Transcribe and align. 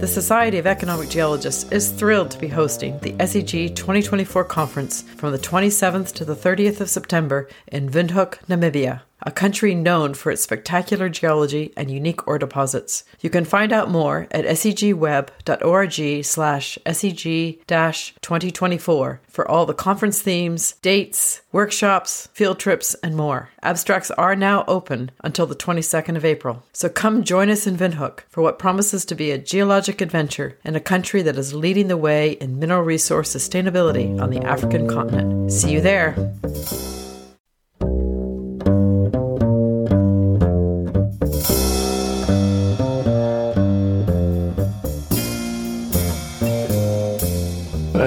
The 0.00 0.06
Society 0.06 0.56
of 0.56 0.66
Economic 0.66 1.10
Geologists 1.10 1.70
is 1.70 1.90
thrilled 1.90 2.30
to 2.30 2.38
be 2.38 2.48
hosting 2.48 2.98
the 3.00 3.12
SEG 3.12 3.76
2024 3.76 4.44
conference 4.44 5.02
from 5.02 5.30
the 5.30 5.38
27th 5.38 6.14
to 6.14 6.24
the 6.24 6.34
30th 6.34 6.80
of 6.80 6.88
September 6.88 7.50
in 7.68 7.90
Windhoek, 7.90 8.38
Namibia 8.46 9.02
a 9.22 9.30
country 9.30 9.74
known 9.74 10.12
for 10.14 10.30
its 10.30 10.42
spectacular 10.42 11.08
geology 11.08 11.72
and 11.76 11.90
unique 11.90 12.26
ore 12.26 12.38
deposits. 12.38 13.04
You 13.20 13.30
can 13.30 13.44
find 13.44 13.72
out 13.72 13.90
more 13.90 14.26
at 14.30 14.44
segweb.org 14.44 16.24
slash 16.24 16.78
seg-2024 16.86 19.18
for 19.28 19.50
all 19.50 19.66
the 19.66 19.74
conference 19.74 20.20
themes, 20.20 20.74
dates, 20.82 21.40
workshops, 21.52 22.28
field 22.32 22.58
trips, 22.58 22.94
and 23.02 23.16
more. 23.16 23.50
Abstracts 23.62 24.10
are 24.12 24.36
now 24.36 24.64
open 24.66 25.10
until 25.22 25.46
the 25.46 25.54
22nd 25.54 26.16
of 26.16 26.24
April. 26.24 26.62
So 26.72 26.88
come 26.88 27.24
join 27.24 27.50
us 27.50 27.66
in 27.66 27.76
Windhoek 27.76 28.20
for 28.28 28.42
what 28.42 28.58
promises 28.58 29.04
to 29.06 29.14
be 29.14 29.30
a 29.30 29.38
geologic 29.38 30.00
adventure 30.00 30.58
in 30.64 30.76
a 30.76 30.80
country 30.80 31.22
that 31.22 31.36
is 31.36 31.54
leading 31.54 31.88
the 31.88 31.96
way 31.96 32.32
in 32.32 32.58
mineral 32.58 32.82
resource 32.82 33.34
sustainability 33.34 34.20
on 34.20 34.30
the 34.30 34.44
African 34.44 34.88
continent. 34.88 35.52
See 35.52 35.72
you 35.72 35.80
there. 35.80 36.14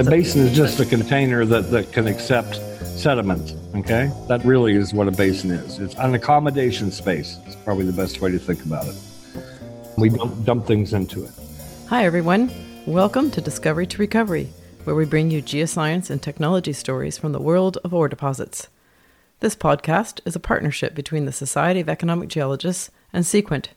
A 0.04 0.10
basin 0.10 0.42
is 0.42 0.54
just 0.54 0.82
a 0.82 0.86
container 0.86 1.46
that, 1.46 1.72
that 1.72 1.94
can 1.94 2.08
accept 2.08 2.56
sediment. 2.82 3.56
Okay? 3.74 4.12
That 4.28 4.44
really 4.44 4.76
is 4.76 4.94
what 4.94 5.08
a 5.08 5.12
basin 5.12 5.50
is. 5.50 5.80
It's 5.80 5.96
an 5.96 6.14
accommodation 6.14 6.92
space. 6.92 7.38
It's 7.46 7.56
probably 7.56 7.86
the 7.86 7.94
best 7.94 8.20
way 8.20 8.30
to 8.30 8.38
think 8.38 8.66
about 8.66 8.86
it. 8.86 8.96
We 9.98 10.10
dump, 10.10 10.44
dump 10.44 10.66
things 10.68 10.92
into 10.92 11.24
it. 11.24 11.32
Hi, 11.88 12.04
everyone. 12.04 12.52
Welcome 12.86 13.32
to 13.32 13.40
Discovery 13.40 13.88
to 13.88 13.98
Recovery, 13.98 14.50
where 14.84 14.94
we 14.94 15.06
bring 15.06 15.32
you 15.32 15.42
geoscience 15.42 16.10
and 16.10 16.22
technology 16.22 16.74
stories 16.74 17.18
from 17.18 17.32
the 17.32 17.40
world 17.40 17.78
of 17.86 17.94
ore 17.94 18.10
deposits. 18.10 18.68
This 19.40 19.56
podcast 19.56 20.20
is 20.26 20.36
a 20.36 20.42
partnership 20.42 20.94
between 20.96 21.24
the 21.24 21.32
Society 21.32 21.80
of 21.80 21.88
Economic 21.88 22.28
Geologists 22.28 22.92
and 23.14 23.26
Seequent. 23.26 23.70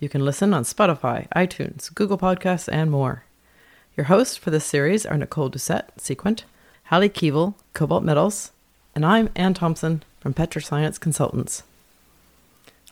You 0.00 0.08
can 0.08 0.24
listen 0.24 0.54
on 0.54 0.62
Spotify, 0.62 1.28
iTunes, 1.36 1.94
Google 1.94 2.16
Podcasts, 2.16 2.66
and 2.72 2.90
more. 2.90 3.25
Your 3.96 4.04
hosts 4.04 4.36
for 4.36 4.50
this 4.50 4.66
series 4.66 5.06
are 5.06 5.16
Nicole 5.16 5.48
Doucette, 5.48 5.88
Seequent, 5.96 6.44
Halley 6.84 7.08
Keevil, 7.08 7.54
KoBold 7.72 8.02
Metals, 8.02 8.52
and 8.94 9.06
I'm 9.06 9.30
Ann 9.34 9.54
Thompson 9.54 10.02
from 10.20 10.34
Petroscience 10.34 11.00
Consultants. 11.00 11.62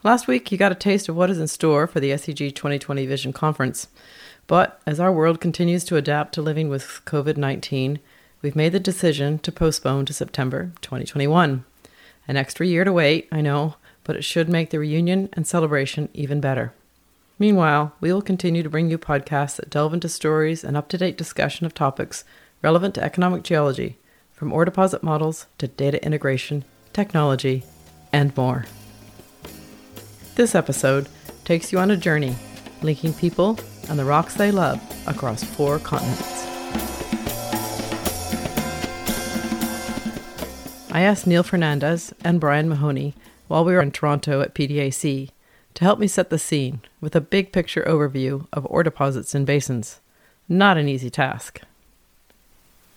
Last 0.03 0.25
week, 0.27 0.51
you 0.51 0.57
got 0.57 0.71
a 0.71 0.75
taste 0.75 1.07
of 1.07 1.15
what 1.15 1.29
is 1.29 1.39
in 1.39 1.47
store 1.47 1.85
for 1.85 1.99
the 1.99 2.09
SEG 2.09 2.55
2020 2.55 3.05
Vision 3.05 3.33
Conference. 3.33 3.87
But 4.47 4.81
as 4.87 4.99
our 4.99 5.11
world 5.11 5.39
continues 5.39 5.83
to 5.85 5.95
adapt 5.95 6.33
to 6.33 6.41
living 6.41 6.69
with 6.69 7.01
COVID 7.05 7.37
19, 7.37 7.99
we've 8.41 8.55
made 8.55 8.71
the 8.71 8.79
decision 8.79 9.37
to 9.39 9.51
postpone 9.51 10.05
to 10.05 10.13
September 10.13 10.71
2021. 10.81 11.65
An 12.27 12.35
extra 12.35 12.65
year 12.65 12.83
to 12.83 12.91
wait, 12.91 13.27
I 13.31 13.41
know, 13.41 13.75
but 14.03 14.15
it 14.15 14.23
should 14.23 14.49
make 14.49 14.71
the 14.71 14.79
reunion 14.79 15.29
and 15.33 15.45
celebration 15.45 16.09
even 16.15 16.41
better. 16.41 16.73
Meanwhile, 17.37 17.93
we 17.99 18.13
will 18.13 18.21
continue 18.21 18.63
to 18.63 18.69
bring 18.69 18.89
you 18.89 18.97
podcasts 18.97 19.57
that 19.57 19.69
delve 19.69 19.93
into 19.93 20.07
stories 20.07 20.63
and 20.63 20.77
up 20.77 20.87
to 20.89 20.97
date 20.97 21.17
discussion 21.17 21.65
of 21.65 21.73
topics 21.73 22.23
relevant 22.61 22.95
to 22.95 23.03
economic 23.03 23.43
geology, 23.43 23.97
from 24.31 24.53
ore 24.53 24.65
deposit 24.65 25.03
models 25.03 25.45
to 25.57 25.67
data 25.67 26.03
integration, 26.03 26.63
technology, 26.93 27.63
and 28.13 28.35
more. 28.37 28.65
This 30.35 30.55
episode 30.55 31.09
takes 31.43 31.71
you 31.71 31.79
on 31.79 31.91
a 31.91 31.97
journey 31.97 32.35
linking 32.81 33.13
people 33.13 33.59
and 33.89 33.99
the 33.99 34.05
rocks 34.05 34.35
they 34.35 34.51
love 34.51 34.81
across 35.07 35.43
four 35.43 35.79
continents. 35.79 36.45
I 40.91 41.01
asked 41.01 41.27
Neil 41.27 41.43
Fernandez 41.43 42.13
and 42.23 42.39
Brian 42.39 42.69
Mahoney 42.69 43.13
while 43.47 43.65
we 43.65 43.73
were 43.73 43.81
in 43.81 43.91
Toronto 43.91 44.39
at 44.39 44.55
PDAC 44.55 45.29
to 45.75 45.83
help 45.83 45.99
me 45.99 46.07
set 46.07 46.29
the 46.29 46.39
scene 46.39 46.81
with 47.01 47.15
a 47.15 47.21
big 47.21 47.51
picture 47.51 47.83
overview 47.83 48.47
of 48.51 48.65
ore 48.65 48.83
deposits 48.83 49.35
and 49.35 49.45
basins. 49.45 49.99
Not 50.49 50.77
an 50.77 50.87
easy 50.87 51.09
task. 51.09 51.61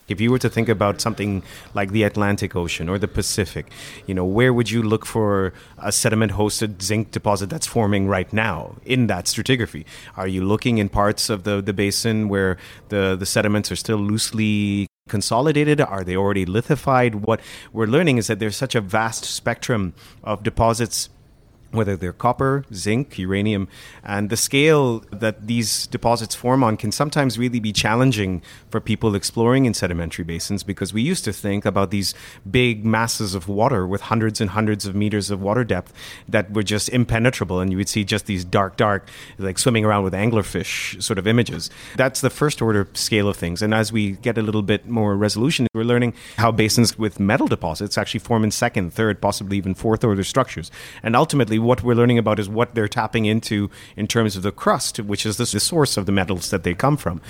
If 0.07 0.23
you 0.23 0.31
were 0.31 0.39
to 0.39 0.49
think 0.49 0.71
about 0.71 1.03
something 1.03 1.43
like 1.75 1.91
the 1.91 2.03
Atlantic 2.05 2.57
Ocean 2.57 2.89
or 2.89 2.99
the 2.99 3.09
Pacific, 3.09 3.71
you 4.07 4.15
know, 4.15 4.25
where 4.25 4.55
would 4.55 4.71
you 4.71 4.83
look 4.83 5.05
for 5.05 5.53
a 5.77 5.93
sediment 5.93 6.33
hosted 6.33 6.81
zinc 6.81 7.11
deposit 7.11 7.51
that's 7.51 7.67
forming 7.67 8.07
right 8.09 8.33
now 8.33 8.77
in 8.87 9.07
that 9.09 9.27
stratigraphy? 9.27 9.85
Are 10.17 10.27
you 10.27 10.43
looking 10.43 10.79
in 10.79 10.89
parts 10.89 11.29
of 11.29 11.45
the, 11.45 11.61
the 11.61 11.75
basin 11.75 12.31
where 12.31 12.57
the, 12.89 13.17
the 13.17 13.27
sediments 13.27 13.71
are 13.71 13.77
still 13.77 13.99
loosely 13.99 14.87
consolidated? 15.11 15.81
Are 15.81 16.05
they 16.05 16.17
already 16.17 16.47
lithified? 16.47 17.17
What 17.17 17.41
we're 17.73 17.87
learning 17.87 18.17
is 18.17 18.29
that 18.29 18.39
there's 18.39 18.57
such 18.57 18.75
a 18.75 18.81
vast 18.81 19.25
spectrum 19.25 19.93
of 20.25 20.43
deposits 20.43 21.11
whether 21.71 21.97
they're 21.97 22.13
copper, 22.13 22.65
zinc, 22.73 23.19
uranium, 23.19 23.69
and 24.03 24.31
the 24.31 24.37
scale 24.37 25.01
that 25.11 25.47
these 25.47 25.87
deposits 25.89 26.35
form 26.35 26.65
on 26.65 26.77
can 26.77 26.91
sometimes 26.91 27.39
really 27.39 27.61
be 27.61 27.73
challenging 27.73 28.43
for 28.71 28.81
people 28.81 29.15
exploring 29.15 29.67
in 29.67 29.75
sedimentary 29.75 30.25
basins 30.25 30.63
because 30.63 30.95
we 30.95 31.03
used 31.03 31.25
to 31.25 31.33
think 31.33 31.67
about 31.67 31.91
these 31.91 32.15
big 32.51 32.85
masses 32.85 33.35
of 33.35 33.49
water 33.49 33.87
with 33.87 34.03
hundreds 34.03 34.41
and 34.41 34.51
hundreds 34.51 34.87
of 34.87 34.95
meters 34.95 35.31
of 35.31 35.43
water 35.43 35.65
depth 35.65 35.93
that 36.27 36.51
were 36.53 36.63
just 36.63 36.89
impenetrable 36.89 37.61
and 37.61 37.71
you 37.71 37.77
would 37.77 37.89
see 37.89 38.05
just 38.05 38.27
these 38.27 38.45
dark, 38.45 38.77
dark, 38.77 39.09
like 39.39 39.59
swimming 39.59 39.85
around 39.85 40.05
with 40.05 40.15
anglerfish 40.15 41.03
sort 41.03 41.19
of 41.19 41.27
images. 41.27 41.71
That's 41.97 42.21
the 42.21 42.31
first 42.31 42.63
order 42.63 42.89
scale 42.95 43.29
of 43.29 43.37
things. 43.37 43.61
And 43.61 43.75
as 43.75 43.93
we 43.93 44.13
get 44.13 44.39
a 44.39 44.43
little 44.43 44.63
bit 44.63 44.89
more 44.89 45.17
resolution, 45.17 45.67
we're 45.75 45.85
learning 45.85 46.15
how 46.37 46.51
basins 46.51 46.99
with 46.99 47.21
metal 47.21 47.47
deposits 47.47 47.99
actually 47.99 48.21
form 48.21 48.45
in 48.45 48.51
second, 48.51 48.93
third, 48.93 49.21
possibly 49.21 49.59
even 49.59 49.75
fourth 49.75 50.03
order 50.03 50.25
structures. 50.25 50.71
And 51.03 51.15
ultimately, 51.15 51.58
what 51.59 51.83
we're 51.83 51.95
learning 51.95 52.19
about 52.19 52.39
is 52.39 52.49
what 52.49 52.75
they're 52.75 52.89
tapping 52.89 53.27
into 53.27 53.71
in 53.97 54.07
terms 54.07 54.37
of 54.37 54.43
the 54.43 54.53
crust, 54.53 54.99
which 55.01 55.27
is 55.27 55.37
the 55.37 55.47
source 55.47 55.97
of 55.97 56.07
the 56.07 56.13
metals 56.13 56.51
that 56.51 56.65
they 56.65 56.75
come 56.75 56.97
from 56.97 57.21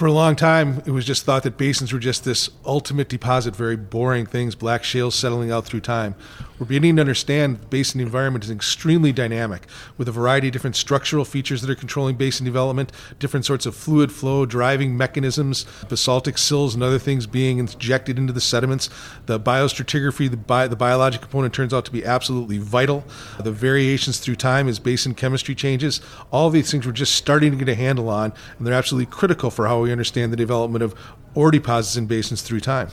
for 0.00 0.06
a 0.06 0.12
long 0.12 0.34
time, 0.34 0.82
it 0.86 0.92
was 0.92 1.04
just 1.04 1.26
thought 1.26 1.42
that 1.42 1.58
basins 1.58 1.92
were 1.92 1.98
just 1.98 2.24
this 2.24 2.48
ultimate 2.64 3.06
deposit, 3.10 3.54
very 3.54 3.76
boring 3.76 4.24
things, 4.24 4.54
black 4.54 4.82
shales 4.82 5.14
settling 5.14 5.52
out 5.52 5.66
through 5.66 5.80
time. 5.80 6.14
We're 6.60 6.66
beginning 6.66 6.96
to 6.96 7.00
understand 7.00 7.58
the 7.58 7.66
basin 7.68 8.02
environment 8.02 8.44
is 8.44 8.50
extremely 8.50 9.12
dynamic, 9.12 9.66
with 9.96 10.08
a 10.08 10.12
variety 10.12 10.48
of 10.48 10.52
different 10.52 10.76
structural 10.76 11.24
features 11.24 11.62
that 11.62 11.70
are 11.70 11.74
controlling 11.74 12.16
basin 12.16 12.44
development, 12.44 12.92
different 13.18 13.46
sorts 13.46 13.64
of 13.64 13.74
fluid 13.74 14.12
flow, 14.12 14.44
driving 14.44 14.94
mechanisms, 14.94 15.64
basaltic 15.88 16.36
sills, 16.36 16.74
and 16.74 16.82
other 16.82 16.98
things 16.98 17.26
being 17.26 17.56
injected 17.56 18.18
into 18.18 18.34
the 18.34 18.42
sediments. 18.42 18.90
The 19.24 19.40
biostratigraphy, 19.40 20.30
the, 20.30 20.36
bi- 20.36 20.68
the 20.68 20.76
biologic 20.76 21.22
component, 21.22 21.54
turns 21.54 21.72
out 21.72 21.86
to 21.86 21.90
be 21.90 22.04
absolutely 22.04 22.58
vital. 22.58 23.04
The 23.42 23.52
variations 23.52 24.18
through 24.18 24.36
time 24.36 24.68
as 24.68 24.78
basin 24.78 25.14
chemistry 25.14 25.54
changes, 25.54 26.02
all 26.30 26.50
these 26.50 26.70
things 26.70 26.84
we're 26.84 26.92
just 26.92 27.14
starting 27.14 27.52
to 27.52 27.56
get 27.56 27.70
a 27.70 27.74
handle 27.74 28.10
on, 28.10 28.34
and 28.58 28.66
they're 28.66 28.74
absolutely 28.74 29.10
critical 29.10 29.50
for 29.50 29.66
how 29.66 29.80
we 29.80 29.92
understand 29.92 30.30
the 30.30 30.36
development 30.36 30.82
of 30.82 30.94
ore 31.34 31.50
deposits 31.50 31.96
in 31.96 32.04
basins 32.04 32.42
through 32.42 32.60
time. 32.60 32.90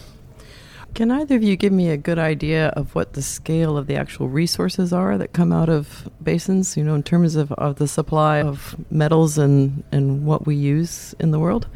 Can 0.94 1.12
either 1.12 1.36
of 1.36 1.44
you 1.44 1.56
give 1.56 1.74
me 1.74 1.90
a 1.90 1.98
good 1.98 2.18
idea 2.18 2.70
of 2.70 2.96
what 2.96 3.14
the 3.14 3.22
scale 3.22 3.78
of 3.78 3.86
the 3.88 3.96
actual 3.96 4.30
resources 4.30 4.92
are 4.92 5.18
that 5.18 5.34
come 5.34 5.54
out 5.54 5.70
of 5.70 6.10
basins, 6.24 6.76
you 6.76 6.84
know, 6.84 6.96
in 6.96 7.04
terms 7.04 7.36
of, 7.36 7.52
of 7.54 7.76
the 7.76 7.88
supply 7.88 8.42
of 8.42 8.76
metals 8.90 9.38
and, 9.38 9.84
and 9.92 10.26
what 10.26 10.48
we 10.48 10.56
use 10.56 11.14
in 11.20 11.32
the 11.32 11.40
world? 11.40 11.68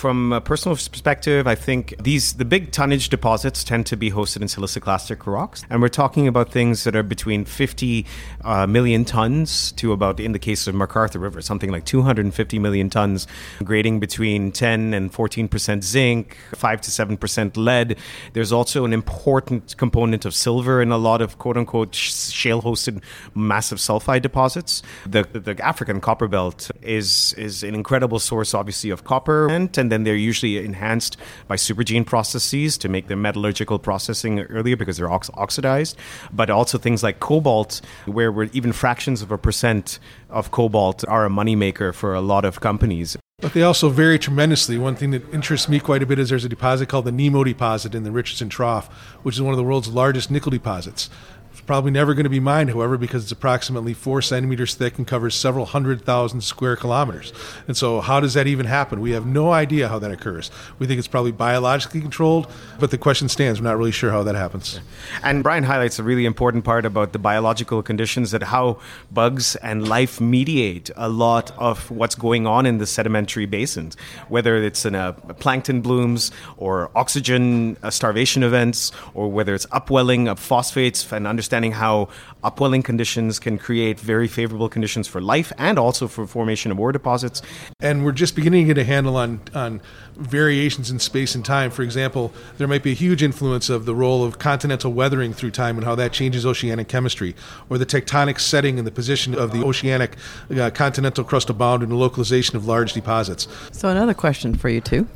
From 0.00 0.32
a 0.32 0.40
personal 0.40 0.76
perspective, 0.76 1.46
I 1.46 1.54
think 1.54 1.94
these 2.02 2.32
the 2.32 2.46
big 2.46 2.72
tonnage 2.72 3.10
deposits 3.10 3.62
tend 3.62 3.84
to 3.88 3.98
be 3.98 4.10
hosted 4.10 4.40
in 4.40 4.48
siliciclastic 4.48 5.26
rocks, 5.26 5.62
and 5.68 5.82
we're 5.82 5.88
talking 5.88 6.26
about 6.26 6.50
things 6.50 6.84
that 6.84 6.96
are 6.96 7.02
between 7.02 7.44
50 7.44 8.06
uh, 8.42 8.66
million 8.66 9.04
tons 9.04 9.72
to 9.72 9.92
about, 9.92 10.18
in 10.18 10.32
the 10.32 10.38
case 10.38 10.66
of 10.66 10.74
McArthur 10.74 11.20
River, 11.20 11.42
something 11.42 11.70
like 11.70 11.84
250 11.84 12.58
million 12.58 12.88
tons, 12.88 13.26
grading 13.62 14.00
between 14.00 14.52
10 14.52 14.94
and 14.94 15.12
14 15.12 15.48
percent 15.48 15.84
zinc, 15.84 16.38
five 16.54 16.80
to 16.80 16.90
seven 16.90 17.18
percent 17.18 17.58
lead. 17.58 17.98
There's 18.32 18.52
also 18.52 18.86
an 18.86 18.94
important 18.94 19.76
component 19.76 20.24
of 20.24 20.34
silver 20.34 20.80
in 20.80 20.92
a 20.92 20.96
lot 20.96 21.20
of 21.20 21.36
quote 21.36 21.58
unquote 21.58 21.94
shale-hosted 21.94 23.02
massive 23.34 23.76
sulfide 23.76 24.22
deposits. 24.22 24.82
The 25.04 25.24
the 25.24 25.62
African 25.62 26.00
copper 26.00 26.26
belt 26.26 26.70
is 26.80 27.34
is 27.34 27.62
an 27.62 27.74
incredible 27.74 28.18
source, 28.18 28.54
obviously, 28.54 28.88
of 28.88 29.04
copper 29.04 29.50
and 29.50 29.89
then 29.90 30.04
they're 30.04 30.14
usually 30.14 30.64
enhanced 30.64 31.16
by 31.48 31.56
supergene 31.56 32.04
processes 32.04 32.78
to 32.78 32.88
make 32.88 33.08
their 33.08 33.16
metallurgical 33.16 33.78
processing 33.78 34.40
earlier 34.40 34.76
because 34.76 34.96
they're 34.96 35.10
ox- 35.10 35.30
oxidized. 35.34 35.96
But 36.32 36.50
also 36.50 36.78
things 36.78 37.02
like 37.02 37.20
cobalt, 37.20 37.80
where 38.06 38.32
we're 38.32 38.50
even 38.52 38.72
fractions 38.72 39.22
of 39.22 39.30
a 39.30 39.38
percent 39.38 39.98
of 40.28 40.50
cobalt 40.50 41.04
are 41.08 41.26
a 41.26 41.30
moneymaker 41.30 41.94
for 41.94 42.14
a 42.14 42.20
lot 42.20 42.44
of 42.44 42.60
companies. 42.60 43.16
But 43.40 43.54
they 43.54 43.62
also 43.62 43.88
vary 43.88 44.18
tremendously. 44.18 44.76
One 44.76 44.96
thing 44.96 45.12
that 45.12 45.32
interests 45.32 45.68
me 45.68 45.80
quite 45.80 46.02
a 46.02 46.06
bit 46.06 46.18
is 46.18 46.28
there's 46.28 46.44
a 46.44 46.48
deposit 46.48 46.90
called 46.90 47.06
the 47.06 47.12
Nemo 47.12 47.42
deposit 47.42 47.94
in 47.94 48.04
the 48.04 48.10
Richardson 48.10 48.50
Trough, 48.50 48.88
which 49.22 49.36
is 49.36 49.42
one 49.42 49.54
of 49.54 49.56
the 49.56 49.64
world's 49.64 49.88
largest 49.88 50.30
nickel 50.30 50.50
deposits. 50.50 51.08
It's 51.52 51.60
probably 51.60 51.90
never 51.90 52.14
going 52.14 52.24
to 52.24 52.30
be 52.30 52.38
mined, 52.38 52.70
however, 52.70 52.96
because 52.96 53.24
it's 53.24 53.32
approximately 53.32 53.92
four 53.92 54.22
centimeters 54.22 54.74
thick 54.74 54.98
and 54.98 55.06
covers 55.06 55.34
several 55.34 55.66
hundred 55.66 56.02
thousand 56.02 56.42
square 56.42 56.76
kilometers. 56.76 57.32
And 57.66 57.76
so, 57.76 58.00
how 58.00 58.20
does 58.20 58.34
that 58.34 58.46
even 58.46 58.66
happen? 58.66 59.00
We 59.00 59.10
have 59.12 59.26
no 59.26 59.50
idea 59.50 59.88
how 59.88 59.98
that 59.98 60.12
occurs. 60.12 60.50
We 60.78 60.86
think 60.86 61.00
it's 61.00 61.08
probably 61.08 61.32
biologically 61.32 62.00
controlled, 62.00 62.46
but 62.78 62.92
the 62.92 62.98
question 62.98 63.28
stands. 63.28 63.60
We're 63.60 63.68
not 63.68 63.78
really 63.78 63.90
sure 63.90 64.12
how 64.12 64.22
that 64.22 64.36
happens. 64.36 64.78
And 65.24 65.42
Brian 65.42 65.64
highlights 65.64 65.98
a 65.98 66.04
really 66.04 66.24
important 66.24 66.64
part 66.64 66.86
about 66.86 67.12
the 67.12 67.18
biological 67.18 67.82
conditions 67.82 68.30
that 68.30 68.44
how 68.44 68.78
bugs 69.10 69.56
and 69.56 69.88
life 69.88 70.20
mediate 70.20 70.90
a 70.96 71.08
lot 71.08 71.50
of 71.58 71.90
what's 71.90 72.14
going 72.14 72.46
on 72.46 72.64
in 72.64 72.78
the 72.78 72.86
sedimentary 72.86 73.46
basins, 73.46 73.96
whether 74.28 74.56
it's 74.56 74.86
in 74.86 74.94
a 74.94 75.14
plankton 75.40 75.80
blooms 75.80 76.30
or 76.58 76.92
oxygen 76.94 77.76
uh, 77.82 77.90
starvation 77.90 78.44
events, 78.44 78.92
or 79.14 79.28
whether 79.28 79.52
it's 79.52 79.66
upwelling 79.72 80.28
of 80.28 80.38
phosphates 80.38 81.10
and 81.12 81.26
understanding 81.26 81.39
understanding 81.40 81.72
how 81.72 82.06
upwelling 82.44 82.82
conditions 82.82 83.38
can 83.38 83.56
create 83.56 83.98
very 83.98 84.28
favorable 84.28 84.68
conditions 84.68 85.08
for 85.08 85.22
life 85.22 85.50
and 85.56 85.78
also 85.78 86.06
for 86.06 86.26
formation 86.26 86.70
of 86.70 86.78
ore 86.78 86.92
deposits. 86.92 87.40
And 87.80 88.04
we're 88.04 88.12
just 88.12 88.36
beginning 88.36 88.66
to 88.66 88.74
get 88.74 88.78
a 88.82 88.84
handle 88.84 89.16
on, 89.16 89.40
on 89.54 89.80
variations 90.18 90.90
in 90.90 90.98
space 90.98 91.34
and 91.34 91.42
time. 91.42 91.70
For 91.70 91.80
example, 91.80 92.30
there 92.58 92.68
might 92.68 92.82
be 92.82 92.90
a 92.90 92.94
huge 92.94 93.22
influence 93.22 93.70
of 93.70 93.86
the 93.86 93.94
role 93.94 94.22
of 94.22 94.38
continental 94.38 94.92
weathering 94.92 95.32
through 95.32 95.52
time 95.52 95.78
and 95.78 95.84
how 95.86 95.94
that 95.94 96.12
changes 96.12 96.44
oceanic 96.44 96.88
chemistry, 96.88 97.34
or 97.70 97.78
the 97.78 97.86
tectonic 97.86 98.38
setting 98.38 98.76
and 98.76 98.86
the 98.86 98.92
position 98.92 99.34
of 99.34 99.52
the 99.52 99.64
oceanic 99.64 100.16
uh, 100.54 100.68
continental 100.68 101.24
crustal 101.24 101.56
bound 101.56 101.82
and 101.82 101.90
the 101.90 101.96
localization 101.96 102.54
of 102.54 102.66
large 102.66 102.92
deposits. 102.92 103.48
So, 103.72 103.88
another 103.88 104.12
question 104.12 104.54
for 104.54 104.68
you, 104.68 104.82
too. 104.82 105.08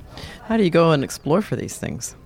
How 0.45 0.57
do 0.57 0.65
you 0.65 0.71
go 0.71 0.91
and 0.93 1.05
explore 1.05 1.43
for 1.43 1.55
these 1.55 1.77
things? 1.77 2.17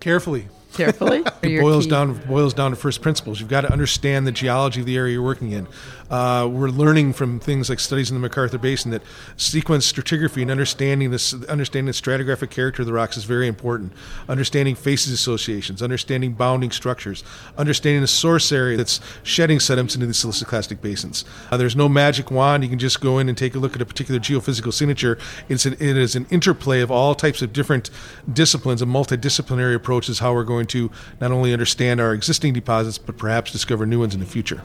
Carefully 0.00 0.48
carefully. 0.72 1.22
it 1.42 1.60
boils 1.60 1.84
key? 1.84 1.90
down 1.90 2.14
boils 2.26 2.54
down 2.54 2.70
to 2.70 2.76
first 2.76 3.02
principles. 3.02 3.40
You've 3.40 3.48
got 3.48 3.62
to 3.62 3.72
understand 3.72 4.26
the 4.26 4.32
geology 4.32 4.80
of 4.80 4.86
the 4.86 4.96
area 4.96 5.14
you're 5.14 5.22
working 5.22 5.52
in. 5.52 5.66
Uh, 6.12 6.46
we're 6.46 6.68
learning 6.68 7.10
from 7.10 7.40
things 7.40 7.70
like 7.70 7.80
studies 7.80 8.10
in 8.10 8.20
the 8.20 8.28
McArthur 8.28 8.60
Basin 8.60 8.90
that 8.90 9.00
sequence 9.38 9.90
stratigraphy 9.90 10.42
and 10.42 10.50
understanding 10.50 11.10
this, 11.10 11.32
understanding 11.46 11.86
the 11.86 11.92
stratigraphic 11.92 12.50
character 12.50 12.82
of 12.82 12.86
the 12.86 12.92
rocks 12.92 13.16
is 13.16 13.24
very 13.24 13.48
important. 13.48 13.94
Understanding 14.28 14.74
facies 14.74 15.10
associations, 15.10 15.82
understanding 15.82 16.34
bounding 16.34 16.70
structures, 16.70 17.24
understanding 17.56 18.02
the 18.02 18.06
source 18.06 18.52
area 18.52 18.76
that's 18.76 19.00
shedding 19.22 19.58
sediments 19.58 19.94
into 19.94 20.06
the 20.06 20.12
siliciclastic 20.12 20.82
basins. 20.82 21.24
Uh, 21.50 21.56
there's 21.56 21.74
no 21.74 21.88
magic 21.88 22.30
wand. 22.30 22.62
You 22.62 22.68
can 22.68 22.78
just 22.78 23.00
go 23.00 23.18
in 23.18 23.30
and 23.30 23.38
take 23.38 23.54
a 23.54 23.58
look 23.58 23.74
at 23.74 23.80
a 23.80 23.86
particular 23.86 24.20
geophysical 24.20 24.74
signature. 24.74 25.16
It's 25.48 25.64
an, 25.64 25.72
it 25.74 25.96
is 25.96 26.14
an 26.14 26.26
interplay 26.28 26.82
of 26.82 26.90
all 26.90 27.14
types 27.14 27.40
of 27.40 27.54
different 27.54 27.88
disciplines, 28.30 28.82
a 28.82 28.84
multidisciplinary 28.84 29.74
approach 29.74 30.10
is 30.10 30.18
how 30.18 30.34
we're 30.34 30.44
going 30.44 30.66
to 30.66 30.90
not 31.22 31.32
only 31.32 31.54
understand 31.54 32.02
our 32.02 32.12
existing 32.12 32.52
deposits, 32.52 32.98
but 32.98 33.16
perhaps 33.16 33.50
discover 33.50 33.86
new 33.86 34.00
ones 34.00 34.12
in 34.12 34.20
the 34.20 34.26
future. 34.26 34.62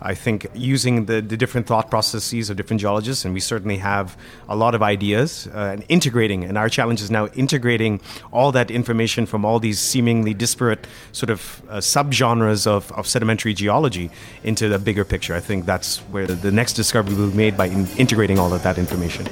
I 0.00 0.14
think 0.14 0.46
using 0.54 1.06
the, 1.06 1.20
the 1.20 1.36
different 1.36 1.66
thought 1.66 1.90
processes 1.90 2.50
of 2.50 2.56
different 2.56 2.80
geologists, 2.80 3.24
and 3.24 3.34
we 3.34 3.40
certainly 3.40 3.78
have 3.78 4.16
a 4.48 4.54
lot 4.54 4.74
of 4.74 4.82
ideas, 4.82 5.48
uh, 5.48 5.70
and 5.72 5.84
integrating, 5.88 6.44
and 6.44 6.56
our 6.56 6.68
challenge 6.68 7.02
is 7.02 7.10
now 7.10 7.26
integrating 7.28 8.00
all 8.32 8.52
that 8.52 8.70
information 8.70 9.26
from 9.26 9.44
all 9.44 9.58
these 9.58 9.80
seemingly 9.80 10.34
disparate 10.34 10.86
sort 11.12 11.30
of 11.30 11.62
uh, 11.68 11.78
subgenres 11.78 12.66
of, 12.66 12.92
of 12.92 13.08
sedimentary 13.08 13.54
geology 13.54 14.10
into 14.44 14.68
the 14.68 14.78
bigger 14.78 15.04
picture. 15.04 15.34
I 15.34 15.40
think 15.40 15.66
that's 15.66 15.98
where 16.10 16.26
the, 16.26 16.48
next 16.58 16.72
discovery 16.74 17.14
will 17.14 17.30
be 17.30 17.36
made 17.36 17.56
by 17.56 17.66
in 17.66 17.86
integrating 17.98 18.38
all 18.38 18.52
of 18.52 18.62
that 18.62 18.78
information. 18.78 19.26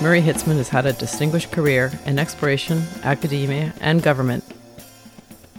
Murray 0.00 0.22
Hitzman 0.22 0.56
has 0.56 0.68
had 0.68 0.86
a 0.86 0.92
distinguished 0.92 1.50
career 1.50 1.90
in 2.04 2.18
exploration, 2.18 2.84
academia, 3.02 3.72
and 3.80 4.02
government 4.02 4.44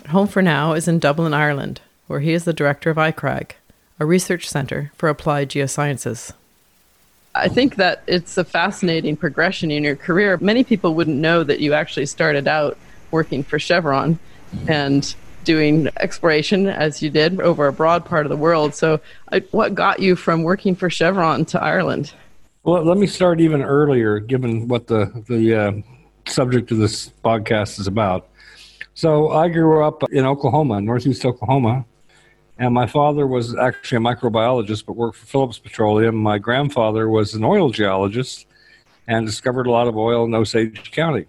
home 0.10 0.28
for 0.28 0.42
now 0.42 0.74
is 0.74 0.88
in 0.88 1.00
Dublin, 1.00 1.34
Ireland, 1.34 1.82
where 2.08 2.20
he 2.20 2.34
is 2.34 2.46
the 2.46 2.54
director 2.54 2.90
of 2.90 2.98
ICRAG, 2.98 3.52
a 4.00 4.06
research 4.06 4.50
center 4.50 4.92
for 4.96 5.10
applied 5.10 5.50
geosciences. 5.50 6.34
I 7.36 7.48
think 7.50 7.76
that 7.76 8.02
it's 8.08 8.38
a 8.38 8.44
fascinating 8.44 9.16
progression 9.16 9.70
in 9.70 9.84
your 9.84 9.96
career. 9.96 10.38
Many 10.42 10.64
people 10.64 10.96
wouldn't 10.96 11.18
know 11.18 11.44
that 11.44 11.60
you 11.60 11.74
actually 11.74 12.08
started 12.08 12.48
out 12.48 12.78
working 13.12 13.44
for 13.44 13.60
Chevron 13.60 14.18
and 14.68 15.16
doing 15.44 15.88
exploration 16.00 16.68
as 16.68 17.02
you 17.02 17.10
did 17.10 17.40
over 17.40 17.68
a 17.68 17.74
broad 17.74 18.06
part 18.06 18.26
of 18.26 18.30
the 18.30 18.38
world. 18.38 18.76
So, 18.76 19.00
what 19.52 19.76
got 19.76 20.00
you 20.00 20.16
from 20.16 20.44
working 20.44 20.76
for 20.76 20.90
Chevron 20.90 21.46
to 21.46 21.62
Ireland? 21.62 22.14
Well, 22.64 22.84
let 22.84 22.98
me 22.98 23.08
start 23.08 23.40
even 23.40 23.62
earlier, 23.62 24.20
given 24.20 24.68
what 24.68 24.88
the 24.88 25.24
the 25.28 25.56
uh, 25.56 25.72
subject 26.28 26.72
of 26.72 26.80
this 26.80 27.10
podcast 27.24 27.80
is 27.80 27.88
about. 27.88 28.28
So 28.98 29.30
I 29.30 29.48
grew 29.48 29.84
up 29.84 30.02
in 30.12 30.26
Oklahoma, 30.26 30.82
northeast 30.82 31.24
Oklahoma, 31.24 31.86
and 32.58 32.74
my 32.74 32.88
father 32.88 33.28
was 33.28 33.56
actually 33.56 33.98
a 33.98 34.02
microbiologist 34.02 34.88
but 34.88 34.94
worked 34.94 35.18
for 35.18 35.28
Phillips 35.28 35.60
Petroleum. 35.60 36.16
My 36.16 36.40
grandfather 36.40 37.08
was 37.08 37.36
an 37.36 37.44
oil 37.44 37.70
geologist 37.70 38.48
and 39.08 39.24
discovered 39.24 39.68
a 39.68 39.72
lot 39.72 39.88
of 39.88 39.96
oil 39.96 40.26
in 40.26 40.34
Osage 40.34 40.90
County. 40.90 41.28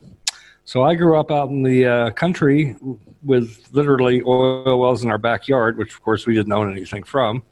So 0.65 0.83
I 0.83 0.95
grew 0.95 1.21
up 1.21 1.31
out 1.31 1.51
in 1.51 1.63
the 1.63 1.85
uh, 1.85 2.11
country 2.13 2.75
with 3.23 3.63
literally 3.73 4.23
oil 4.23 4.81
wells 4.81 5.05
in 5.05 5.11
our 5.11 5.19
backyard, 5.19 5.77
which 5.77 5.93
of 5.93 6.03
course 6.03 6.25
we 6.25 6.33
didn't 6.35 6.55
own 6.55 6.73
anything 6.73 7.03
from. 7.03 7.43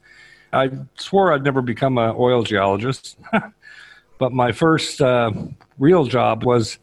I 0.51 0.71
swore 0.95 1.31
I'd 1.31 1.43
never 1.43 1.61
become 1.61 1.99
an 1.99 2.15
oil 2.17 2.41
geologist, 2.41 3.19
but 4.17 4.31
my 4.31 4.51
first 4.51 4.99
uh, 4.99 5.29
real 5.77 6.05
job 6.05 6.43
was 6.43 6.79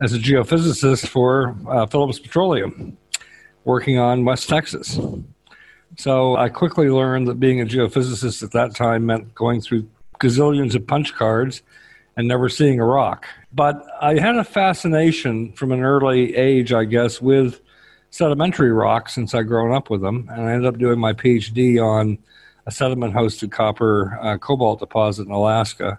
as 0.00 0.12
a 0.12 0.18
geophysicist 0.18 1.08
for 1.08 1.56
uh, 1.68 1.86
Phillips 1.86 2.18
Petroleum, 2.18 2.96
working 3.64 3.98
on 3.98 4.24
West 4.24 4.48
Texas. 4.48 4.98
So 5.96 6.36
I 6.36 6.48
quickly 6.48 6.88
learned 6.90 7.26
that 7.28 7.40
being 7.40 7.60
a 7.60 7.64
geophysicist 7.64 8.42
at 8.42 8.52
that 8.52 8.74
time 8.74 9.06
meant 9.06 9.34
going 9.34 9.60
through 9.60 9.88
gazillions 10.20 10.74
of 10.74 10.86
punch 10.86 11.14
cards 11.14 11.62
and 12.16 12.28
never 12.28 12.48
seeing 12.48 12.80
a 12.80 12.84
rock. 12.84 13.26
But 13.52 13.84
I 14.00 14.18
had 14.18 14.36
a 14.36 14.44
fascination 14.44 15.52
from 15.52 15.72
an 15.72 15.82
early 15.82 16.34
age, 16.36 16.72
I 16.72 16.84
guess, 16.84 17.20
with 17.20 17.60
sedimentary 18.10 18.72
rocks 18.72 19.14
since 19.14 19.34
I'd 19.34 19.48
grown 19.48 19.74
up 19.74 19.90
with 19.90 20.00
them. 20.00 20.28
And 20.30 20.42
I 20.42 20.52
ended 20.52 20.66
up 20.66 20.78
doing 20.78 20.98
my 20.98 21.12
PhD 21.12 21.82
on 21.82 22.18
a 22.66 22.70
sediment 22.70 23.14
hosted 23.14 23.50
copper 23.50 24.18
uh, 24.20 24.36
cobalt 24.38 24.80
deposit 24.80 25.26
in 25.26 25.32
Alaska. 25.32 25.98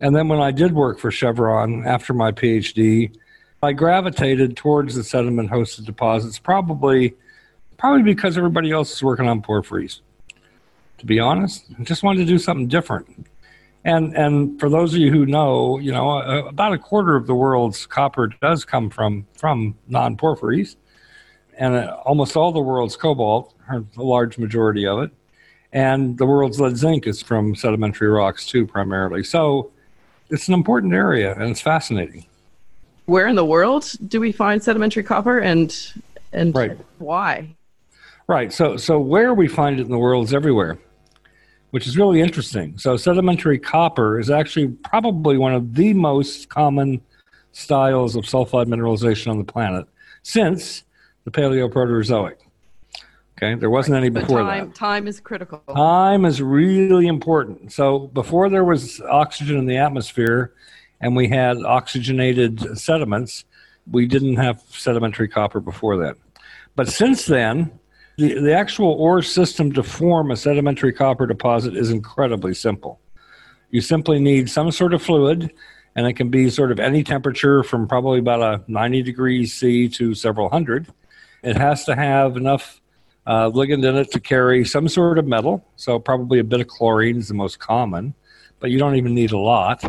And 0.00 0.14
then 0.14 0.28
when 0.28 0.40
I 0.40 0.50
did 0.50 0.74
work 0.74 0.98
for 0.98 1.10
Chevron 1.10 1.86
after 1.86 2.12
my 2.12 2.30
PhD, 2.30 3.14
I 3.64 3.72
gravitated 3.72 4.56
towards 4.56 4.94
the 4.94 5.04
sediment 5.04 5.50
hosted 5.50 5.84
deposits 5.86 6.38
probably 6.38 7.14
probably 7.76 8.02
because 8.02 8.38
everybody 8.38 8.70
else 8.70 8.92
is 8.92 9.02
working 9.02 9.28
on 9.28 9.42
porphyries. 9.42 10.00
To 10.98 11.06
be 11.06 11.18
honest, 11.18 11.66
I 11.78 11.82
just 11.82 12.02
wanted 12.02 12.20
to 12.20 12.26
do 12.26 12.38
something 12.38 12.68
different. 12.68 13.26
And 13.84 14.16
and 14.16 14.58
for 14.58 14.68
those 14.68 14.94
of 14.94 15.00
you 15.00 15.10
who 15.10 15.26
know, 15.26 15.78
you 15.78 15.92
know, 15.92 16.18
uh, 16.18 16.44
about 16.46 16.72
a 16.72 16.78
quarter 16.78 17.16
of 17.16 17.26
the 17.26 17.34
world's 17.34 17.86
copper 17.86 18.28
does 18.40 18.64
come 18.64 18.88
from 18.90 19.26
from 19.34 19.76
non-porphyries, 19.88 20.76
and 21.58 21.74
uh, 21.74 21.96
almost 22.04 22.36
all 22.36 22.52
the 22.52 22.60
world's 22.60 22.96
cobalt, 22.96 23.54
or 23.68 23.84
a 23.96 24.02
large 24.02 24.38
majority 24.38 24.86
of 24.86 25.00
it, 25.00 25.10
and 25.72 26.16
the 26.16 26.24
world's 26.24 26.60
lead 26.60 26.76
zinc 26.76 27.06
is 27.06 27.22
from 27.22 27.54
sedimentary 27.54 28.08
rocks 28.08 28.46
too, 28.46 28.66
primarily. 28.66 29.22
So 29.22 29.70
it's 30.30 30.48
an 30.48 30.54
important 30.54 30.94
area 30.94 31.34
and 31.34 31.50
it's 31.50 31.60
fascinating 31.60 32.26
where 33.06 33.26
in 33.26 33.36
the 33.36 33.44
world 33.44 33.92
do 34.08 34.20
we 34.20 34.32
find 34.32 34.62
sedimentary 34.62 35.02
copper 35.02 35.38
and 35.38 35.92
and 36.32 36.54
right. 36.54 36.76
why? 36.98 37.54
Right. 38.26 38.52
So 38.52 38.76
so 38.76 38.98
where 38.98 39.34
we 39.34 39.48
find 39.48 39.78
it 39.78 39.82
in 39.82 39.90
the 39.90 39.98
world 39.98 40.24
is 40.26 40.34
everywhere, 40.34 40.78
which 41.70 41.86
is 41.86 41.96
really 41.96 42.20
interesting. 42.20 42.78
So 42.78 42.96
sedimentary 42.96 43.58
copper 43.58 44.18
is 44.18 44.30
actually 44.30 44.68
probably 44.68 45.36
one 45.38 45.54
of 45.54 45.74
the 45.74 45.92
most 45.94 46.48
common 46.48 47.00
styles 47.52 48.16
of 48.16 48.24
sulfide 48.24 48.66
mineralization 48.66 49.30
on 49.30 49.38
the 49.38 49.44
planet 49.44 49.86
since 50.22 50.82
the 51.24 51.30
Paleoproterozoic. 51.30 52.36
Okay, 53.36 53.54
there 53.56 53.70
wasn't 53.70 53.96
any 53.96 54.10
before 54.10 54.40
time, 54.40 54.68
that. 54.68 54.74
Time 54.76 55.08
is 55.08 55.18
critical. 55.18 55.60
Time 55.74 56.24
is 56.24 56.40
really 56.40 57.08
important. 57.08 57.72
So 57.72 58.06
before 58.08 58.48
there 58.48 58.64
was 58.64 59.00
oxygen 59.00 59.58
in 59.58 59.66
the 59.66 59.76
atmosphere, 59.76 60.54
and 61.04 61.14
we 61.14 61.28
had 61.28 61.58
oxygenated 61.58 62.78
sediments. 62.78 63.44
We 63.90 64.06
didn't 64.06 64.36
have 64.36 64.62
sedimentary 64.70 65.28
copper 65.28 65.60
before 65.60 65.98
that. 65.98 66.16
But 66.76 66.88
since 66.88 67.26
then, 67.26 67.78
the, 68.16 68.40
the 68.40 68.54
actual 68.54 68.92
ore 68.92 69.20
system 69.20 69.70
to 69.72 69.82
form 69.82 70.30
a 70.30 70.36
sedimentary 70.36 70.94
copper 70.94 71.26
deposit 71.26 71.76
is 71.76 71.90
incredibly 71.90 72.54
simple. 72.54 73.00
You 73.70 73.82
simply 73.82 74.18
need 74.18 74.48
some 74.48 74.70
sort 74.70 74.94
of 74.94 75.02
fluid, 75.02 75.52
and 75.94 76.06
it 76.06 76.14
can 76.14 76.30
be 76.30 76.48
sort 76.48 76.72
of 76.72 76.80
any 76.80 77.04
temperature 77.04 77.62
from 77.62 77.86
probably 77.86 78.18
about 78.18 78.40
a 78.40 78.64
90 78.66 79.02
degrees 79.02 79.52
C 79.52 79.90
to 79.90 80.14
several 80.14 80.48
hundred. 80.48 80.86
It 81.42 81.58
has 81.58 81.84
to 81.84 81.94
have 81.94 82.38
enough 82.38 82.80
uh, 83.26 83.50
ligand 83.50 83.86
in 83.86 83.96
it 83.96 84.10
to 84.12 84.20
carry 84.20 84.64
some 84.64 84.88
sort 84.88 85.18
of 85.18 85.26
metal, 85.26 85.66
so 85.76 85.98
probably 85.98 86.38
a 86.38 86.44
bit 86.44 86.62
of 86.62 86.68
chlorine 86.68 87.18
is 87.18 87.28
the 87.28 87.34
most 87.34 87.58
common, 87.58 88.14
but 88.58 88.70
you 88.70 88.78
don't 88.78 88.96
even 88.96 89.12
need 89.12 89.32
a 89.32 89.38
lot 89.38 89.84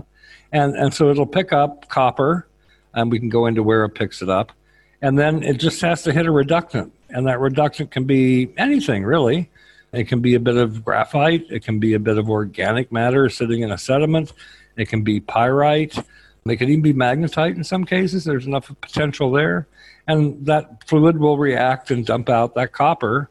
and 0.56 0.76
and 0.76 0.94
so 0.94 1.10
it'll 1.10 1.28
pick 1.28 1.52
up 1.52 1.90
copper, 1.90 2.48
and 2.94 3.12
we 3.12 3.20
can 3.20 3.30
go 3.30 3.46
into 3.46 3.62
where 3.62 3.84
it 3.84 3.90
picks 3.90 4.22
it 4.22 4.30
up, 4.30 4.54
And 5.02 5.20
then 5.20 5.44
it 5.44 5.58
just 5.58 5.82
has 5.82 6.02
to 6.04 6.14
hit 6.14 6.26
a 6.26 6.32
reductant. 6.32 6.94
And 7.10 7.28
that 7.28 7.40
reductant 7.40 7.92
can 7.92 8.06
be 8.06 8.54
anything, 8.58 9.04
really. 9.04 9.50
It 9.92 10.08
can 10.08 10.22
be 10.22 10.34
a 10.34 10.40
bit 10.40 10.58
of 10.58 10.84
graphite, 10.84 11.46
it 11.50 11.64
can 11.64 11.80
be 11.80 11.94
a 11.94 12.00
bit 12.00 12.18
of 12.18 12.30
organic 12.30 12.92
matter 12.92 13.30
sitting 13.30 13.62
in 13.62 13.72
a 13.72 13.78
sediment, 13.78 14.34
it 14.78 14.90
can 14.90 15.04
be 15.04 15.20
pyrite, 15.20 15.98
it 16.46 16.56
can 16.58 16.70
even 16.70 16.82
be 16.82 16.94
magnetite 16.94 17.56
in 17.56 17.64
some 17.64 17.86
cases. 17.86 18.24
There's 18.24 18.46
enough 18.46 18.72
potential 18.82 19.32
there. 19.32 19.68
And 20.08 20.46
that 20.46 20.88
fluid 20.88 21.18
will 21.18 21.38
react 21.38 21.92
and 21.92 22.06
dump 22.06 22.30
out 22.30 22.56
that 22.56 22.72
copper 22.72 23.30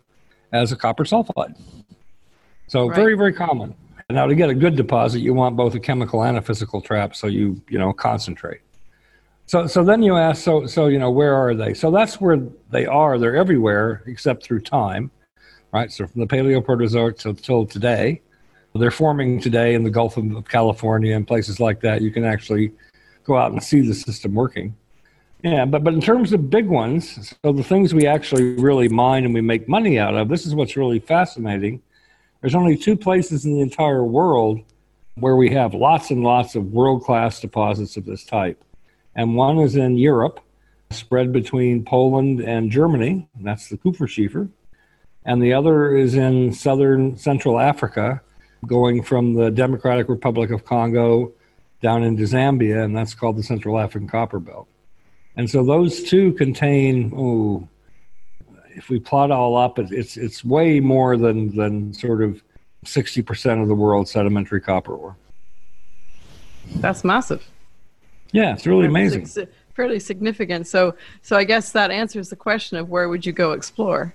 as 0.52 0.72
a 0.72 0.76
copper 0.76 1.04
sulfide. 1.04 1.56
So 2.66 2.88
right. 2.88 2.96
very, 2.96 3.16
very 3.16 3.32
common. 3.32 3.74
Now 4.10 4.26
to 4.26 4.34
get 4.34 4.50
a 4.50 4.54
good 4.54 4.76
deposit, 4.76 5.20
you 5.20 5.32
want 5.32 5.56
both 5.56 5.74
a 5.74 5.80
chemical 5.80 6.24
and 6.24 6.36
a 6.36 6.42
physical 6.42 6.82
trap, 6.82 7.16
so 7.16 7.26
you 7.26 7.60
you 7.70 7.78
know 7.78 7.92
concentrate. 7.92 8.60
So 9.46 9.66
so 9.66 9.82
then 9.82 10.02
you 10.02 10.16
ask, 10.16 10.42
so 10.42 10.66
so 10.66 10.88
you 10.88 10.98
know 10.98 11.10
where 11.10 11.34
are 11.34 11.54
they? 11.54 11.72
So 11.72 11.90
that's 11.90 12.20
where 12.20 12.38
they 12.70 12.84
are. 12.84 13.18
They're 13.18 13.36
everywhere 13.36 14.02
except 14.06 14.44
through 14.44 14.60
time, 14.60 15.10
right? 15.72 15.90
So 15.90 16.06
from 16.06 16.20
the 16.20 16.26
Paleoproterozoic 16.26 17.18
till, 17.18 17.34
till 17.34 17.64
today, 17.64 18.20
they're 18.74 18.90
forming 18.90 19.40
today 19.40 19.74
in 19.74 19.84
the 19.84 19.90
Gulf 19.90 20.18
of 20.18 20.48
California 20.48 21.16
and 21.16 21.26
places 21.26 21.58
like 21.58 21.80
that. 21.80 22.02
You 22.02 22.10
can 22.10 22.24
actually 22.24 22.72
go 23.24 23.38
out 23.38 23.52
and 23.52 23.62
see 23.62 23.80
the 23.80 23.94
system 23.94 24.34
working. 24.34 24.76
Yeah, 25.42 25.64
but, 25.66 25.84
but 25.84 25.94
in 25.94 26.00
terms 26.00 26.32
of 26.32 26.50
big 26.50 26.66
ones, 26.66 27.34
so 27.44 27.52
the 27.52 27.62
things 27.62 27.92
we 27.94 28.06
actually 28.06 28.54
really 28.54 28.88
mine 28.88 29.24
and 29.24 29.34
we 29.34 29.42
make 29.42 29.68
money 29.68 29.98
out 29.98 30.14
of, 30.14 30.28
this 30.28 30.46
is 30.46 30.54
what's 30.54 30.76
really 30.76 30.98
fascinating. 30.98 31.82
There's 32.44 32.54
only 32.54 32.76
two 32.76 32.94
places 32.94 33.46
in 33.46 33.54
the 33.54 33.62
entire 33.62 34.04
world 34.04 34.60
where 35.14 35.34
we 35.34 35.48
have 35.54 35.72
lots 35.72 36.10
and 36.10 36.22
lots 36.22 36.54
of 36.54 36.74
world 36.74 37.02
class 37.02 37.40
deposits 37.40 37.96
of 37.96 38.04
this 38.04 38.22
type. 38.22 38.62
And 39.14 39.34
one 39.34 39.60
is 39.60 39.76
in 39.76 39.96
Europe, 39.96 40.40
spread 40.90 41.32
between 41.32 41.86
Poland 41.86 42.40
and 42.40 42.70
Germany, 42.70 43.26
and 43.34 43.46
that's 43.46 43.70
the 43.70 43.78
Kupferschiefer. 43.78 44.50
And 45.24 45.42
the 45.42 45.54
other 45.54 45.96
is 45.96 46.16
in 46.16 46.52
southern 46.52 47.16
Central 47.16 47.58
Africa, 47.58 48.20
going 48.66 49.02
from 49.02 49.32
the 49.32 49.50
Democratic 49.50 50.10
Republic 50.10 50.50
of 50.50 50.66
Congo 50.66 51.32
down 51.80 52.02
into 52.02 52.24
Zambia, 52.24 52.84
and 52.84 52.94
that's 52.94 53.14
called 53.14 53.38
the 53.38 53.42
Central 53.42 53.78
African 53.78 54.06
Copper 54.06 54.38
Belt. 54.38 54.68
And 55.34 55.48
so 55.48 55.64
those 55.64 56.02
two 56.02 56.34
contain, 56.34 57.10
oh, 57.16 57.66
if 58.74 58.88
we 58.88 58.98
plot 58.98 59.30
all 59.30 59.56
up, 59.56 59.78
it's 59.78 60.16
it's 60.16 60.44
way 60.44 60.80
more 60.80 61.16
than 61.16 61.54
than 61.54 61.92
sort 61.94 62.22
of 62.22 62.42
sixty 62.84 63.22
percent 63.22 63.60
of 63.60 63.68
the 63.68 63.74
world's 63.74 64.10
sedimentary 64.10 64.60
copper 64.60 64.94
ore. 64.94 65.16
That's 66.76 67.04
massive. 67.04 67.48
Yeah, 68.32 68.54
it's 68.54 68.66
really 68.66 68.86
amazing. 68.86 69.28
fairly 69.74 70.00
significant. 70.00 70.66
So 70.66 70.96
so 71.22 71.36
I 71.36 71.44
guess 71.44 71.72
that 71.72 71.90
answers 71.90 72.30
the 72.30 72.36
question 72.36 72.78
of 72.78 72.88
where 72.88 73.08
would 73.08 73.24
you 73.24 73.32
go 73.32 73.52
explore? 73.52 74.14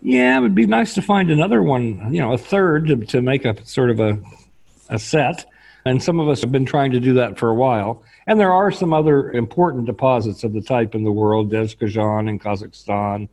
Yeah, 0.00 0.38
it 0.38 0.40
would 0.40 0.54
be 0.54 0.66
nice 0.66 0.94
to 0.94 1.02
find 1.02 1.30
another 1.30 1.62
one, 1.62 2.12
you 2.12 2.20
know, 2.20 2.32
a 2.32 2.38
third 2.38 2.86
to, 2.86 2.96
to 3.06 3.20
make 3.20 3.44
a 3.44 3.64
sort 3.66 3.90
of 3.90 4.00
a 4.00 4.18
a 4.88 4.98
set. 4.98 5.46
And 5.84 6.02
some 6.02 6.20
of 6.20 6.28
us 6.28 6.42
have 6.42 6.52
been 6.52 6.66
trying 6.66 6.90
to 6.92 7.00
do 7.00 7.14
that 7.14 7.38
for 7.38 7.48
a 7.48 7.54
while. 7.54 8.02
And 8.26 8.38
there 8.38 8.52
are 8.52 8.70
some 8.70 8.92
other 8.92 9.30
important 9.32 9.86
deposits 9.86 10.44
of 10.44 10.52
the 10.52 10.60
type 10.60 10.94
in 10.94 11.02
the 11.02 11.12
world, 11.12 11.50
Dzhezkazgan 11.50 12.28
in 12.28 12.38
Kazakhstan, 12.38 13.28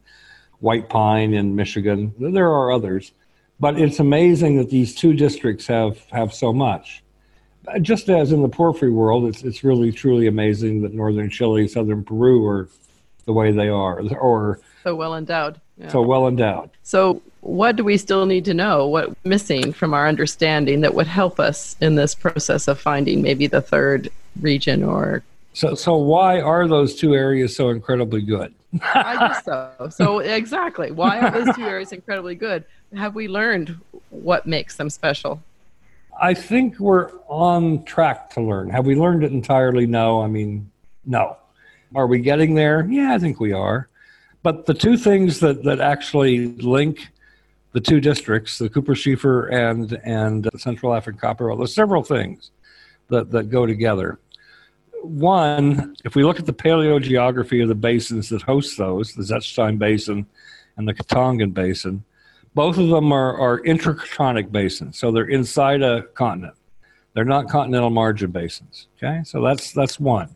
White 0.59 0.89
Pine 0.89 1.33
in 1.33 1.55
Michigan. 1.55 2.13
There 2.19 2.49
are 2.49 2.71
others. 2.71 3.11
But 3.59 3.79
it's 3.79 3.99
amazing 3.99 4.57
that 4.57 4.69
these 4.69 4.93
two 4.93 5.13
districts 5.13 5.67
have, 5.67 5.99
have 6.11 6.33
so 6.33 6.51
much. 6.51 7.03
Just 7.81 8.09
as 8.09 8.31
in 8.31 8.41
the 8.41 8.49
porphyry 8.49 8.91
world, 8.91 9.25
it's, 9.25 9.43
it's 9.43 9.63
really 9.63 9.91
truly 9.91 10.27
amazing 10.27 10.81
that 10.81 10.93
northern 10.93 11.29
Chile, 11.29 11.67
southern 11.67 12.03
Peru 12.03 12.45
are 12.45 12.69
the 13.25 13.33
way 13.33 13.51
they 13.51 13.69
are, 13.69 14.01
or 14.19 14.59
so 14.83 14.95
well 14.95 15.15
endowed. 15.15 15.59
Yeah. 15.77 15.89
So 15.89 16.01
well 16.01 16.27
endowed. 16.27 16.69
So, 16.83 17.21
what 17.41 17.75
do 17.75 17.83
we 17.83 17.97
still 17.97 18.25
need 18.25 18.45
to 18.45 18.53
know? 18.53 18.87
What 18.87 19.15
missing 19.25 19.73
from 19.73 19.93
our 19.93 20.07
understanding 20.07 20.81
that 20.81 20.93
would 20.93 21.07
help 21.07 21.39
us 21.39 21.75
in 21.81 21.95
this 21.95 22.13
process 22.13 22.67
of 22.67 22.79
finding 22.79 23.21
maybe 23.21 23.47
the 23.47 23.61
third 23.61 24.09
region 24.39 24.83
or? 24.83 25.23
So, 25.53 25.73
so 25.73 25.95
why 25.95 26.39
are 26.39 26.67
those 26.67 26.95
two 26.95 27.15
areas 27.15 27.55
so 27.55 27.69
incredibly 27.69 28.21
good? 28.21 28.53
I 28.93 29.27
guess 29.27 29.45
so. 29.45 29.89
So, 29.89 30.19
exactly. 30.19 30.91
Why 30.91 31.19
are 31.19 31.31
those 31.31 31.55
two 31.55 31.63
areas 31.63 31.91
incredibly 31.91 32.35
good? 32.35 32.65
Have 32.95 33.15
we 33.15 33.27
learned 33.27 33.79
what 34.09 34.45
makes 34.45 34.75
them 34.75 34.89
special? 34.89 35.41
I 36.19 36.33
think 36.33 36.79
we're 36.79 37.11
on 37.27 37.83
track 37.83 38.29
to 38.31 38.41
learn. 38.41 38.69
Have 38.69 38.85
we 38.85 38.95
learned 38.95 39.23
it 39.23 39.31
entirely? 39.31 39.85
No. 39.85 40.21
I 40.21 40.27
mean, 40.27 40.69
no. 41.05 41.37
Are 41.93 42.07
we 42.07 42.19
getting 42.19 42.55
there? 42.55 42.85
Yeah, 42.89 43.13
I 43.13 43.19
think 43.19 43.39
we 43.39 43.53
are. 43.53 43.89
But 44.43 44.65
the 44.65 44.73
two 44.73 44.97
things 44.97 45.39
that, 45.39 45.63
that 45.63 45.79
actually 45.79 46.47
link 46.57 47.09
the 47.75 47.81
two 47.81 47.99
districts, 47.99 48.57
the 48.57 48.69
Kupferschiefer 48.69 49.51
and 49.51 49.99
and 50.05 50.43
the 50.45 50.57
Central 50.57 50.93
African 50.93 51.19
Copper, 51.19 51.53
there's 51.57 51.75
several 51.75 52.03
things 52.03 52.51
that, 53.09 53.31
that 53.31 53.49
go 53.49 53.65
together. 53.65 54.17
One, 55.05 55.95
if 56.03 56.15
we 56.15 56.23
look 56.23 56.39
at 56.39 56.45
the 56.45 56.53
paleogeography 56.53 57.61
of 57.61 57.69
the 57.69 57.75
basins 57.75 58.29
that 58.29 58.41
host 58.41 58.77
those, 58.77 59.13
the 59.13 59.23
Zechstein 59.23 59.77
Basin 59.77 60.25
and 60.77 60.87
the 60.87 60.93
Katangan 60.93 61.53
Basin, 61.53 62.03
both 62.53 62.77
of 62.77 62.89
them 62.89 63.11
are, 63.11 63.37
are 63.37 63.61
basins, 64.51 64.97
so 64.97 65.11
they're 65.11 65.25
inside 65.25 65.81
a 65.81 66.03
continent. 66.13 66.55
They're 67.13 67.25
not 67.25 67.49
continental 67.49 67.89
margin 67.89 68.31
basins. 68.31 68.87
Okay, 68.97 69.21
so 69.23 69.41
that's 69.41 69.71
that's 69.71 69.99
one, 69.99 70.35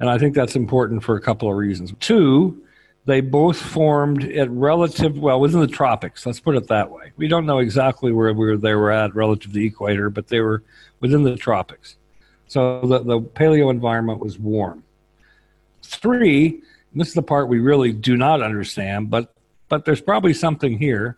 and 0.00 0.10
I 0.10 0.18
think 0.18 0.34
that's 0.34 0.56
important 0.56 1.02
for 1.02 1.16
a 1.16 1.20
couple 1.20 1.48
of 1.50 1.56
reasons. 1.56 1.92
Two, 2.00 2.62
they 3.04 3.20
both 3.20 3.60
formed 3.60 4.24
at 4.24 4.50
relative, 4.50 5.18
well, 5.18 5.40
within 5.40 5.60
the 5.60 5.66
tropics. 5.66 6.24
Let's 6.24 6.40
put 6.40 6.56
it 6.56 6.68
that 6.68 6.90
way. 6.90 7.12
We 7.16 7.28
don't 7.28 7.46
know 7.46 7.58
exactly 7.58 8.12
where, 8.12 8.32
where 8.32 8.56
they 8.56 8.74
were 8.74 8.90
at 8.90 9.14
relative 9.14 9.52
to 9.52 9.58
the 9.58 9.66
equator, 9.66 10.08
but 10.08 10.28
they 10.28 10.40
were 10.40 10.62
within 11.00 11.22
the 11.22 11.36
tropics. 11.36 11.96
So 12.52 12.82
the, 12.82 12.98
the 12.98 13.18
paleo 13.18 13.70
environment 13.70 14.20
was 14.20 14.38
warm. 14.38 14.84
Three, 15.82 16.60
this 16.94 17.08
is 17.08 17.14
the 17.14 17.22
part 17.22 17.48
we 17.48 17.60
really 17.60 17.94
do 17.94 18.14
not 18.14 18.42
understand, 18.42 19.08
but, 19.08 19.32
but 19.70 19.86
there's 19.86 20.02
probably 20.02 20.34
something 20.34 20.78
here. 20.78 21.16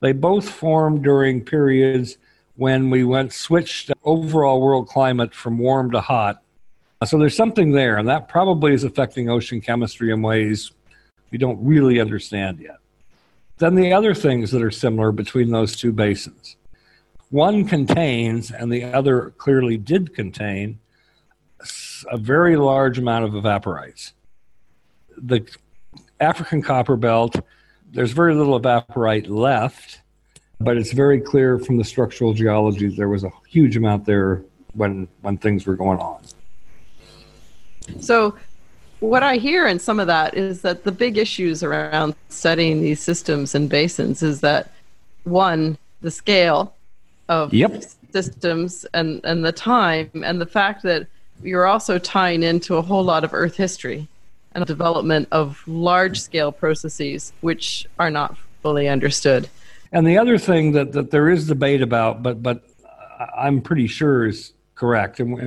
They 0.00 0.12
both 0.12 0.46
formed 0.46 1.02
during 1.02 1.42
periods 1.42 2.18
when 2.56 2.90
we 2.90 3.02
went 3.02 3.32
switched 3.32 3.92
overall 4.04 4.60
world 4.60 4.86
climate 4.86 5.32
from 5.32 5.56
warm 5.56 5.90
to 5.92 6.02
hot. 6.02 6.42
So 7.06 7.16
there's 7.16 7.34
something 7.34 7.72
there, 7.72 7.96
and 7.96 8.06
that 8.10 8.28
probably 8.28 8.74
is 8.74 8.84
affecting 8.84 9.30
ocean 9.30 9.62
chemistry 9.62 10.12
in 10.12 10.20
ways 10.20 10.70
we 11.30 11.38
don't 11.38 11.64
really 11.64 11.98
understand 11.98 12.60
yet. 12.60 12.76
Then 13.56 13.74
the 13.74 13.94
other 13.94 14.12
things 14.12 14.50
that 14.50 14.62
are 14.62 14.70
similar 14.70 15.12
between 15.12 15.50
those 15.50 15.76
two 15.76 15.92
basins. 15.92 16.56
One 17.34 17.64
contains, 17.64 18.52
and 18.52 18.72
the 18.72 18.84
other 18.84 19.30
clearly 19.38 19.76
did 19.76 20.14
contain, 20.14 20.78
a 22.08 22.16
very 22.16 22.54
large 22.56 22.96
amount 22.96 23.24
of 23.24 23.32
evaporites. 23.32 24.12
The 25.16 25.44
African 26.20 26.62
copper 26.62 26.94
belt, 26.94 27.34
there's 27.90 28.12
very 28.12 28.36
little 28.36 28.60
evaporite 28.60 29.28
left, 29.28 30.02
but 30.60 30.76
it's 30.76 30.92
very 30.92 31.20
clear 31.20 31.58
from 31.58 31.76
the 31.76 31.82
structural 31.82 32.34
geology 32.34 32.86
there 32.86 33.08
was 33.08 33.24
a 33.24 33.32
huge 33.48 33.76
amount 33.76 34.06
there 34.06 34.44
when 34.74 35.08
when 35.22 35.36
things 35.36 35.66
were 35.66 35.74
going 35.74 35.98
on. 35.98 36.22
So 37.98 38.36
what 39.00 39.24
I 39.24 39.38
hear 39.38 39.66
in 39.66 39.80
some 39.80 39.98
of 39.98 40.06
that 40.06 40.36
is 40.36 40.62
that 40.62 40.84
the 40.84 40.92
big 40.92 41.18
issues 41.18 41.64
around 41.64 42.14
studying 42.28 42.80
these 42.80 43.00
systems 43.00 43.56
and 43.56 43.68
basins 43.68 44.22
is 44.22 44.40
that 44.42 44.70
one, 45.24 45.76
the 46.00 46.12
scale 46.12 46.76
of 47.28 47.52
yep. 47.52 47.82
systems 48.12 48.86
and, 48.94 49.20
and 49.24 49.44
the 49.44 49.52
time, 49.52 50.10
and 50.24 50.40
the 50.40 50.46
fact 50.46 50.82
that 50.82 51.06
you're 51.42 51.66
also 51.66 51.98
tying 51.98 52.42
into 52.42 52.76
a 52.76 52.82
whole 52.82 53.02
lot 53.02 53.24
of 53.24 53.34
Earth 53.34 53.56
history 53.56 54.08
and 54.52 54.64
development 54.66 55.28
of 55.32 55.62
large 55.66 56.20
scale 56.20 56.52
processes 56.52 57.32
which 57.40 57.86
are 57.98 58.10
not 58.10 58.36
fully 58.62 58.88
understood. 58.88 59.48
And 59.92 60.06
the 60.06 60.18
other 60.18 60.38
thing 60.38 60.72
that, 60.72 60.92
that 60.92 61.10
there 61.10 61.28
is 61.28 61.46
debate 61.46 61.82
about, 61.82 62.22
but 62.22 62.42
but 62.42 62.64
I'm 63.36 63.60
pretty 63.60 63.86
sure 63.86 64.26
is 64.26 64.52
correct, 64.74 65.20
and 65.20 65.34
we, 65.34 65.42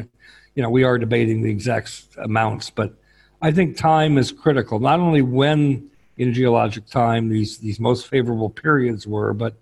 you 0.56 0.64
know 0.64 0.70
we 0.70 0.84
are 0.84 0.98
debating 0.98 1.42
the 1.42 1.50
exact 1.50 2.06
amounts, 2.18 2.70
but 2.70 2.94
I 3.42 3.52
think 3.52 3.78
time 3.78 4.18
is 4.18 4.32
critical, 4.32 4.80
not 4.80 5.00
only 5.00 5.22
when 5.22 5.90
in 6.18 6.34
geologic 6.34 6.88
time 6.88 7.30
these, 7.30 7.60
these 7.60 7.80
most 7.80 8.08
favorable 8.08 8.50
periods 8.50 9.06
were, 9.06 9.34
but 9.34 9.54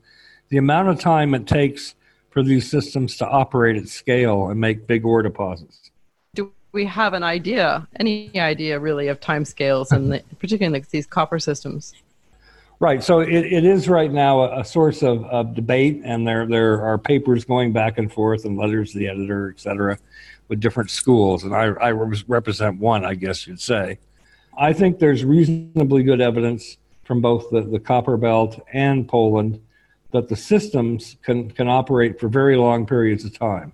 the 0.49 0.57
amount 0.57 0.87
of 0.87 0.99
time 0.99 1.33
it 1.33 1.47
takes 1.47 1.95
for 2.35 2.43
these 2.43 2.69
systems 2.69 3.15
to 3.15 3.25
operate 3.25 3.77
at 3.77 3.87
scale 3.87 4.49
and 4.49 4.59
make 4.59 4.85
big 4.87 5.05
ore 5.05 5.21
deposits. 5.21 5.89
Do 6.33 6.51
we 6.73 6.83
have 6.83 7.13
an 7.13 7.23
idea, 7.23 7.87
any 7.97 8.29
idea 8.37 8.77
really, 8.77 9.07
of 9.07 9.21
time 9.21 9.45
scales, 9.45 9.93
and 9.93 10.21
particularly 10.39 10.77
in 10.77 10.85
these 10.91 11.07
copper 11.07 11.39
systems? 11.39 11.93
Right. 12.81 13.01
So 13.01 13.21
it, 13.21 13.29
it 13.29 13.63
is 13.63 13.87
right 13.87 14.11
now 14.11 14.41
a, 14.41 14.59
a 14.59 14.65
source 14.65 15.01
of, 15.01 15.23
of 15.27 15.55
debate, 15.55 16.01
and 16.03 16.27
there 16.27 16.45
there 16.45 16.81
are 16.81 16.97
papers 16.97 17.45
going 17.45 17.71
back 17.71 17.97
and 17.97 18.11
forth 18.11 18.43
and 18.43 18.57
letters 18.57 18.91
to 18.91 18.99
the 18.99 19.07
editor, 19.07 19.53
et 19.55 19.61
cetera, 19.61 19.97
with 20.49 20.59
different 20.59 20.89
schools, 20.89 21.45
and 21.45 21.55
I, 21.55 21.67
I 21.67 21.91
represent 21.91 22.81
one, 22.81 23.05
I 23.05 23.15
guess 23.15 23.47
you'd 23.47 23.61
say. 23.61 23.97
I 24.57 24.73
think 24.73 24.99
there's 24.99 25.23
reasonably 25.23 26.03
good 26.03 26.19
evidence 26.19 26.77
from 27.05 27.21
both 27.21 27.49
the, 27.49 27.61
the 27.61 27.79
copper 27.79 28.17
belt 28.17 28.59
and 28.73 29.07
Poland 29.07 29.61
that 30.15 30.29
the 30.29 30.35
systems 30.35 31.17
can, 31.23 31.51
can 31.51 31.67
operate 31.67 32.19
for 32.19 32.29
very 32.29 32.55
long 32.55 32.85
periods 32.85 33.25
of 33.25 33.37
time. 33.37 33.73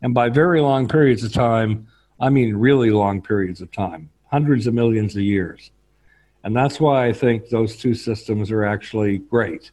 And 0.00 0.14
by 0.14 0.28
very 0.28 0.60
long 0.60 0.86
periods 0.86 1.24
of 1.24 1.32
time, 1.32 1.88
I 2.20 2.28
mean 2.28 2.56
really 2.56 2.90
long 2.90 3.20
periods 3.20 3.60
of 3.60 3.70
time, 3.72 4.08
hundreds 4.30 4.68
of 4.68 4.74
millions 4.74 5.16
of 5.16 5.22
years. 5.22 5.72
And 6.44 6.56
that's 6.56 6.78
why 6.78 7.06
I 7.06 7.12
think 7.12 7.48
those 7.48 7.76
two 7.76 7.94
systems 7.94 8.52
are 8.52 8.64
actually 8.64 9.18
great. 9.18 9.72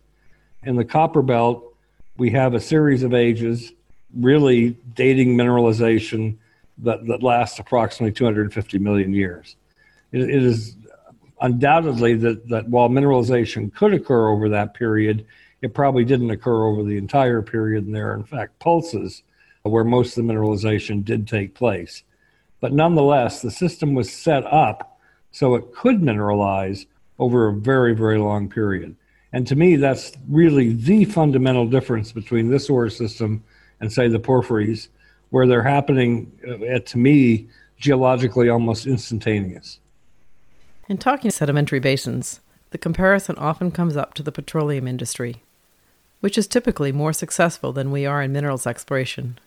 In 0.63 0.75
the 0.75 0.85
copper 0.85 1.21
belt, 1.21 1.75
we 2.17 2.31
have 2.31 2.55
a 2.55 2.59
series 2.59 3.03
of 3.03 3.13
ages, 3.13 3.71
really 4.15 4.71
dating 4.95 5.35
mineralization 5.35 6.37
that, 6.79 7.05
that 7.05 7.21
lasts 7.21 7.59
approximately 7.59 8.13
250 8.13 8.79
million 8.79 9.13
years. 9.13 9.55
it, 10.11 10.21
it 10.21 10.43
is 10.43 10.75
undoubtedly 11.41 12.15
that, 12.15 12.49
that 12.49 12.67
while 12.67 12.89
mineralization 12.89 13.73
could 13.73 13.93
occur 13.93 14.29
over 14.29 14.49
that 14.49 14.73
period, 14.73 15.25
it 15.61 15.73
probably 15.73 16.05
didn't 16.05 16.31
occur 16.31 16.65
over 16.65 16.83
the 16.83 16.97
entire 16.97 17.41
period. 17.41 17.85
And 17.85 17.95
there 17.95 18.11
are, 18.11 18.15
in 18.15 18.23
fact, 18.23 18.59
pulses 18.59 19.23
where 19.63 19.83
most 19.83 20.17
of 20.17 20.25
the 20.25 20.33
mineralization 20.33 21.03
did 21.03 21.27
take 21.27 21.53
place. 21.53 22.03
But 22.61 22.73
nonetheless, 22.73 23.41
the 23.41 23.51
system 23.51 23.93
was 23.93 24.11
set 24.11 24.45
up 24.45 24.99
so 25.31 25.55
it 25.55 25.73
could 25.73 26.01
mineralize 26.01 26.85
over 27.19 27.47
a 27.47 27.53
very, 27.53 27.93
very 27.93 28.17
long 28.17 28.49
period. 28.49 28.95
And 29.31 29.45
to 29.47 29.55
me, 29.55 29.75
that's 29.75 30.13
really 30.27 30.73
the 30.73 31.05
fundamental 31.05 31.67
difference 31.67 32.11
between 32.11 32.49
this 32.49 32.69
ore 32.69 32.89
system 32.89 33.43
and, 33.79 33.91
say, 33.91 34.07
the 34.07 34.19
porphyries, 34.19 34.89
where 35.29 35.45
they're 35.45 35.63
happening, 35.63 36.31
uh, 36.47 36.79
to 36.79 36.97
me, 36.97 37.47
geologically 37.77 38.49
almost 38.49 38.87
instantaneous. 38.87 39.79
In 40.87 40.97
talking 40.97 41.29
sedimentary 41.29 41.79
basins, 41.79 42.41
the 42.71 42.77
comparison 42.77 43.35
often 43.37 43.71
comes 43.71 43.95
up 43.95 44.15
to 44.15 44.23
the 44.23 44.31
petroleum 44.31 44.87
industry, 44.87 45.43
which 46.19 46.37
is 46.37 46.47
typically 46.47 46.91
more 46.91 47.13
successful 47.13 47.71
than 47.71 47.91
we 47.91 48.05
are 48.05 48.21
in 48.21 48.31
minerals 48.31 48.67
exploration. 48.67 49.39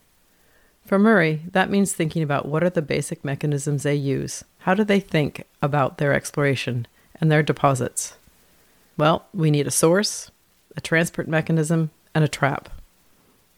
For 0.85 0.99
Murray, 0.99 1.41
that 1.51 1.69
means 1.69 1.93
thinking 1.93 2.23
about 2.23 2.47
what 2.47 2.63
are 2.63 2.69
the 2.69 2.81
basic 2.81 3.23
mechanisms 3.23 3.83
they 3.83 3.95
use, 3.95 4.43
how 4.59 4.73
do 4.73 4.83
they 4.83 4.99
think 4.99 5.45
about 5.61 5.97
their 5.97 6.13
exploration 6.13 6.87
and 7.21 7.31
their 7.31 7.43
deposits. 7.43 8.15
Well, 8.97 9.25
we 9.33 9.49
need 9.49 9.67
a 9.67 9.71
source, 9.71 10.29
a 10.75 10.81
transport 10.81 11.27
mechanism, 11.27 11.91
and 12.13 12.23
a 12.23 12.27
trap. 12.27 12.69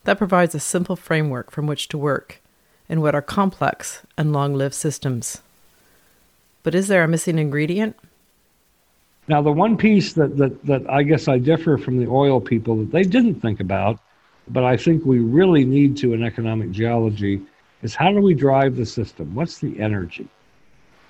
That 0.04 0.18
provides 0.18 0.54
a 0.54 0.60
simple 0.60 0.96
framework 0.96 1.52
from 1.52 1.66
which 1.66 1.88
to 1.90 1.98
work 1.98 2.42
in 2.88 3.02
what 3.02 3.16
are 3.16 3.22
complex 3.22 4.04
and 4.18 4.32
long 4.32 4.54
lived 4.54 4.76
systems. 4.76 5.42
But 6.62 6.76
is 6.76 6.88
there 6.88 7.04
a 7.04 7.08
missing 7.08 7.40
ingredient? 7.40 7.96
Now, 9.28 9.42
the 9.42 9.52
one 9.52 9.76
piece 9.76 10.14
that, 10.14 10.38
that, 10.38 10.66
that 10.66 10.90
I 10.90 11.04
guess 11.04 11.28
I 11.28 11.40
differ 11.40 11.78
from 11.78 11.98
the 11.98 12.08
oil 12.08 12.40
people 12.40 12.78
that 12.78 12.92
they 12.92 13.04
didn't 13.04 13.42
think 13.42 13.60
about, 13.60 14.00
but 14.48 14.64
I 14.64 14.78
think 14.78 15.04
we 15.04 15.20
really 15.20 15.66
need 15.66 15.98
to 15.98 16.14
in 16.14 16.24
economic 16.24 16.72
geology, 16.72 17.42
is 17.82 17.96
how 17.96 18.12
do 18.12 18.22
we 18.22 18.36
drive 18.36 18.76
the 18.76 18.86
system? 18.86 19.34
What's 19.34 19.60
the 19.60 19.80
energy? 19.80 20.28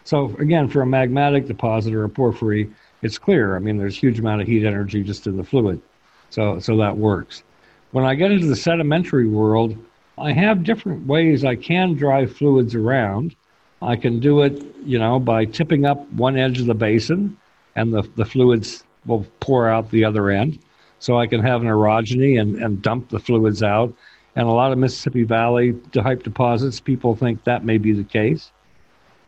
So, 0.05 0.35
again, 0.39 0.69
for 0.69 0.81
a 0.81 0.85
magmatic 0.85 1.47
deposit 1.47 1.93
or 1.93 2.05
a 2.05 2.09
porphyry, 2.09 2.69
it's 3.01 3.17
clear. 3.17 3.55
I 3.55 3.59
mean, 3.59 3.77
there's 3.77 3.97
a 3.97 3.99
huge 3.99 4.19
amount 4.19 4.41
of 4.41 4.47
heat 4.47 4.65
energy 4.65 5.03
just 5.03 5.27
in 5.27 5.35
the 5.35 5.43
fluid. 5.43 5.81
So, 6.29 6.59
so 6.59 6.77
that 6.77 6.95
works. 6.95 7.43
When 7.91 8.05
I 8.05 8.15
get 8.15 8.31
into 8.31 8.47
the 8.47 8.55
sedimentary 8.55 9.27
world, 9.27 9.77
I 10.17 10.31
have 10.31 10.63
different 10.63 11.05
ways 11.05 11.43
I 11.43 11.55
can 11.55 11.95
drive 11.95 12.35
fluids 12.35 12.75
around. 12.75 13.35
I 13.81 13.97
can 13.97 14.19
do 14.19 14.41
it, 14.41 14.63
you 14.85 14.99
know, 14.99 15.19
by 15.19 15.45
tipping 15.45 15.85
up 15.85 16.09
one 16.13 16.37
edge 16.37 16.59
of 16.59 16.65
the 16.67 16.73
basin 16.73 17.37
and 17.75 17.93
the, 17.93 18.03
the 18.15 18.25
fluids 18.25 18.83
will 19.05 19.25
pour 19.39 19.69
out 19.69 19.89
the 19.91 20.03
other 20.03 20.29
end. 20.29 20.59
So 20.99 21.19
I 21.19 21.27
can 21.27 21.41
have 21.41 21.61
an 21.61 21.67
orogeny 21.67 22.39
and, 22.39 22.55
and 22.55 22.81
dump 22.81 23.09
the 23.09 23.19
fluids 23.19 23.61
out. 23.61 23.93
And 24.35 24.47
a 24.47 24.51
lot 24.51 24.71
of 24.71 24.77
Mississippi 24.77 25.23
Valley 25.23 25.73
type 25.91 26.23
deposits, 26.23 26.79
people 26.79 27.15
think 27.15 27.43
that 27.43 27.63
may 27.63 27.77
be 27.77 27.93
the 27.93 28.03
case. 28.03 28.51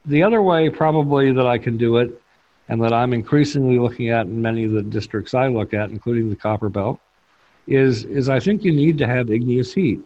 The 0.05 0.23
other 0.23 0.41
way, 0.41 0.69
probably, 0.69 1.31
that 1.33 1.45
I 1.45 1.57
can 1.57 1.77
do 1.77 1.97
it, 1.97 2.21
and 2.69 2.81
that 2.83 2.93
I'm 2.93 3.13
increasingly 3.13 3.79
looking 3.79 4.09
at 4.09 4.25
in 4.25 4.41
many 4.41 4.63
of 4.63 4.71
the 4.71 4.81
districts 4.81 5.33
I 5.33 5.47
look 5.47 5.73
at, 5.73 5.89
including 5.89 6.29
the 6.29 6.35
Copper 6.35 6.69
Belt, 6.69 6.99
is, 7.67 8.05
is 8.05 8.29
I 8.29 8.39
think 8.39 8.63
you 8.63 8.71
need 8.71 8.97
to 8.97 9.07
have 9.07 9.29
igneous 9.29 9.73
heat. 9.73 10.01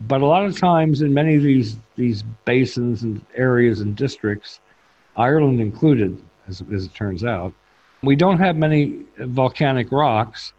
But 0.00 0.20
a 0.20 0.26
lot 0.26 0.44
of 0.44 0.58
times 0.58 1.02
in 1.02 1.14
many 1.14 1.36
of 1.36 1.42
these 1.42 1.78
these 1.96 2.22
basins 2.44 3.02
and 3.02 3.24
areas 3.34 3.80
and 3.80 3.96
districts, 3.96 4.60
Ireland 5.16 5.60
included, 5.60 6.22
as, 6.48 6.62
as 6.72 6.84
it 6.84 6.94
turns 6.94 7.24
out, 7.24 7.54
we 8.06 8.16
don't 8.16 8.38
have 8.38 8.56
many 8.56 9.04
volcanic 9.18 9.90
rocks, 9.90 10.52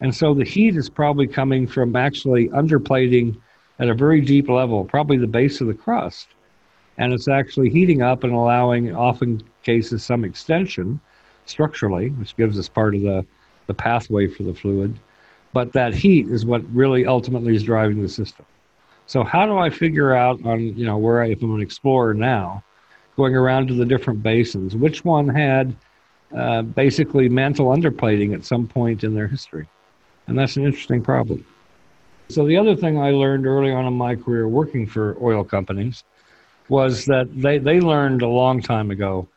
and 0.00 0.14
so 0.14 0.34
the 0.34 0.44
heat 0.44 0.76
is 0.76 0.88
probably 0.88 1.26
coming 1.26 1.66
from 1.66 1.96
actually 1.96 2.48
underplating 2.48 3.36
at 3.78 3.88
a 3.88 3.94
very 3.94 4.20
deep 4.20 4.48
level, 4.48 4.84
probably 4.84 5.16
the 5.16 5.26
base 5.26 5.60
of 5.60 5.66
the 5.66 5.74
crust, 5.74 6.28
and 6.98 7.12
it's 7.12 7.28
actually 7.28 7.70
heating 7.70 8.02
up 8.02 8.22
and 8.24 8.32
allowing, 8.32 8.94
often 8.94 9.42
cases, 9.64 10.04
some 10.04 10.24
extension 10.24 11.00
structurally, 11.46 12.10
which 12.10 12.36
gives 12.36 12.58
us 12.58 12.68
part 12.68 12.94
of 12.94 13.02
the 13.02 13.26
the 13.66 13.74
pathway 13.74 14.26
for 14.26 14.42
the 14.42 14.54
fluid. 14.54 14.98
But 15.52 15.72
that 15.72 15.94
heat 15.94 16.28
is 16.28 16.44
what 16.44 16.62
really 16.74 17.06
ultimately 17.06 17.54
is 17.54 17.62
driving 17.62 18.02
the 18.02 18.08
system. 18.08 18.44
So 19.06 19.22
how 19.22 19.46
do 19.46 19.58
I 19.58 19.70
figure 19.70 20.14
out 20.14 20.44
on 20.44 20.60
you 20.60 20.86
know 20.86 20.98
where 20.98 21.22
I, 21.22 21.28
if 21.28 21.42
I'm 21.42 21.54
an 21.54 21.60
explorer 21.60 22.14
now, 22.14 22.62
going 23.16 23.34
around 23.34 23.68
to 23.68 23.74
the 23.74 23.86
different 23.86 24.22
basins, 24.22 24.76
which 24.76 25.04
one 25.04 25.28
had 25.28 25.74
uh, 26.36 26.62
basically 26.62 27.28
mantle 27.28 27.66
underplating 27.66 28.34
at 28.34 28.44
some 28.44 28.66
point 28.66 29.04
in 29.04 29.14
their 29.14 29.26
history, 29.26 29.68
and 30.26 30.38
that's 30.38 30.56
an 30.56 30.64
interesting 30.64 31.02
problem. 31.02 31.44
So 32.28 32.46
the 32.46 32.56
other 32.56 32.74
thing 32.74 32.98
I 32.98 33.10
learned 33.10 33.46
early 33.46 33.72
on 33.72 33.86
in 33.86 33.94
my 33.94 34.16
career 34.16 34.48
working 34.48 34.86
for 34.86 35.16
oil 35.20 35.44
companies 35.44 36.04
was 36.68 37.04
that 37.06 37.28
they, 37.34 37.58
they 37.58 37.80
learned 37.80 38.22
a 38.22 38.28
long 38.28 38.62
time 38.62 38.90
ago 38.90 39.28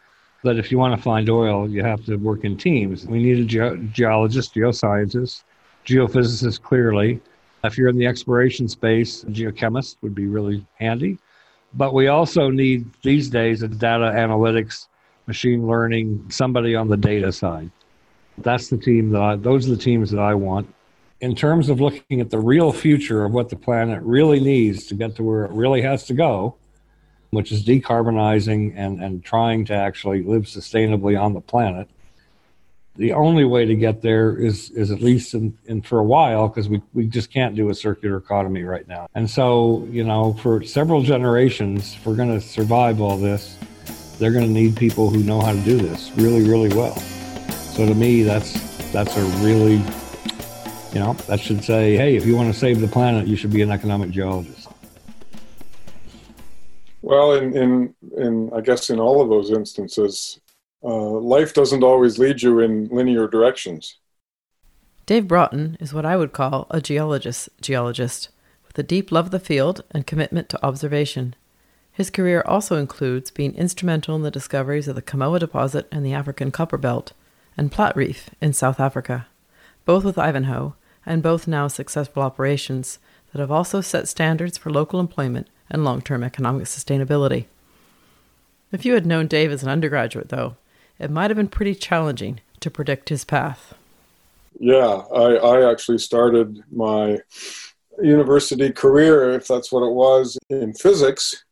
that 0.44 0.58
if 0.58 0.72
you 0.72 0.78
want 0.78 0.96
to 0.96 1.02
find 1.02 1.30
oil, 1.30 1.70
you 1.70 1.84
have 1.84 2.06
to 2.06 2.16
work 2.18 2.46
in 2.46 2.56
teams. 2.56 3.06
We 3.06 3.22
need 3.22 3.40
a 3.40 3.46
ge- 3.46 3.94
geologist, 3.94 4.54
geoscientist, 4.54 5.44
geophysicist, 5.86 6.62
clearly, 6.62 7.20
if 7.66 7.78
you're 7.78 7.90
in 7.90 7.98
the 7.98 8.06
exploration 8.06 8.68
space, 8.68 9.24
a 9.24 9.28
geochemist 9.28 9.98
would 10.02 10.16
be 10.16 10.28
really 10.28 10.66
handy. 10.76 11.18
But 11.74 11.94
we 11.94 12.08
also 12.08 12.50
need 12.50 12.86
these 13.02 13.30
days 13.30 13.64
a 13.64 13.68
data 13.68 14.14
analytics, 14.16 14.88
machine 15.28 15.68
learning, 15.68 16.26
somebody 16.30 16.76
on 16.76 16.88
the 16.88 16.98
data 16.98 17.32
side. 17.32 17.72
That's 18.38 18.70
the 18.70 18.78
team 18.78 19.12
that 19.12 19.22
I, 19.22 19.36
those 19.36 19.68
are 19.68 19.72
the 19.72 19.82
teams 19.82 20.12
that 20.12 20.20
I 20.20 20.36
want. 20.36 20.74
In 21.22 21.36
terms 21.36 21.70
of 21.70 21.80
looking 21.80 22.20
at 22.20 22.30
the 22.30 22.40
real 22.40 22.72
future 22.72 23.24
of 23.24 23.32
what 23.32 23.50
the 23.50 23.56
planet 23.56 24.04
really 24.04 24.40
needs 24.40 24.86
to 24.88 24.96
get 24.96 25.16
to 25.16 25.24
where 25.24 25.46
it 25.46 25.52
really 25.52 25.82
has 25.82 26.06
to 26.06 26.14
go, 26.14 26.56
which 27.32 27.52
is 27.52 27.66
decarbonizing 27.66 28.74
and, 28.76 29.02
and 29.02 29.24
trying 29.24 29.66
to 29.66 29.74
actually 29.74 30.24
live 30.24 30.44
sustainably 30.44 31.20
on 31.20 31.34
the 31.34 31.42
planet, 31.42 31.88
the 32.98 33.14
only 33.14 33.44
way 33.44 33.66
to 33.66 33.76
get 33.76 34.02
there 34.02 34.38
is 34.38 34.70
is 34.72 34.92
at 34.92 35.02
least 35.02 35.34
in, 35.34 35.58
in 35.66 35.82
for 35.82 36.00
a 36.00 36.04
while 36.04 36.48
because 36.48 36.70
we, 36.70 36.82
we 36.94 37.06
just 37.06 37.32
can't 37.32 37.56
do 37.56 37.70
a 37.70 37.76
circular 37.76 38.18
economy 38.18 38.64
right 38.64 38.88
now 38.88 39.08
and 39.16 39.30
so 39.30 39.88
you 39.92 40.04
know 40.04 40.34
for 40.34 40.64
several 40.64 41.02
generations 41.02 41.96
if 41.96 42.06
we're 42.06 42.16
going 42.16 42.30
to 42.30 42.42
survive 42.42 43.02
all 43.02 43.18
this 43.18 43.58
they're 44.20 44.32
going 44.32 44.46
to 44.46 44.52
need 44.52 44.76
people 44.76 45.10
who 45.10 45.24
know 45.24 45.42
how 45.42 45.52
to 45.52 45.62
do 45.62 45.78
this 45.78 46.12
really 46.16 46.48
really 46.48 46.74
well 46.76 46.96
so 46.96 47.86
to 47.86 47.96
me 47.96 48.24
that's 48.24 48.54
that's 48.92 49.16
a 49.18 49.24
really 49.44 49.76
you 50.94 51.00
know 51.00 51.14
that 51.28 51.40
should 51.40 51.64
say 51.64 51.96
hey 51.96 52.16
if 52.16 52.26
you 52.26 52.36
want 52.36 52.52
to 52.52 52.58
save 52.58 52.82
the 52.82 52.88
planet 52.88 53.28
you 53.28 53.36
should 53.36 53.52
be 53.52 53.62
an 53.62 53.72
economic 53.72 54.10
geologist 54.12 54.70
well 57.02 57.34
in 57.34 57.56
in, 57.56 57.96
in 58.18 58.50
i 58.54 58.62
guess 58.62 58.90
in 58.90 59.00
all 59.00 59.22
of 59.22 59.30
those 59.30 59.52
instances 59.52 60.40
uh, 60.86 61.20
life 61.20 61.54
doesn't 61.54 61.84
always 61.84 62.20
lead 62.20 62.44
you 62.44 62.60
in 62.60 62.88
linear 62.90 63.28
directions. 63.28 63.98
Dave 65.08 65.28
Broughton 65.28 65.78
is 65.80 65.94
what 65.94 66.06
I 66.06 66.16
would 66.16 66.32
call 66.32 66.68
a 66.70 66.80
geologist 66.80 67.50
geologist 67.60 68.30
with 68.68 68.78
a 68.78 68.84
deep 68.84 69.12
love 69.12 69.26
of 69.26 69.32
the 69.32 69.40
field 69.40 69.84
and 69.92 70.06
commitment 70.06 70.48
to 70.50 70.64
observation. 70.66 71.36
His 71.96 72.10
career 72.10 72.44
also 72.46 72.76
includes 72.76 73.32
being 73.32 73.56
instrumental 73.56 74.18
in 74.18 74.22
the 74.22 74.30
discoveries 74.30 74.90
of 74.90 74.96
the 74.96 75.02
Kamoa 75.02 75.40
deposit 75.40 75.88
in 75.94 76.04
the 76.04 76.12
African 76.12 76.52
Copper 76.52 76.78
Belt 76.78 77.14
and 77.56 77.72
Platreef 77.72 78.28
in 78.42 78.52
South 78.52 78.82
Africa, 78.82 79.28
both 79.86 80.04
with 80.04 80.18
Ivanhoe 80.18 80.76
and 81.06 81.24
both 81.24 81.48
now 81.48 81.70
successful 81.70 82.22
operations 82.22 83.00
that 83.32 83.40
have 83.40 83.50
also 83.52 83.80
set 83.80 84.10
standards 84.10 84.58
for 84.58 84.70
local 84.70 85.00
employment 85.00 85.48
and 85.70 85.86
long 85.86 86.02
term 86.02 86.22
economic 86.22 86.66
sustainability. 86.66 87.46
If 88.74 88.84
you 88.84 88.94
had 88.94 89.06
known 89.06 89.28
Dave 89.28 89.54
as 89.54 89.64
an 89.64 89.70
undergraduate, 89.70 90.28
though, 90.28 90.58
it 91.00 91.10
might 91.10 91.30
have 91.30 91.38
been 91.38 91.48
pretty 91.48 91.76
challenging 91.76 92.42
to 92.60 92.70
predict 92.70 93.08
his 93.08 93.24
path. 93.24 93.74
Yeah, 94.60 95.04
I, 95.14 95.36
I 95.36 95.72
actually 95.72 96.00
started 96.00 96.62
my 96.74 97.20
university 98.02 98.70
career, 98.72 99.32
if 99.32 99.48
that's 99.48 99.72
what 99.72 99.88
it 99.88 99.94
was, 99.94 100.38
in 100.50 100.74
physics. 100.74 101.45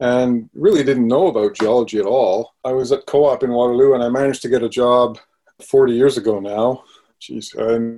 And 0.00 0.48
really 0.54 0.82
didn't 0.82 1.08
know 1.08 1.28
about 1.28 1.54
geology 1.54 1.98
at 1.98 2.06
all. 2.06 2.54
I 2.64 2.72
was 2.72 2.90
at 2.90 3.06
co-op 3.06 3.42
in 3.42 3.50
Waterloo, 3.50 3.94
and 3.94 4.02
I 4.02 4.08
managed 4.08 4.42
to 4.42 4.48
get 4.48 4.62
a 4.62 4.68
job 4.68 5.18
40 5.62 5.92
years 5.92 6.16
ago 6.16 6.40
now. 6.40 6.84
Jeez, 7.20 7.54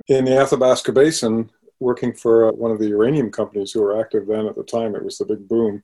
in 0.07 0.25
the 0.25 0.37
Athabasca 0.37 0.91
Basin, 0.91 1.49
working 1.79 2.13
for 2.13 2.51
one 2.51 2.71
of 2.71 2.79
the 2.79 2.87
uranium 2.87 3.31
companies 3.31 3.71
who 3.71 3.81
were 3.81 3.99
active 3.99 4.27
then 4.27 4.47
at 4.47 4.55
the 4.55 4.63
time. 4.63 4.95
It 4.95 5.03
was 5.03 5.17
the 5.17 5.25
big 5.25 5.47
boom 5.47 5.83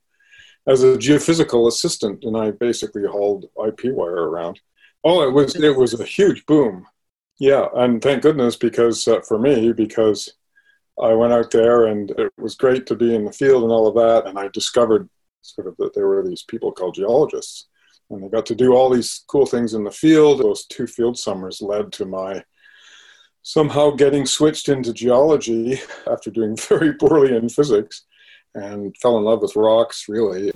as 0.66 0.82
a 0.82 0.96
geophysical 0.96 1.68
assistant, 1.68 2.24
and 2.24 2.36
I 2.36 2.50
basically 2.50 3.04
hauled 3.06 3.46
IP 3.66 3.92
wire 3.94 4.28
around. 4.28 4.60
Oh, 5.04 5.26
it 5.26 5.32
was 5.32 5.56
it 5.56 5.76
was 5.76 5.98
a 5.98 6.04
huge 6.04 6.44
boom. 6.46 6.86
Yeah, 7.38 7.68
and 7.74 8.02
thank 8.02 8.22
goodness 8.22 8.56
because 8.56 9.08
uh, 9.08 9.20
for 9.22 9.38
me 9.38 9.72
because 9.72 10.34
I 11.02 11.14
went 11.14 11.32
out 11.32 11.50
there 11.50 11.86
and 11.86 12.10
it 12.10 12.32
was 12.36 12.54
great 12.54 12.86
to 12.86 12.94
be 12.94 13.14
in 13.14 13.24
the 13.24 13.32
field 13.32 13.62
and 13.62 13.72
all 13.72 13.86
of 13.86 13.94
that, 13.94 14.28
and 14.28 14.38
I 14.38 14.48
discovered 14.48 15.08
sort 15.42 15.66
of 15.66 15.76
that 15.78 15.94
there 15.94 16.06
were 16.08 16.26
these 16.26 16.42
people 16.42 16.72
called 16.72 16.94
geologists, 16.94 17.68
and 18.10 18.22
they 18.22 18.28
got 18.28 18.46
to 18.46 18.54
do 18.54 18.74
all 18.74 18.90
these 18.90 19.24
cool 19.28 19.46
things 19.46 19.74
in 19.74 19.84
the 19.84 19.90
field. 19.90 20.40
Those 20.40 20.66
two 20.66 20.86
field 20.86 21.18
summers 21.18 21.60
led 21.60 21.92
to 21.92 22.06
my 22.06 22.42
somehow 23.42 23.90
getting 23.90 24.26
switched 24.26 24.68
into 24.68 24.92
geology 24.92 25.80
after 26.06 26.30
doing 26.30 26.56
very 26.68 26.94
poorly 26.94 27.36
in 27.36 27.48
physics 27.48 28.04
and 28.54 28.96
fell 28.98 29.18
in 29.18 29.24
love 29.24 29.42
with 29.42 29.56
rocks, 29.56 30.06
really. 30.08 30.52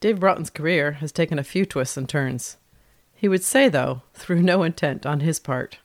Dave 0.00 0.20
Broughton's 0.20 0.50
career 0.50 0.92
has 0.92 1.12
taken 1.12 1.38
a 1.38 1.44
few 1.44 1.64
twists 1.64 1.96
and 1.96 2.08
turns. 2.08 2.56
He 3.14 3.28
would 3.28 3.44
say, 3.44 3.68
though, 3.68 4.02
through 4.12 4.42
no 4.42 4.62
intent 4.62 5.06
on 5.06 5.20
his 5.20 5.38
part. 5.38 5.78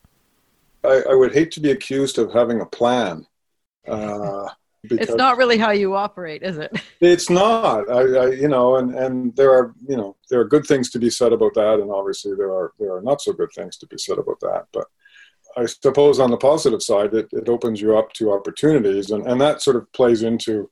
I, 0.84 1.04
I 1.10 1.16
would 1.16 1.34
hate 1.34 1.52
to 1.52 1.60
be 1.60 1.72
accused 1.72 2.18
of 2.18 2.34
having 2.34 2.62
a 2.62 2.66
plan. 2.66 3.26
Uh, 3.88 4.50
it's 4.84 5.16
not 5.16 5.38
really 5.38 5.58
how 5.58 5.72
you 5.72 5.96
operate, 5.96 6.44
is 6.44 6.58
it? 6.58 6.72
It's 7.02 7.30
not. 7.30 7.90
I, 7.90 8.02
I, 8.02 8.30
you 8.32 8.50
know, 8.50 8.76
and, 8.76 8.94
and 8.94 9.36
there 9.36 9.52
are, 9.52 9.74
you 9.88 9.96
know, 9.96 10.18
there 10.30 10.42
are 10.42 10.48
good 10.48 10.66
things 10.66 10.90
to 10.92 11.00
be 11.00 11.10
said 11.10 11.32
about 11.32 11.54
that, 11.54 11.80
and 11.80 11.90
obviously 11.92 12.36
there 12.36 12.52
are 12.52 12.74
there 12.78 12.94
are 12.94 13.02
not 13.02 13.22
so 13.22 13.32
good 13.32 13.52
things 13.56 13.78
to 13.78 13.88
be 13.88 13.98
said 13.98 14.18
about 14.18 14.40
that. 14.42 14.66
But 14.74 14.88
I 15.56 15.66
suppose 15.66 16.20
on 16.20 16.32
the 16.32 16.38
positive 16.38 16.84
side, 16.84 17.14
it, 17.14 17.30
it 17.32 17.48
opens 17.48 17.80
you 17.82 17.98
up 17.98 18.12
to 18.14 18.34
opportunities, 18.34 19.12
and, 19.12 19.26
and 19.28 19.40
that 19.40 19.62
sort 19.62 19.78
of 19.78 19.92
plays 19.94 20.24
into 20.24 20.70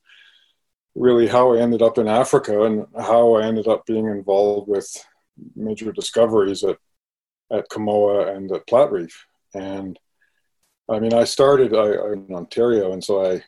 really 0.94 1.28
how 1.28 1.54
I 1.54 1.60
ended 1.60 1.80
up 1.80 1.96
in 1.96 2.08
Africa 2.08 2.62
and 2.64 2.86
how 2.98 3.36
I 3.36 3.46
ended 3.46 3.68
up 3.68 3.86
being 3.86 4.06
involved 4.06 4.68
with 4.68 4.88
major 5.54 5.92
discoveries 5.92 6.62
at 6.64 6.76
at 7.50 7.68
Kamoa 7.70 8.36
and 8.36 8.52
at 8.52 8.66
Platreef. 8.66 9.12
And 9.54 9.98
I 10.90 10.98
mean, 10.98 11.14
I 11.14 11.24
started 11.24 11.74
I, 11.74 11.92
I, 11.92 12.12
in 12.12 12.28
Ontario, 12.34 12.92
and 12.92 13.02
so 13.02 13.24
I 13.24 13.42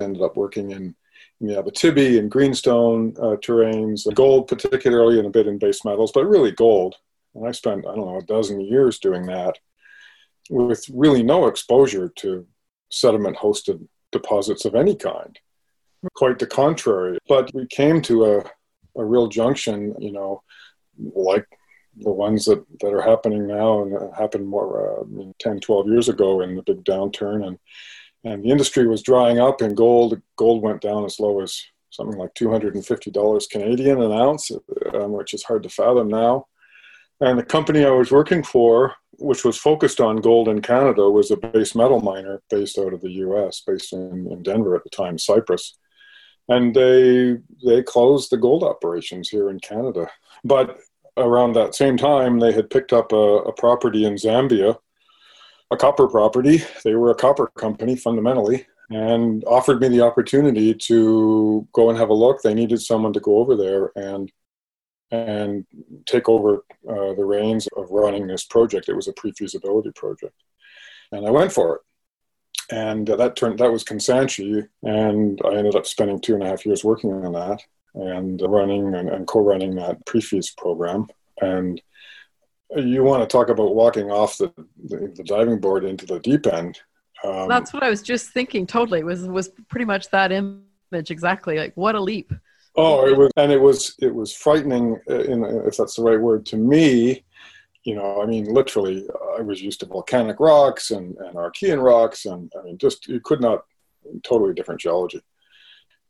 ended 0.00 0.22
up 0.22 0.36
working 0.36 0.70
in, 0.70 0.94
in 1.40 1.46
the 1.46 1.54
Abitibi 1.54 2.18
and 2.18 2.30
greenstone 2.30 3.14
uh, 3.18 3.36
terrains, 3.36 4.12
gold 4.14 4.48
particularly, 4.48 5.18
and 5.18 5.26
a 5.26 5.30
bit 5.30 5.46
in 5.46 5.58
base 5.58 5.84
metals, 5.84 6.12
but 6.12 6.26
really 6.26 6.52
gold. 6.52 6.96
And 7.34 7.46
I 7.46 7.52
spent 7.52 7.86
I 7.86 7.94
don't 7.94 8.06
know 8.06 8.18
a 8.18 8.22
dozen 8.22 8.60
years 8.60 8.98
doing 8.98 9.26
that, 9.26 9.58
with 10.50 10.88
really 10.92 11.22
no 11.22 11.46
exposure 11.46 12.08
to 12.16 12.46
sediment-hosted 12.90 13.86
deposits 14.12 14.64
of 14.64 14.74
any 14.74 14.96
kind 14.96 15.38
quite 16.14 16.38
the 16.38 16.46
contrary. 16.46 17.18
But 17.28 17.52
we 17.54 17.66
came 17.66 18.00
to 18.02 18.24
a, 18.24 18.38
a 18.96 19.04
real 19.04 19.28
junction, 19.28 19.94
you 19.98 20.12
know, 20.12 20.42
like 21.14 21.46
the 21.96 22.12
ones 22.12 22.44
that, 22.44 22.64
that 22.80 22.92
are 22.92 23.02
happening 23.02 23.46
now 23.46 23.82
and 23.82 24.14
happened 24.14 24.46
more 24.46 25.00
uh, 25.00 25.32
10, 25.40 25.60
12 25.60 25.88
years 25.88 26.08
ago 26.08 26.40
in 26.40 26.54
the 26.54 26.62
big 26.62 26.84
downturn. 26.84 27.46
And, 27.46 27.58
and 28.24 28.42
the 28.42 28.50
industry 28.50 28.86
was 28.86 29.02
drying 29.02 29.38
up 29.38 29.60
and 29.60 29.76
gold, 29.76 30.20
gold 30.36 30.62
went 30.62 30.80
down 30.80 31.04
as 31.04 31.20
low 31.20 31.40
as 31.40 31.60
something 31.90 32.18
like 32.18 32.34
$250 32.34 33.50
Canadian 33.50 34.02
an 34.02 34.12
ounce, 34.12 34.50
um, 34.94 35.12
which 35.12 35.34
is 35.34 35.44
hard 35.44 35.62
to 35.62 35.68
fathom 35.68 36.08
now. 36.08 36.46
And 37.20 37.38
the 37.38 37.44
company 37.44 37.84
I 37.84 37.90
was 37.90 38.12
working 38.12 38.42
for, 38.42 38.94
which 39.12 39.44
was 39.44 39.56
focused 39.56 40.00
on 40.00 40.16
gold 40.16 40.48
in 40.48 40.62
Canada, 40.62 41.08
was 41.08 41.30
a 41.30 41.36
base 41.36 41.74
metal 41.74 42.00
miner 42.00 42.42
based 42.50 42.78
out 42.78 42.92
of 42.92 43.00
the 43.00 43.10
US, 43.10 43.62
based 43.66 43.92
in, 43.92 44.28
in 44.30 44.42
Denver 44.42 44.76
at 44.76 44.84
the 44.84 44.90
time, 44.90 45.18
Cyprus 45.18 45.78
and 46.48 46.74
they 46.74 47.36
they 47.64 47.82
closed 47.82 48.30
the 48.30 48.36
gold 48.36 48.64
operations 48.64 49.28
here 49.28 49.50
in 49.50 49.60
Canada. 49.60 50.08
But 50.44 50.78
around 51.16 51.52
that 51.52 51.74
same 51.74 51.96
time, 51.96 52.38
they 52.38 52.52
had 52.52 52.70
picked 52.70 52.92
up 52.92 53.12
a, 53.12 53.16
a 53.16 53.52
property 53.52 54.04
in 54.04 54.14
Zambia, 54.14 54.76
a 55.70 55.76
copper 55.76 56.08
property. 56.08 56.62
They 56.84 56.94
were 56.94 57.10
a 57.10 57.14
copper 57.14 57.48
company 57.48 57.96
fundamentally, 57.96 58.66
and 58.90 59.44
offered 59.44 59.80
me 59.80 59.88
the 59.88 60.02
opportunity 60.02 60.74
to 60.74 61.66
go 61.72 61.90
and 61.90 61.98
have 61.98 62.10
a 62.10 62.14
look. 62.14 62.42
They 62.42 62.54
needed 62.54 62.80
someone 62.80 63.12
to 63.12 63.20
go 63.20 63.38
over 63.38 63.56
there 63.56 63.92
and 63.96 64.30
and 65.10 65.64
take 66.06 66.28
over 66.28 66.64
uh, 66.86 67.14
the 67.14 67.24
reins 67.24 67.66
of 67.76 67.90
running 67.90 68.26
this 68.26 68.44
project. 68.44 68.90
It 68.90 68.94
was 68.94 69.08
a 69.08 69.12
pre-feasibility 69.14 69.90
project, 69.92 70.34
and 71.12 71.26
I 71.26 71.30
went 71.30 71.52
for 71.52 71.76
it 71.76 71.82
and 72.70 73.06
that 73.06 73.36
turned 73.36 73.58
that 73.58 73.72
was 73.72 73.84
Kansanshi, 73.84 74.68
and 74.82 75.40
I 75.44 75.54
ended 75.54 75.74
up 75.74 75.86
spending 75.86 76.20
two 76.20 76.34
and 76.34 76.42
a 76.42 76.46
half 76.46 76.66
years 76.66 76.84
working 76.84 77.12
on 77.12 77.32
that 77.32 77.62
and 77.94 78.40
running 78.42 78.94
and, 78.94 79.08
and 79.08 79.26
co-running 79.26 79.74
that 79.76 80.04
pre-fees 80.04 80.54
program. 80.56 81.06
And 81.40 81.80
you 82.76 83.02
want 83.02 83.22
to 83.22 83.26
talk 83.26 83.48
about 83.48 83.74
walking 83.74 84.10
off 84.10 84.38
the, 84.38 84.52
the, 84.84 85.12
the 85.16 85.24
diving 85.24 85.58
board 85.58 85.84
into 85.84 86.06
the 86.06 86.20
deep 86.20 86.46
end. 86.46 86.80
Um, 87.24 87.48
That's 87.48 87.72
what 87.72 87.82
I 87.82 87.90
was 87.90 88.02
just 88.02 88.30
thinking. 88.30 88.66
Totally 88.66 89.02
was 89.02 89.26
was 89.26 89.48
pretty 89.68 89.84
much 89.84 90.10
that 90.10 90.32
image 90.32 91.10
exactly. 91.10 91.58
Like 91.58 91.72
what 91.74 91.94
a 91.94 92.00
leap. 92.00 92.32
Oh, 92.76 93.06
it 93.08 93.16
was, 93.16 93.30
and 93.36 93.50
it 93.50 93.60
was 93.60 93.96
it 94.00 94.14
was 94.14 94.32
frightening, 94.32 95.00
uh, 95.10 95.20
in, 95.20 95.44
if 95.66 95.76
that's 95.76 95.96
the 95.96 96.02
right 96.02 96.20
word, 96.20 96.46
to 96.46 96.56
me 96.56 97.24
you 97.88 97.94
know, 97.94 98.20
I 98.22 98.26
mean, 98.26 98.52
literally, 98.52 99.06
I 99.38 99.40
was 99.40 99.62
used 99.62 99.80
to 99.80 99.86
volcanic 99.86 100.40
rocks 100.40 100.90
and, 100.90 101.16
and 101.16 101.36
Archean 101.36 101.82
rocks, 101.82 102.26
and 102.26 102.52
I 102.58 102.62
mean, 102.62 102.76
just 102.76 103.08
you 103.08 103.18
could 103.18 103.40
not 103.40 103.64
totally 104.22 104.52
different 104.52 104.82
geology. 104.82 105.22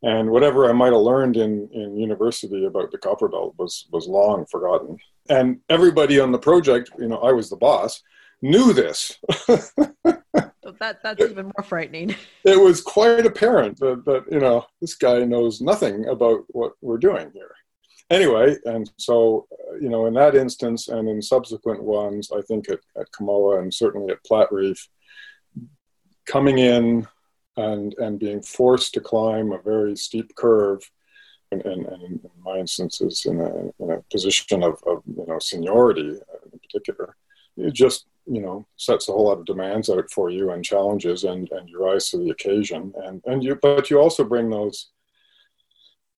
And 0.03 0.31
whatever 0.31 0.69
I 0.69 0.73
might 0.73 0.93
have 0.93 1.03
learned 1.03 1.37
in, 1.37 1.69
in 1.73 1.97
university 1.97 2.65
about 2.65 2.91
the 2.91 2.99
copper 2.99 3.29
belt 3.29 3.55
was 3.59 3.87
was 3.93 4.09
long 4.09 4.45
forgotten. 4.47 4.97
And 5.29 5.61
everybody 5.69 6.21
on 6.21 6.33
the 6.33 6.39
project, 6.39 6.91
you 6.99 7.09
know, 7.09 7.19
I 7.19 7.33
was 7.33 7.51
the 7.51 7.57
boss, 7.57 8.03
knew 8.41 8.73
this. 8.73 9.19
that 10.79 11.03
that's 11.03 11.21
even 11.21 11.47
more 11.47 11.65
frightening. 11.65 12.15
It 12.45 12.61
was 12.61 12.81
quite 12.81 13.27
apparent 13.27 13.79
that, 13.81 14.05
that 14.05 14.25
you 14.31 14.39
know 14.39 14.67
this 14.81 14.95
guy 14.95 15.25
knows 15.25 15.61
nothing 15.61 16.07
about 16.07 16.45
what 16.49 16.73
we're 16.81 16.99
doing 16.99 17.31
here 17.33 17.51
anyway, 18.11 18.57
and 18.65 18.91
so, 18.97 19.47
uh, 19.53 19.77
you 19.77 19.89
know, 19.89 20.07
in 20.07 20.15
that 20.15 20.35
instance 20.35 20.89
and 20.89 21.09
in 21.09 21.21
subsequent 21.21 21.83
ones, 21.83 22.31
I 22.35 22.43
think 22.43 22.69
at, 22.69 22.81
at 22.99 23.11
Kamoa 23.13 23.61
and 23.61 23.73
certainly 23.73 24.13
at 24.13 24.25
Platreef, 24.25 24.79
coming 26.27 26.59
in 26.59 27.07
and, 27.57 27.95
and 27.99 28.19
being 28.19 28.43
forced 28.43 28.95
to 28.95 29.01
climb 29.01 29.53
a 29.53 29.63
very 29.63 29.97
steep 29.97 30.35
curve, 30.35 30.89
and, 31.53 31.63
in 31.65 32.21
my 32.45 32.59
instances, 32.59 33.25
in 33.27 33.41
a, 33.41 33.83
in 33.83 33.91
a 33.91 34.03
position 34.11 34.63
of, 34.63 34.83
of, 34.87 35.03
you 35.07 35.25
know, 35.27 35.39
seniority 35.39 36.11
uh, 36.11 36.49
in 36.53 36.59
particular, 36.59 37.17
it 37.57 37.73
just, 37.73 38.07
you 38.27 38.41
know, 38.41 38.67
sets 38.77 39.09
a 39.09 39.13
whole 39.13 39.27
lot 39.27 39.39
of 39.39 39.47
demands 39.47 39.89
out 39.89 40.11
for 40.11 40.31
you 40.31 40.51
and 40.51 40.65
challenges 40.65 41.25
and, 41.25 41.51
and 41.53 41.69
you 41.69 41.83
rise 41.83 42.11
to 42.11 42.19
the 42.19 42.31
occasion. 42.31 42.93
And, 43.05 43.23
and 43.27 43.43
you, 43.43 43.59
but 43.61 43.91
you 43.91 43.99
also 43.99 44.25
bring 44.25 44.51
those, 44.51 44.91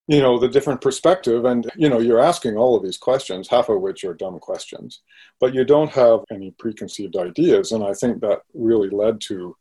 you 0.09 0.21
know 0.21 0.41
the 0.41 0.49
different 0.49 0.81
perspective. 0.81 1.45
And 1.45 1.71
you 1.77 1.89
know 1.89 2.01
you're 2.01 2.21
asking 2.21 2.57
all 2.57 2.77
of 2.77 2.83
these 2.83 2.99
questions 2.99 3.47
half 3.47 3.69
of 3.69 3.81
which 3.81 4.03
are 4.05 4.15
dumb 4.15 4.41
questions. 4.41 5.03
But 5.39 5.55
you 5.55 5.65
don't 5.65 5.93
have 5.93 6.21
any 6.33 6.51
preconceived 6.59 7.17
ideas. 7.17 7.71
And 7.71 7.85
i 7.85 7.95
think 7.95 8.21
that 8.21 8.41
really 8.53 8.91
led 8.91 9.21
to 9.29 9.57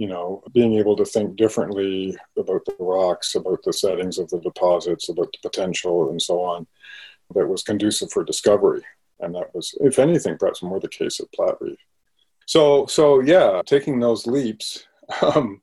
you 0.00 0.08
know 0.08 0.42
being 0.52 0.74
able 0.74 0.96
to 0.96 1.04
think 1.04 1.36
differently 1.36 2.16
about 2.38 2.64
the 2.64 2.76
rocks 2.78 3.34
about 3.34 3.60
the 3.64 3.72
settings 3.72 4.18
of 4.18 4.28
the 4.30 4.40
deposits 4.40 5.08
about 5.08 5.30
the 5.32 5.48
potential 5.48 6.10
and 6.10 6.20
so 6.20 6.40
on 6.40 6.66
that 7.34 7.46
was 7.46 7.62
conducive 7.62 8.10
for 8.10 8.24
discovery 8.24 8.82
and 9.20 9.34
that 9.34 9.54
was 9.54 9.74
if 9.80 9.98
anything 9.98 10.36
perhaps 10.38 10.62
more 10.62 10.80
the 10.80 10.88
case 10.88 11.20
at 11.20 11.32
Platreef. 11.36 11.76
so 12.46 12.86
so 12.86 13.20
yeah 13.20 13.60
taking 13.66 14.00
those 14.00 14.26
leaps 14.26 14.86
um, 15.22 15.60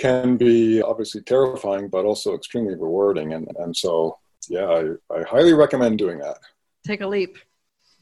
can 0.00 0.38
be 0.38 0.80
obviously 0.80 1.20
terrifying, 1.20 1.88
but 1.88 2.06
also 2.06 2.34
extremely 2.34 2.74
rewarding. 2.74 3.34
And, 3.34 3.46
and 3.58 3.76
so, 3.76 4.18
yeah, 4.48 4.64
I, 4.64 5.14
I 5.14 5.22
highly 5.24 5.52
recommend 5.52 5.98
doing 5.98 6.18
that. 6.18 6.38
Take 6.86 7.02
a 7.02 7.06
leap. 7.06 7.36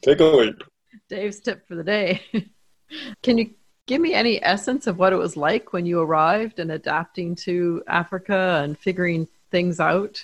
Take 0.01 0.21
a 0.21 0.23
leap. 0.23 0.63
Dave's 1.09 1.41
tip 1.41 1.67
for 1.67 1.75
the 1.75 1.83
day. 1.83 2.21
Can 3.21 3.37
you 3.37 3.51
give 3.89 3.99
me 3.99 4.13
any 4.13 4.41
essence 4.43 4.85
of 4.85 4.99
what 4.99 5.13
it 5.13 5.15
was 5.15 5.35
like 5.35 5.73
when 5.73 5.83
you 5.83 5.99
arrived 5.99 6.59
and 6.59 6.71
adapting 6.71 7.33
to 7.33 7.83
Africa 7.87 8.61
and 8.63 8.77
figuring 8.77 9.27
things 9.49 9.79
out? 9.79 10.23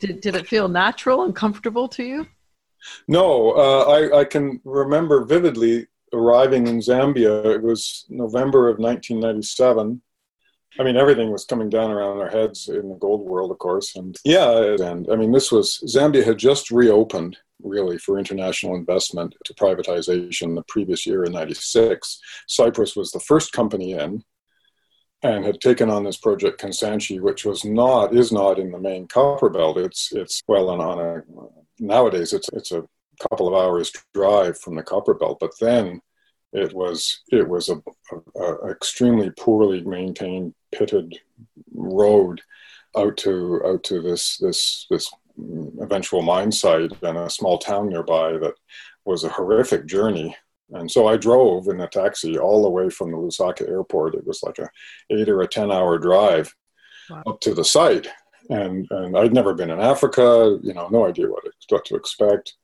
Did, 0.00 0.22
did 0.22 0.36
it 0.36 0.48
feel 0.48 0.68
natural 0.68 1.24
and 1.24 1.36
comfortable 1.36 1.86
to 1.88 2.02
you? 2.02 2.26
No, 3.06 3.50
uh, 3.50 3.82
I, 3.82 4.20
I 4.20 4.24
can 4.24 4.58
remember 4.64 5.22
vividly 5.22 5.86
arriving 6.14 6.66
in 6.66 6.78
Zambia. 6.78 7.44
It 7.54 7.62
was 7.62 8.06
November 8.08 8.70
of 8.70 8.78
1997 8.78 10.00
I 10.78 10.84
mean, 10.84 10.96
everything 10.96 11.30
was 11.30 11.44
coming 11.44 11.68
down 11.68 11.90
around 11.90 12.18
our 12.18 12.30
heads 12.30 12.68
in 12.68 12.88
the 12.88 12.94
gold 12.94 13.28
world, 13.28 13.50
of 13.50 13.58
course. 13.58 13.94
And 13.94 14.16
yeah, 14.24 14.74
and 14.80 15.06
I 15.10 15.16
mean, 15.16 15.32
this 15.32 15.52
was 15.52 15.82
Zambia 15.86 16.24
had 16.24 16.38
just 16.38 16.70
reopened 16.70 17.36
really 17.62 17.98
for 17.98 18.18
international 18.18 18.76
investment 18.76 19.34
to 19.44 19.54
privatization 19.54 20.54
the 20.54 20.64
previous 20.68 21.06
year 21.06 21.24
in 21.24 21.32
96. 21.32 22.20
Cyprus 22.46 22.96
was 22.96 23.10
the 23.10 23.20
first 23.20 23.52
company 23.52 23.92
in 23.92 24.24
and 25.22 25.44
had 25.44 25.60
taken 25.60 25.88
on 25.88 26.02
this 26.02 26.16
project 26.16 26.60
Kansanshi, 26.60 27.20
which 27.20 27.44
was 27.44 27.64
not, 27.64 28.14
is 28.14 28.32
not 28.32 28.58
in 28.58 28.72
the 28.72 28.78
main 28.78 29.06
copper 29.06 29.48
belt. 29.48 29.78
It's, 29.78 30.12
it's 30.12 30.42
well 30.48 30.68
on, 30.70 30.80
on 30.80 30.98
a, 30.98 31.22
nowadays 31.78 32.32
it's, 32.32 32.48
it's 32.52 32.72
a 32.72 32.84
couple 33.28 33.46
of 33.46 33.54
hours 33.54 33.92
drive 34.14 34.58
from 34.58 34.74
the 34.74 34.82
copper 34.82 35.14
belt, 35.14 35.38
but 35.40 35.52
then 35.60 36.00
it 36.52 36.72
was 36.74 37.22
it 37.30 37.48
was 37.48 37.68
a, 37.70 37.82
a, 38.36 38.42
a, 38.42 38.70
extremely 38.70 39.30
poorly 39.30 39.82
maintained 39.82 40.54
pitted 40.70 41.18
road 41.74 42.42
out 42.96 43.16
to 43.16 43.62
out 43.64 43.82
to 43.84 44.02
this 44.02 44.36
this 44.38 44.86
this 44.90 45.10
eventual 45.80 46.22
mine 46.22 46.52
site 46.52 46.92
and 47.02 47.18
a 47.18 47.30
small 47.30 47.58
town 47.58 47.88
nearby 47.88 48.32
that 48.32 48.54
was 49.04 49.24
a 49.24 49.28
horrific 49.28 49.86
journey 49.86 50.34
and 50.72 50.90
so 50.90 51.06
I 51.06 51.16
drove 51.16 51.68
in 51.68 51.80
a 51.80 51.86
taxi 51.86 52.38
all 52.38 52.62
the 52.62 52.70
way 52.70 52.88
from 52.88 53.10
the 53.10 53.18
Lusaka 53.18 53.68
airport. 53.68 54.14
It 54.14 54.26
was 54.26 54.42
like 54.42 54.58
a 54.58 54.70
eight 55.10 55.28
or 55.28 55.42
a 55.42 55.48
ten 55.48 55.70
hour 55.70 55.98
drive 55.98 56.54
wow. 57.10 57.22
up 57.26 57.40
to 57.40 57.54
the 57.54 57.64
site. 57.64 58.08
And 58.50 58.86
and 58.90 59.16
I'd 59.16 59.34
never 59.34 59.54
been 59.54 59.70
in 59.70 59.80
Africa, 59.80 60.58
you 60.62 60.74
know, 60.74 60.88
no 60.88 61.06
idea 61.06 61.28
what, 61.28 61.44
what 61.68 61.84
to 61.86 61.96
expect. 61.96 62.54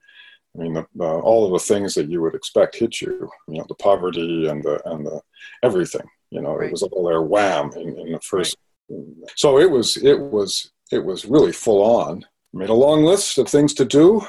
I 0.56 0.62
mean, 0.62 0.74
the, 0.74 0.86
uh, 0.98 1.20
all 1.20 1.44
of 1.44 1.52
the 1.52 1.66
things 1.66 1.94
that 1.94 2.10
you 2.10 2.22
would 2.22 2.34
expect 2.34 2.76
hit 2.76 3.00
you. 3.00 3.30
You 3.46 3.58
know, 3.58 3.66
the 3.68 3.74
poverty 3.74 4.48
and 4.48 4.62
the 4.62 4.80
and 4.90 5.06
the 5.06 5.20
everything. 5.62 6.06
You 6.30 6.42
know, 6.42 6.56
right. 6.56 6.68
it 6.68 6.72
was 6.72 6.82
all 6.82 7.06
there, 7.06 7.22
wham, 7.22 7.70
in, 7.76 7.98
in 7.98 8.12
the 8.12 8.20
first. 8.20 8.56
Right. 8.88 9.30
So 9.36 9.58
it 9.58 9.70
was 9.70 9.96
it 9.98 10.18
was 10.18 10.72
it 10.90 11.04
was 11.04 11.26
really 11.26 11.52
full 11.52 11.82
on. 11.82 12.24
Made 12.52 12.70
a 12.70 12.74
long 12.74 13.04
list 13.04 13.38
of 13.38 13.48
things 13.48 13.74
to 13.74 13.84
do 13.84 14.22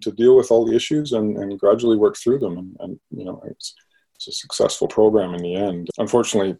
to 0.00 0.12
deal 0.12 0.36
with 0.36 0.50
all 0.50 0.64
the 0.64 0.74
issues 0.74 1.12
and, 1.12 1.36
and 1.36 1.58
gradually 1.58 1.96
work 1.96 2.16
through 2.16 2.38
them. 2.38 2.58
And, 2.58 2.76
and 2.80 3.00
you 3.10 3.24
know, 3.24 3.42
it's, 3.46 3.74
it's 4.14 4.28
a 4.28 4.32
successful 4.32 4.88
program 4.88 5.34
in 5.34 5.42
the 5.42 5.54
end. 5.54 5.88
Unfortunately, 5.98 6.56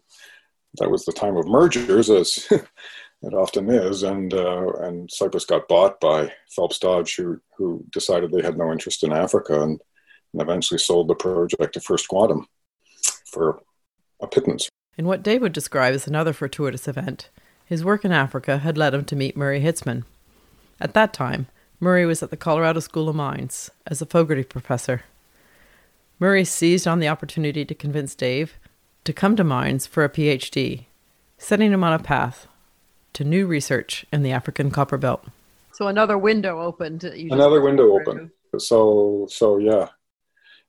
that 0.79 0.91
was 0.91 1.05
the 1.05 1.13
time 1.13 1.37
of 1.37 1.47
mergers, 1.47 2.09
as 2.09 2.45
it 2.51 3.33
often 3.33 3.69
is, 3.69 4.03
and 4.03 4.33
uh, 4.33 4.71
and 4.81 5.09
Cyprus 5.11 5.45
got 5.45 5.67
bought 5.67 5.99
by 5.99 6.31
Phelps 6.55 6.79
Dodge, 6.79 7.15
who 7.15 7.39
who 7.57 7.83
decided 7.91 8.31
they 8.31 8.43
had 8.43 8.57
no 8.57 8.71
interest 8.71 9.03
in 9.03 9.11
Africa, 9.11 9.61
and, 9.61 9.81
and 10.33 10.41
eventually 10.41 10.77
sold 10.77 11.07
the 11.07 11.15
project 11.15 11.73
to 11.73 11.79
First 11.79 12.07
Quantum 12.07 12.47
for 13.25 13.59
a 14.21 14.27
pittance. 14.27 14.69
In 14.97 15.05
what 15.05 15.23
Dave 15.23 15.41
would 15.41 15.53
describe 15.53 15.93
as 15.93 16.07
another 16.07 16.33
fortuitous 16.33 16.87
event, 16.87 17.29
his 17.65 17.85
work 17.85 18.03
in 18.03 18.11
Africa 18.11 18.59
had 18.59 18.77
led 18.77 18.93
him 18.93 19.05
to 19.05 19.15
meet 19.15 19.37
Murray 19.37 19.61
Hitzman. 19.61 20.03
At 20.79 20.93
that 20.93 21.13
time, 21.13 21.47
Murray 21.79 22.05
was 22.05 22.23
at 22.23 22.29
the 22.29 22.37
Colorado 22.37 22.79
School 22.79 23.09
of 23.09 23.15
Mines 23.15 23.69
as 23.85 24.01
a 24.01 24.05
Fogarty 24.05 24.43
professor. 24.43 25.03
Murray 26.19 26.43
seized 26.43 26.87
on 26.87 26.99
the 26.99 27.07
opportunity 27.07 27.63
to 27.65 27.75
convince 27.75 28.15
Dave 28.15 28.57
to 29.03 29.13
come 29.13 29.35
to 29.35 29.43
mines 29.43 29.85
for 29.85 30.03
a 30.03 30.09
PhD, 30.09 30.85
setting 31.37 31.71
him 31.71 31.83
on 31.83 31.93
a 31.93 31.99
path 31.99 32.47
to 33.13 33.23
new 33.23 33.47
research 33.47 34.05
in 34.11 34.23
the 34.23 34.31
African 34.31 34.71
copper 34.71 34.97
belt. 34.97 35.25
So 35.71 35.87
another 35.87 36.17
window 36.17 36.59
opened. 36.59 37.03
Another 37.03 37.61
window 37.61 37.93
opened. 37.99 38.31
So 38.57 39.27
so 39.29 39.57
yeah, 39.57 39.89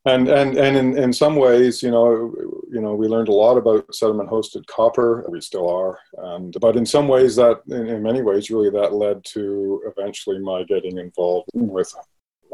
and 0.08 0.28
and 0.28 0.56
and 0.56 0.76
in, 0.76 0.98
in 0.98 1.12
some 1.12 1.36
ways, 1.36 1.82
you 1.82 1.90
know, 1.90 2.34
you 2.70 2.80
know, 2.80 2.94
we 2.94 3.06
learned 3.06 3.28
a 3.28 3.32
lot 3.32 3.56
about 3.56 3.94
sediment-hosted 3.94 4.66
copper. 4.66 5.24
We 5.28 5.40
still 5.40 5.68
are, 5.68 5.98
and 6.18 6.54
but 6.60 6.76
in 6.76 6.86
some 6.86 7.08
ways, 7.08 7.36
that 7.36 7.62
in, 7.68 7.86
in 7.88 8.02
many 8.02 8.22
ways, 8.22 8.50
really, 8.50 8.70
that 8.70 8.92
led 8.92 9.24
to 9.26 9.82
eventually 9.86 10.38
my 10.38 10.64
getting 10.64 10.98
involved 10.98 11.48
with 11.54 11.94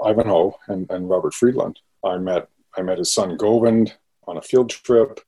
Ivanhoe 0.04 0.52
and, 0.68 0.90
and 0.90 1.08
Robert 1.08 1.34
Friedland. 1.34 1.78
I 2.04 2.18
met 2.18 2.48
I 2.76 2.82
met 2.82 2.98
his 2.98 3.12
son 3.12 3.36
Govind 3.36 3.94
on 4.26 4.36
a 4.36 4.42
field 4.42 4.70
trip 4.70 5.20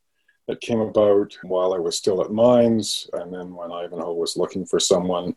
that 0.48 0.60
came 0.60 0.80
about 0.80 1.36
while 1.42 1.74
I 1.74 1.78
was 1.78 1.96
still 1.96 2.22
at 2.22 2.32
mines, 2.32 3.08
and 3.12 3.32
then 3.32 3.54
when 3.54 3.72
Ivanhoe 3.72 4.14
was 4.14 4.36
looking 4.36 4.64
for 4.64 4.80
someone 4.80 5.34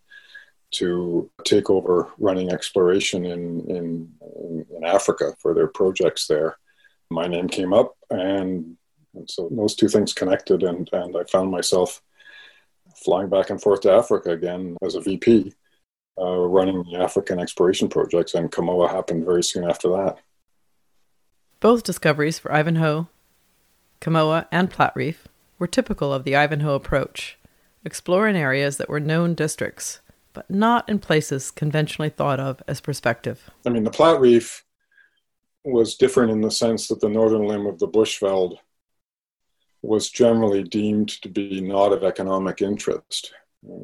to 0.71 1.29
take 1.45 1.69
over 1.69 2.09
running 2.19 2.51
exploration 2.51 3.25
in, 3.25 3.61
in, 3.71 4.65
in 4.75 4.83
Africa 4.83 5.33
for 5.39 5.55
their 5.55 5.65
projects 5.67 6.27
there 6.27 6.57
my 7.09 7.27
name 7.27 7.47
came 7.47 7.73
up, 7.73 7.95
and, 8.09 8.77
and 9.15 9.29
so 9.29 9.49
those 9.51 9.75
two 9.75 9.87
things 9.87 10.13
connected, 10.13 10.63
and, 10.63 10.89
and 10.93 11.15
I 11.15 11.23
found 11.23 11.51
myself 11.51 12.01
flying 13.03 13.29
back 13.29 13.49
and 13.49 13.61
forth 13.61 13.81
to 13.81 13.91
Africa 13.91 14.31
again 14.31 14.77
as 14.83 14.95
a 14.95 15.01
VP, 15.01 15.53
uh, 16.19 16.37
running 16.37 16.83
the 16.83 16.99
African 16.99 17.39
exploration 17.39 17.87
projects, 17.87 18.33
and 18.33 18.51
Kamoa 18.51 18.89
happened 18.89 19.25
very 19.25 19.43
soon 19.43 19.63
after 19.63 19.89
that. 19.89 20.17
Both 21.59 21.83
discoveries 21.83 22.39
for 22.39 22.51
Ivanhoe, 22.53 23.07
Kamoa, 24.01 24.47
and 24.51 24.71
Platreef 24.71 25.25
were 25.57 25.67
typical 25.67 26.13
of 26.13 26.23
the 26.23 26.35
Ivanhoe 26.35 26.75
approach, 26.75 27.37
exploring 27.83 28.37
areas 28.37 28.77
that 28.77 28.89
were 28.89 28.99
known 28.99 29.33
districts, 29.33 29.99
but 30.33 30.49
not 30.49 30.87
in 30.87 30.99
places 30.99 31.51
conventionally 31.51 32.09
thought 32.09 32.39
of 32.39 32.61
as 32.67 32.79
prospective. 32.79 33.49
I 33.65 33.69
mean, 33.69 33.83
the 33.83 33.91
Platreef 33.91 34.61
was 35.63 35.95
different 35.95 36.31
in 36.31 36.41
the 36.41 36.51
sense 36.51 36.87
that 36.87 36.99
the 36.99 37.09
northern 37.09 37.45
limb 37.45 37.65
of 37.65 37.79
the 37.79 37.87
Bushveld 37.87 38.57
was 39.81 40.09
generally 40.09 40.63
deemed 40.63 41.09
to 41.21 41.29
be 41.29 41.61
not 41.61 41.93
of 41.93 42.03
economic 42.03 42.61
interest. 42.61 43.33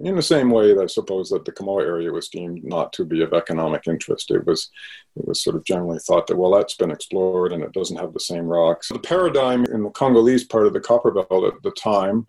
In 0.03 0.15
the 0.15 0.21
same 0.21 0.51
way 0.51 0.73
that 0.73 0.83
I 0.83 0.87
suppose 0.87 1.29
that 1.29 1.43
the 1.43 1.51
Kamoa 1.51 1.81
area 1.81 2.11
was 2.11 2.29
deemed 2.29 2.63
not 2.63 2.93
to 2.93 3.03
be 3.03 3.21
of 3.21 3.33
economic 3.33 3.87
interest. 3.87 4.31
It 4.31 4.45
was 4.45 4.69
it 5.17 5.27
was 5.27 5.43
sort 5.43 5.57
of 5.57 5.65
generally 5.65 5.99
thought 5.99 6.27
that 6.27 6.37
well 6.37 6.51
that's 6.51 6.75
been 6.75 6.91
explored 6.91 7.51
and 7.51 7.61
it 7.61 7.73
doesn't 7.73 7.97
have 7.97 8.13
the 8.13 8.19
same 8.21 8.45
rocks. 8.45 8.87
The 8.87 8.99
paradigm 8.99 9.65
in 9.65 9.83
the 9.83 9.89
Congolese 9.89 10.45
part 10.45 10.65
of 10.65 10.71
the 10.71 10.79
copper 10.79 11.11
belt 11.11 11.43
at 11.43 11.61
the 11.61 11.71
time 11.71 12.25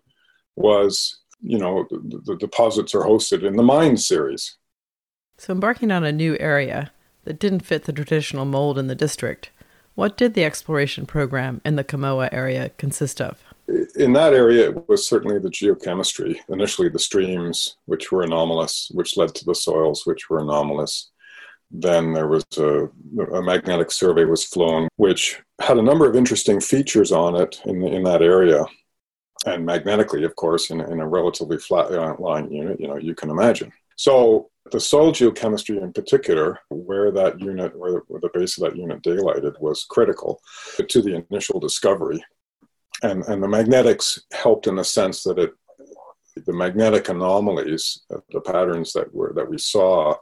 was 0.57 1.19
you 1.41 1.57
know 1.57 1.85
the, 1.89 2.21
the 2.25 2.35
deposits 2.35 2.93
are 2.93 3.03
hosted 3.03 3.43
in 3.43 3.55
the 3.55 3.63
mine 3.63 3.95
series. 3.95 4.57
So 5.37 5.53
embarking 5.53 5.91
on 5.91 6.03
a 6.03 6.11
new 6.11 6.35
area, 6.39 6.91
that 7.27 7.39
didn't 7.39 7.59
fit 7.59 7.83
the 7.83 7.91
traditional 7.91 8.45
mold 8.45 8.79
in 8.79 8.87
the 8.87 8.95
district. 8.95 9.51
What 9.95 10.15
did 10.15 10.33
the 10.33 10.45
exploration 10.45 11.05
program 11.05 11.59
in 11.65 11.75
the 11.75 11.83
Kamoa 11.83 12.29
area 12.31 12.69
consist 12.77 13.19
of? 13.19 13.43
In 13.97 14.13
that 14.13 14.33
area, 14.33 14.69
it 14.69 14.87
was 14.87 15.05
certainly 15.05 15.37
the 15.37 15.49
geochemistry. 15.49 16.37
Initially, 16.47 16.87
the 16.87 16.99
streams, 16.99 17.75
which 17.85 18.13
were 18.13 18.23
anomalous, 18.23 18.89
which 18.93 19.17
led 19.17 19.35
to 19.35 19.43
the 19.43 19.53
soils, 19.53 20.05
which 20.05 20.29
were 20.29 20.39
anomalous. 20.39 21.11
Then 21.69 22.13
there 22.13 22.27
was 22.27 22.45
a, 22.57 22.87
a 23.33 23.41
magnetic 23.41 23.91
survey 23.91 24.23
was 24.23 24.45
flown, 24.45 24.87
which 24.95 25.41
had 25.59 25.77
a 25.77 25.81
number 25.81 26.09
of 26.09 26.15
interesting 26.15 26.61
features 26.61 27.11
on 27.11 27.35
it 27.35 27.59
in, 27.65 27.83
in 27.83 28.03
that 28.03 28.21
area 28.21 28.63
and 29.45 29.65
magnetically, 29.65 30.23
of 30.23 30.35
course, 30.35 30.69
in, 30.69 30.79
in 30.81 31.01
a 31.01 31.07
relatively 31.07 31.57
flat 31.57 31.91
uh, 31.91 32.15
line 32.19 32.49
unit, 32.51 32.79
you 32.79 32.87
know, 32.87 32.97
you 32.97 33.13
can 33.13 33.29
imagine. 33.29 33.71
So 33.95 34.49
the 34.71 34.79
soil 34.79 35.11
geochemistry 35.11 35.81
in 35.81 35.93
particular, 35.93 36.59
where 36.69 37.11
that 37.11 37.39
unit, 37.39 37.77
where, 37.77 38.03
where 38.07 38.21
the 38.21 38.29
base 38.33 38.57
of 38.57 38.63
that 38.63 38.77
unit 38.77 39.01
daylighted, 39.01 39.59
was 39.59 39.85
critical 39.89 40.41
to 40.87 41.01
the 41.01 41.25
initial 41.29 41.59
discovery. 41.59 42.23
And, 43.03 43.23
and 43.25 43.43
the 43.43 43.47
magnetics 43.47 44.19
helped 44.33 44.67
in 44.67 44.75
the 44.75 44.83
sense 44.83 45.23
that 45.23 45.37
it, 45.37 45.51
the 46.45 46.53
magnetic 46.53 47.09
anomalies, 47.09 48.03
uh, 48.13 48.19
the 48.31 48.41
patterns 48.41 48.93
that 48.93 49.13
were 49.13 49.33
that 49.35 49.49
we 49.49 49.57
saw, 49.57 50.15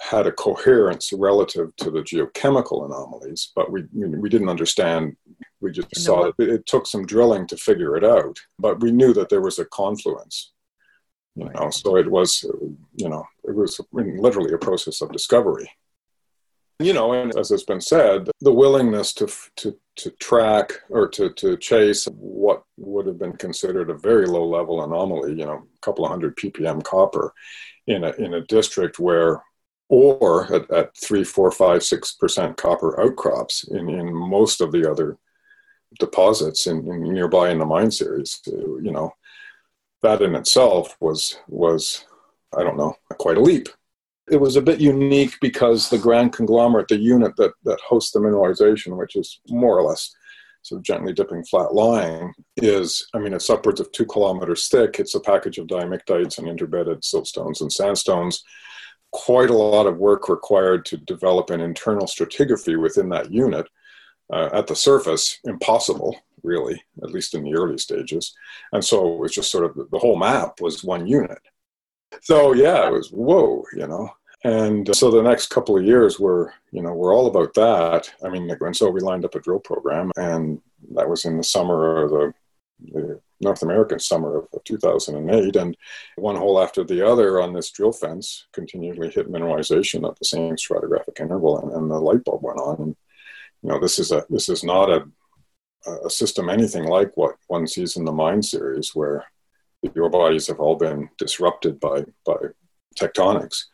had 0.00 0.26
a 0.26 0.32
coherence 0.32 1.12
relative 1.12 1.74
to 1.76 1.90
the 1.90 2.00
geochemical 2.00 2.86
anomalies, 2.86 3.52
but 3.54 3.70
we 3.70 3.84
we 3.92 4.28
didn't 4.28 4.48
understand. 4.48 5.16
We 5.60 5.72
just 5.72 5.94
saw 5.96 6.26
it. 6.26 6.34
It 6.38 6.66
took 6.66 6.86
some 6.86 7.04
drilling 7.04 7.46
to 7.48 7.56
figure 7.56 7.96
it 7.96 8.04
out, 8.04 8.38
but 8.58 8.80
we 8.80 8.92
knew 8.92 9.12
that 9.12 9.28
there 9.28 9.42
was 9.42 9.58
a 9.58 9.66
confluence 9.66 10.52
you 11.36 11.48
know 11.54 11.70
so 11.70 11.96
it 11.96 12.10
was 12.10 12.44
you 12.96 13.08
know 13.08 13.24
it 13.44 13.54
was 13.54 13.80
literally 13.92 14.52
a 14.52 14.58
process 14.58 15.00
of 15.00 15.12
discovery. 15.12 15.70
You 16.80 16.94
know 16.94 17.12
and 17.12 17.36
as 17.36 17.50
has 17.50 17.62
been 17.64 17.80
said 17.80 18.30
the 18.40 18.52
willingness 18.52 19.12
to 19.14 19.28
to 19.56 19.76
to 19.96 20.10
track 20.12 20.72
or 20.88 21.08
to 21.08 21.30
to 21.34 21.56
chase 21.58 22.06
what 22.06 22.62
would 22.78 23.06
have 23.06 23.18
been 23.18 23.36
considered 23.36 23.90
a 23.90 23.94
very 23.94 24.26
low 24.26 24.46
level 24.46 24.82
anomaly 24.82 25.34
you 25.38 25.44
know 25.44 25.62
a 25.76 25.80
couple 25.82 26.06
of 26.06 26.10
hundred 26.10 26.36
ppm 26.36 26.82
copper 26.82 27.34
in 27.86 28.04
a 28.04 28.12
in 28.12 28.32
a 28.32 28.46
district 28.46 28.98
where 28.98 29.42
or 29.90 30.50
at, 30.54 30.70
at 30.70 30.96
three 30.96 31.24
four 31.24 31.50
five 31.50 31.82
six 31.82 32.12
percent 32.12 32.56
copper 32.56 32.98
outcrops 32.98 33.64
in 33.64 33.90
in 33.90 34.14
most 34.14 34.62
of 34.62 34.72
the 34.72 34.90
other 34.90 35.18
deposits 35.98 36.66
in, 36.66 36.78
in 36.90 37.12
nearby 37.12 37.50
in 37.50 37.58
the 37.58 37.66
mine 37.66 37.90
series 37.90 38.40
you 38.46 38.90
know 38.90 39.12
that 40.02 40.22
in 40.22 40.34
itself 40.34 40.96
was 41.00 41.38
was 41.48 42.04
I 42.56 42.62
don't 42.62 42.76
know 42.76 42.94
quite 43.18 43.36
a 43.36 43.42
leap. 43.42 43.68
It 44.30 44.40
was 44.40 44.56
a 44.56 44.62
bit 44.62 44.80
unique 44.80 45.34
because 45.40 45.88
the 45.88 45.98
grand 45.98 46.32
conglomerate, 46.32 46.88
the 46.88 46.96
unit 46.96 47.36
that 47.36 47.52
that 47.64 47.80
hosts 47.80 48.12
the 48.12 48.20
mineralization, 48.20 48.96
which 48.96 49.16
is 49.16 49.40
more 49.48 49.78
or 49.78 49.82
less 49.82 50.14
sort 50.62 50.78
of 50.78 50.84
gently 50.84 51.12
dipping 51.12 51.44
flat 51.44 51.74
lying 51.74 52.32
is, 52.58 53.06
I 53.14 53.18
mean, 53.18 53.32
it's 53.32 53.50
upwards 53.50 53.80
of 53.80 53.90
two 53.92 54.04
kilometers 54.04 54.68
thick. 54.68 55.00
It's 55.00 55.14
a 55.14 55.20
package 55.20 55.58
of 55.58 55.66
diamictites 55.66 56.38
and 56.38 56.46
interbedded 56.46 57.00
siltstones 57.00 57.60
and 57.60 57.72
sandstones. 57.72 58.44
Quite 59.12 59.50
a 59.50 59.54
lot 59.54 59.86
of 59.86 59.96
work 59.96 60.28
required 60.28 60.84
to 60.86 60.96
develop 60.98 61.50
an 61.50 61.60
internal 61.60 62.06
stratigraphy 62.06 62.80
within 62.80 63.08
that 63.08 63.32
unit. 63.32 63.66
Uh, 64.32 64.48
at 64.52 64.68
the 64.68 64.76
surface, 64.76 65.40
impossible, 65.44 66.16
really, 66.42 66.82
at 67.02 67.10
least 67.10 67.34
in 67.34 67.44
the 67.44 67.54
early 67.54 67.78
stages. 67.78 68.34
And 68.72 68.84
so 68.84 69.14
it 69.14 69.18
was 69.18 69.32
just 69.32 69.50
sort 69.50 69.64
of 69.64 69.90
the 69.90 69.98
whole 69.98 70.16
map 70.16 70.60
was 70.60 70.84
one 70.84 71.06
unit. 71.06 71.38
So 72.22 72.52
yeah, 72.52 72.86
it 72.88 72.92
was 72.92 73.10
whoa, 73.10 73.64
you 73.74 73.86
know. 73.86 74.10
And 74.42 74.94
so 74.96 75.10
the 75.10 75.22
next 75.22 75.48
couple 75.48 75.76
of 75.76 75.84
years 75.84 76.18
were, 76.18 76.52
you 76.72 76.82
know, 76.82 76.94
were 76.94 77.12
all 77.12 77.26
about 77.26 77.52
that. 77.54 78.10
I 78.24 78.30
mean, 78.30 78.50
and 78.50 78.76
so 78.76 78.88
we 78.88 79.00
lined 79.00 79.24
up 79.24 79.34
a 79.34 79.40
drill 79.40 79.60
program, 79.60 80.10
and 80.16 80.60
that 80.94 81.08
was 81.08 81.26
in 81.26 81.36
the 81.36 81.44
summer 81.44 82.04
of 82.04 82.10
the, 82.10 82.34
the 82.90 83.20
North 83.42 83.62
American 83.62 83.98
summer 83.98 84.38
of, 84.38 84.48
of 84.54 84.64
2008. 84.64 85.56
And 85.56 85.76
one 86.16 86.36
hole 86.36 86.60
after 86.60 86.84
the 86.84 87.06
other 87.06 87.40
on 87.42 87.52
this 87.52 87.70
drill 87.70 87.92
fence 87.92 88.46
continually 88.52 89.10
hit 89.10 89.30
mineralization 89.30 90.08
at 90.08 90.18
the 90.18 90.24
same 90.24 90.56
stratigraphic 90.56 91.20
interval, 91.20 91.58
and, 91.58 91.72
and 91.72 91.90
the 91.90 92.00
light 92.00 92.24
bulb 92.24 92.42
went 92.42 92.60
on. 92.60 92.76
And 92.80 92.96
you 93.62 93.68
know, 93.68 93.78
this 93.78 93.98
is 93.98 94.10
a 94.10 94.24
this 94.30 94.48
is 94.48 94.64
not 94.64 94.90
a 94.90 95.06
a 95.86 96.10
system 96.10 96.48
anything 96.48 96.84
like 96.84 97.16
what 97.16 97.36
one 97.48 97.66
sees 97.66 97.96
in 97.96 98.04
the 98.04 98.12
mine 98.12 98.42
series, 98.42 98.94
where 98.94 99.24
your 99.94 100.10
bodies 100.10 100.46
have 100.46 100.60
all 100.60 100.76
been 100.76 101.08
disrupted 101.18 101.80
by 101.80 102.04
by 102.24 102.36
tectonics 102.98 103.64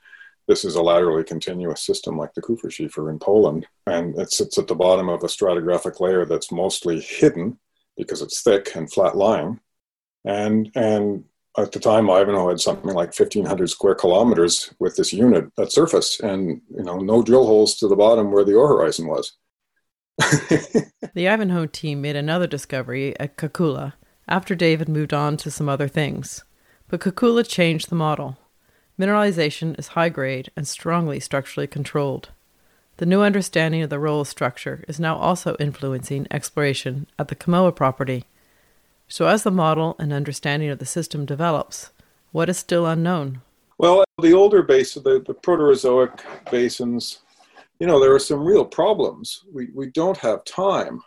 this 0.49 0.64
is 0.64 0.77
a 0.77 0.83
laterally 0.83 1.25
continuous 1.25 1.85
system 1.85 2.16
like 2.16 2.33
the 2.35 2.42
Kupferschiefer 2.42 3.11
in 3.11 3.19
Poland, 3.19 3.66
and 3.87 4.16
it 4.19 4.33
sits 4.33 4.59
at 4.59 4.69
the 4.69 4.75
bottom 4.75 5.09
of 5.09 5.23
a 5.23 5.27
stratigraphic 5.27 5.99
layer 6.01 6.25
that's 6.25 6.53
mostly 6.53 7.01
hidden 7.01 7.59
because 7.97 8.23
it's 8.23 8.42
thick 8.42 8.75
and 8.77 8.92
flat 8.92 9.16
lying. 9.16 9.59
And, 10.25 10.71
and 10.77 11.25
at 11.59 11.73
the 11.73 11.81
time, 11.81 12.09
Ivanhoe 12.09 12.51
had 12.51 12.61
something 12.61 12.92
like 12.92 13.19
1,500 13.19 13.69
square 13.69 13.95
kilometers 13.95 14.73
with 14.79 14.95
this 14.97 15.12
unit 15.12 15.47
at 15.59 15.73
surface, 15.73 16.21
and 16.21 16.61
you 16.71 16.85
know, 16.85 16.99
no 16.99 17.23
drill 17.23 17.47
holes 17.47 17.77
to 17.79 17.88
the 17.88 17.97
bottom 17.97 18.31
where 18.31 18.45
the 18.45 18.55
ore 18.55 18.69
horizon 18.69 19.09
was. 19.09 19.33
The 20.18 21.29
Ivanhoe 21.29 21.66
team 21.66 22.00
made 22.00 22.16
another 22.16 22.46
discovery 22.46 23.18
at 23.20 23.37
Kakula 23.37 23.94
after 24.29 24.55
David 24.55 24.88
moved 24.88 25.12
on 25.12 25.37
to 25.38 25.50
some 25.50 25.68
other 25.68 25.88
things, 25.88 26.44
but 26.88 27.00
Kakula 27.00 27.46
changed 27.46 27.88
the 27.90 27.94
model. 27.94 28.38
Mineralization 28.98 29.79
is 29.79 29.88
high 29.88 30.09
grade 30.09 30.50
and 30.57 30.66
strongly 30.66 31.20
structurally 31.20 31.66
controlled. 31.66 32.31
The 32.96 33.07
new 33.07 33.20
understanding 33.20 33.83
of 33.83 33.90
the 33.90 33.98
role 33.98 34.22
of 34.22 34.29
structure 34.29 34.83
is 34.88 34.98
now 34.98 35.16
also 35.16 35.55
influencing 35.61 36.26
exploration 36.31 37.07
at 37.18 37.29
the 37.29 37.37
Kamoa 37.37 37.76
property. 37.76 38.24
So, 39.07 39.26
as 39.26 39.42
the 39.42 39.50
model 39.50 39.96
and 39.98 40.12
understanding 40.12 40.70
of 40.70 40.79
the 40.79 40.87
system 40.87 41.26
develops, 41.26 41.90
what 42.33 42.48
is 42.48 42.57
still 42.57 42.87
unknown? 42.87 43.42
Well, 43.76 44.05
the 44.20 44.33
older 44.33 44.62
basins, 44.62 45.05
the, 45.05 45.22
the 45.26 45.35
Proterozoic 45.35 46.20
basins, 46.50 47.20
you 47.79 47.87
know, 47.87 48.01
there 48.01 48.15
are 48.15 48.19
some 48.19 48.45
real 48.45 48.65
problems. 48.65 49.45
We, 49.53 49.69
we 49.75 49.89
don't 49.89 50.17
have 50.19 50.45
time. 50.45 51.03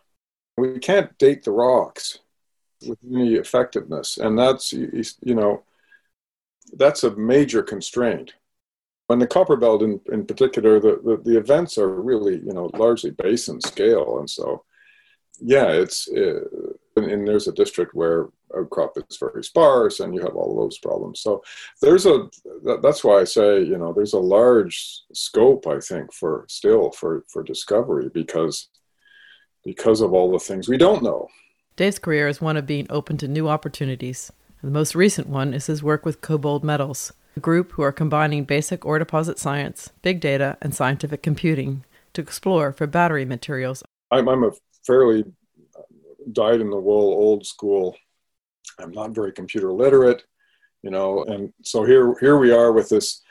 We 0.57 0.79
can't 0.79 1.17
date 1.17 1.43
the 1.43 1.51
rocks 1.51 2.19
with 2.87 2.99
any 3.09 3.35
effectiveness. 3.35 4.17
And 4.17 4.37
that's, 4.37 4.73
you 4.73 5.35
know, 5.35 5.63
that's 6.73 7.03
a 7.03 7.15
major 7.15 7.63
constraint. 7.63 8.33
On 9.09 9.19
the 9.19 9.27
copper 9.27 9.55
belt 9.55 9.81
in, 9.81 9.99
in 10.11 10.25
particular, 10.25 10.79
the, 10.79 11.01
the, 11.03 11.31
the, 11.31 11.37
events 11.37 11.79
are 11.79 11.89
really, 11.89 12.35
you 12.37 12.53
know, 12.53 12.69
largely 12.75 13.09
basin 13.09 13.59
scale. 13.59 14.19
And 14.19 14.29
so, 14.29 14.63
yeah, 15.39 15.69
it's, 15.69 16.07
uh, 16.09 16.41
and, 16.95 17.05
and, 17.05 17.27
there's 17.27 17.47
a 17.47 17.51
district 17.51 17.95
where 17.95 18.27
outcrop 18.57 18.97
is 18.97 19.17
very 19.17 19.43
sparse 19.43 19.99
and 19.99 20.13
you 20.13 20.21
have 20.21 20.35
all 20.35 20.51
of 20.51 20.57
those 20.57 20.77
problems. 20.79 21.21
So 21.21 21.43
there's 21.81 22.05
a 22.05 22.29
that's 22.81 23.03
why 23.03 23.19
I 23.19 23.23
say, 23.23 23.63
you 23.63 23.77
know, 23.77 23.93
there's 23.93 24.13
a 24.13 24.19
large 24.19 25.01
scope, 25.13 25.67
I 25.67 25.79
think, 25.79 26.13
for 26.13 26.45
still 26.47 26.91
for, 26.91 27.25
for 27.29 27.43
discovery 27.43 28.09
because, 28.13 28.69
because 29.63 30.01
of 30.01 30.13
all 30.13 30.31
the 30.31 30.39
things 30.39 30.67
we 30.67 30.77
don't 30.77 31.03
know. 31.03 31.27
Dave's 31.75 31.99
career 31.99 32.27
is 32.27 32.41
one 32.41 32.57
of 32.57 32.65
being 32.65 32.87
open 32.89 33.17
to 33.17 33.27
new 33.27 33.47
opportunities. 33.47 34.31
The 34.61 34.69
most 34.69 34.95
recent 34.95 35.29
one 35.29 35.53
is 35.53 35.67
his 35.67 35.81
work 35.81 36.05
with 36.05 36.19
KoBold 36.19 36.63
Metals, 36.63 37.13
a 37.37 37.39
group 37.39 37.71
who 37.73 37.81
are 37.81 37.93
combining 37.93 38.43
basic 38.43 38.85
ore 38.85 38.99
deposit 38.99 39.39
science, 39.39 39.91
big 40.01 40.19
data, 40.19 40.57
and 40.61 40.75
scientific 40.75 41.23
computing 41.23 41.85
to 42.13 42.21
explore 42.21 42.73
for 42.73 42.85
battery 42.85 43.23
materials. 43.23 43.83
I'm, 44.11 44.27
I'm 44.27 44.43
a 44.43 44.51
fairly 44.85 45.23
dyed 46.33 46.61
in 46.61 46.69
the 46.69 46.77
wool, 46.77 47.13
old 47.13 47.45
school. 47.45 47.95
I'm 48.79 48.91
not 48.91 49.11
very 49.11 49.31
computer 49.31 49.71
literate, 49.71 50.23
you 50.83 50.91
know, 50.91 51.23
and 51.25 51.53
so 51.63 51.83
here 51.83 52.15
here 52.19 52.37
we 52.37 52.51
are 52.51 52.71
with 52.71 52.89
this. 52.89 53.21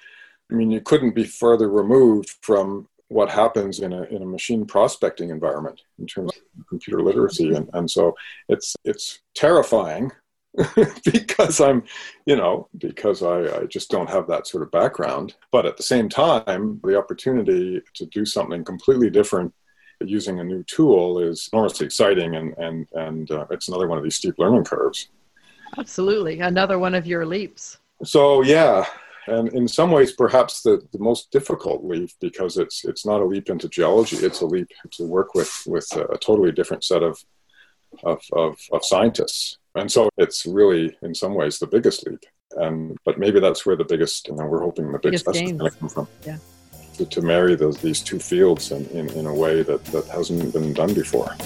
I 0.50 0.54
mean, 0.54 0.70
you 0.70 0.80
couldn't 0.80 1.14
be 1.14 1.24
further 1.24 1.68
removed 1.68 2.30
from 2.42 2.88
what 3.08 3.30
happens 3.30 3.80
in 3.80 3.92
a 3.92 4.02
in 4.04 4.22
a 4.22 4.26
machine 4.26 4.66
prospecting 4.66 5.30
environment 5.30 5.80
in 5.98 6.06
terms 6.06 6.32
of 6.36 6.66
computer 6.68 7.02
literacy, 7.02 7.54
and, 7.54 7.68
and 7.72 7.90
so 7.90 8.14
it's 8.48 8.76
it's 8.84 9.20
terrifying 9.34 10.10
because 11.04 11.60
I'm, 11.60 11.84
you 12.26 12.36
know, 12.36 12.68
because 12.76 13.22
I, 13.22 13.60
I, 13.60 13.66
just 13.66 13.90
don't 13.90 14.10
have 14.10 14.26
that 14.28 14.46
sort 14.46 14.62
of 14.62 14.70
background. 14.70 15.36
But 15.52 15.66
at 15.66 15.76
the 15.76 15.82
same 15.82 16.08
time, 16.08 16.80
the 16.82 16.98
opportunity 16.98 17.80
to 17.94 18.06
do 18.06 18.24
something 18.24 18.64
completely 18.64 19.10
different 19.10 19.52
using 20.00 20.40
a 20.40 20.44
new 20.44 20.62
tool 20.64 21.18
is 21.18 21.48
enormously 21.52 21.86
exciting, 21.86 22.36
and 22.36 22.56
and 22.58 22.88
and 22.94 23.30
uh, 23.30 23.46
it's 23.50 23.68
another 23.68 23.88
one 23.88 23.98
of 23.98 24.04
these 24.04 24.16
steep 24.16 24.38
learning 24.38 24.64
curves. 24.64 25.08
Absolutely, 25.76 26.40
another 26.40 26.78
one 26.78 26.94
of 26.94 27.06
your 27.06 27.26
leaps. 27.26 27.78
So 28.04 28.42
yeah, 28.42 28.86
and 29.26 29.48
in 29.52 29.68
some 29.68 29.90
ways, 29.90 30.12
perhaps 30.12 30.62
the, 30.62 30.80
the 30.92 30.98
most 30.98 31.30
difficult 31.30 31.84
leap 31.84 32.10
because 32.20 32.56
it's 32.56 32.84
it's 32.84 33.04
not 33.04 33.20
a 33.20 33.24
leap 33.24 33.50
into 33.50 33.68
geology; 33.68 34.16
it's 34.16 34.40
a 34.40 34.46
leap 34.46 34.68
to 34.92 35.04
work 35.04 35.34
with 35.34 35.62
with 35.66 35.86
a 35.96 36.16
totally 36.18 36.52
different 36.52 36.84
set 36.84 37.02
of 37.02 37.18
of, 38.04 38.20
of, 38.34 38.58
of 38.70 38.84
scientists 38.84 39.56
and 39.78 39.90
so 39.90 40.08
it's 40.16 40.44
really, 40.46 40.96
in 41.02 41.14
some 41.14 41.34
ways, 41.34 41.58
the 41.58 41.66
biggest 41.66 42.06
leap. 42.06 42.24
And 42.56 42.96
but 43.04 43.18
maybe 43.18 43.40
that's 43.40 43.64
where 43.64 43.76
the 43.76 43.84
biggest, 43.84 44.28
you 44.28 44.34
know, 44.34 44.46
we're 44.46 44.60
hoping 44.62 44.90
the 44.90 44.98
biggest, 44.98 45.26
biggest 45.26 45.44
is 45.44 45.52
going 45.52 45.70
to 45.70 45.78
come 45.78 45.88
from. 45.88 46.08
Yeah. 46.26 46.38
To, 46.96 47.06
to 47.06 47.22
marry 47.22 47.54
those, 47.54 47.78
these 47.78 48.00
two 48.00 48.18
fields 48.18 48.72
in, 48.72 48.86
in, 48.86 49.08
in 49.10 49.26
a 49.26 49.34
way 49.34 49.62
that, 49.62 49.84
that 49.86 50.06
hasn't 50.06 50.52
been 50.52 50.72
done 50.72 50.94
before. 50.94 51.36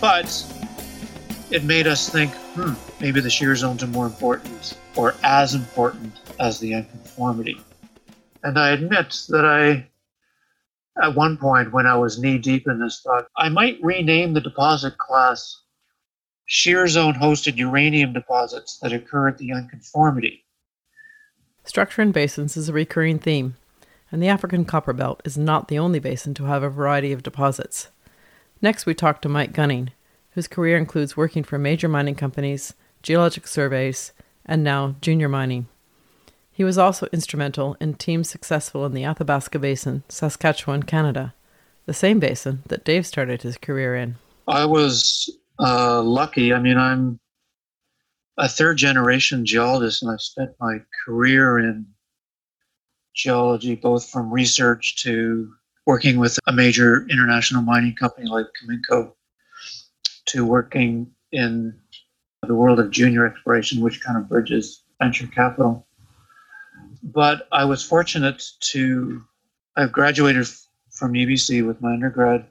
But 0.00 0.28
it 1.54 1.62
made 1.62 1.86
us 1.86 2.08
think, 2.08 2.34
hmm, 2.56 2.72
maybe 3.00 3.20
the 3.20 3.30
shear 3.30 3.54
zones 3.54 3.80
are 3.84 3.86
more 3.86 4.06
important 4.06 4.76
or 4.96 5.14
as 5.22 5.54
important 5.54 6.12
as 6.40 6.58
the 6.58 6.74
unconformity. 6.74 7.60
And 8.42 8.58
I 8.58 8.70
admit 8.72 9.16
that 9.28 9.44
I, 9.44 9.88
at 11.00 11.14
one 11.14 11.36
point 11.36 11.72
when 11.72 11.86
I 11.86 11.96
was 11.96 12.18
knee 12.18 12.38
deep 12.38 12.66
in 12.66 12.80
this 12.80 13.02
thought, 13.02 13.28
I 13.36 13.50
might 13.50 13.78
rename 13.82 14.34
the 14.34 14.40
deposit 14.40 14.98
class 14.98 15.62
shear 16.46 16.88
zone 16.88 17.14
hosted 17.14 17.56
uranium 17.56 18.12
deposits 18.12 18.78
that 18.82 18.92
occur 18.92 19.28
at 19.28 19.38
the 19.38 19.52
unconformity. 19.52 20.44
Structure 21.62 22.02
in 22.02 22.10
basins 22.10 22.56
is 22.56 22.68
a 22.68 22.72
recurring 22.72 23.20
theme, 23.20 23.54
and 24.10 24.20
the 24.20 24.28
African 24.28 24.64
Copper 24.64 24.92
Belt 24.92 25.22
is 25.24 25.38
not 25.38 25.68
the 25.68 25.78
only 25.78 26.00
basin 26.00 26.34
to 26.34 26.46
have 26.46 26.64
a 26.64 26.68
variety 26.68 27.12
of 27.12 27.22
deposits. 27.22 27.90
Next, 28.60 28.86
we 28.86 28.94
talk 28.94 29.22
to 29.22 29.28
Mike 29.28 29.52
Gunning, 29.52 29.92
whose 30.34 30.48
career 30.48 30.76
includes 30.76 31.16
working 31.16 31.42
for 31.42 31.58
major 31.58 31.88
mining 31.88 32.14
companies, 32.14 32.74
geologic 33.02 33.46
surveys, 33.46 34.12
and 34.44 34.62
now 34.62 34.96
junior 35.00 35.28
mining. 35.28 35.68
He 36.52 36.64
was 36.64 36.78
also 36.78 37.06
instrumental 37.12 37.76
in 37.80 37.94
teams 37.94 38.28
successful 38.28 38.84
in 38.84 38.94
the 38.94 39.04
Athabasca 39.04 39.58
Basin, 39.58 40.04
Saskatchewan, 40.08 40.84
Canada, 40.84 41.34
the 41.86 41.94
same 41.94 42.20
basin 42.20 42.62
that 42.66 42.84
Dave 42.84 43.06
started 43.06 43.42
his 43.42 43.58
career 43.58 43.96
in. 43.96 44.16
I 44.46 44.64
was 44.64 45.30
uh, 45.58 46.02
lucky. 46.02 46.52
I 46.52 46.60
mean, 46.60 46.78
I'm 46.78 47.18
a 48.36 48.48
third 48.48 48.76
generation 48.76 49.44
geologist, 49.44 50.02
and 50.02 50.10
I've 50.10 50.20
spent 50.20 50.50
my 50.60 50.78
career 51.04 51.58
in 51.58 51.86
geology, 53.14 53.76
both 53.76 54.08
from 54.08 54.32
research 54.32 55.02
to 55.02 55.52
working 55.86 56.18
with 56.18 56.38
a 56.46 56.52
major 56.52 57.06
international 57.08 57.62
mining 57.62 57.94
company 57.94 58.28
like 58.28 58.46
Cominco, 58.62 59.12
to 60.26 60.44
working 60.44 61.10
in 61.32 61.74
the 62.46 62.54
world 62.54 62.78
of 62.78 62.90
junior 62.90 63.26
exploration, 63.26 63.80
which 63.80 64.02
kind 64.02 64.18
of 64.18 64.28
bridges 64.28 64.82
venture 65.00 65.26
capital. 65.26 65.86
But 67.02 67.48
I 67.52 67.64
was 67.64 67.82
fortunate 67.82 68.42
to, 68.72 69.22
I've 69.76 69.92
graduated 69.92 70.46
from 70.90 71.12
UBC 71.12 71.66
with 71.66 71.80
my 71.80 71.92
undergrad 71.92 72.46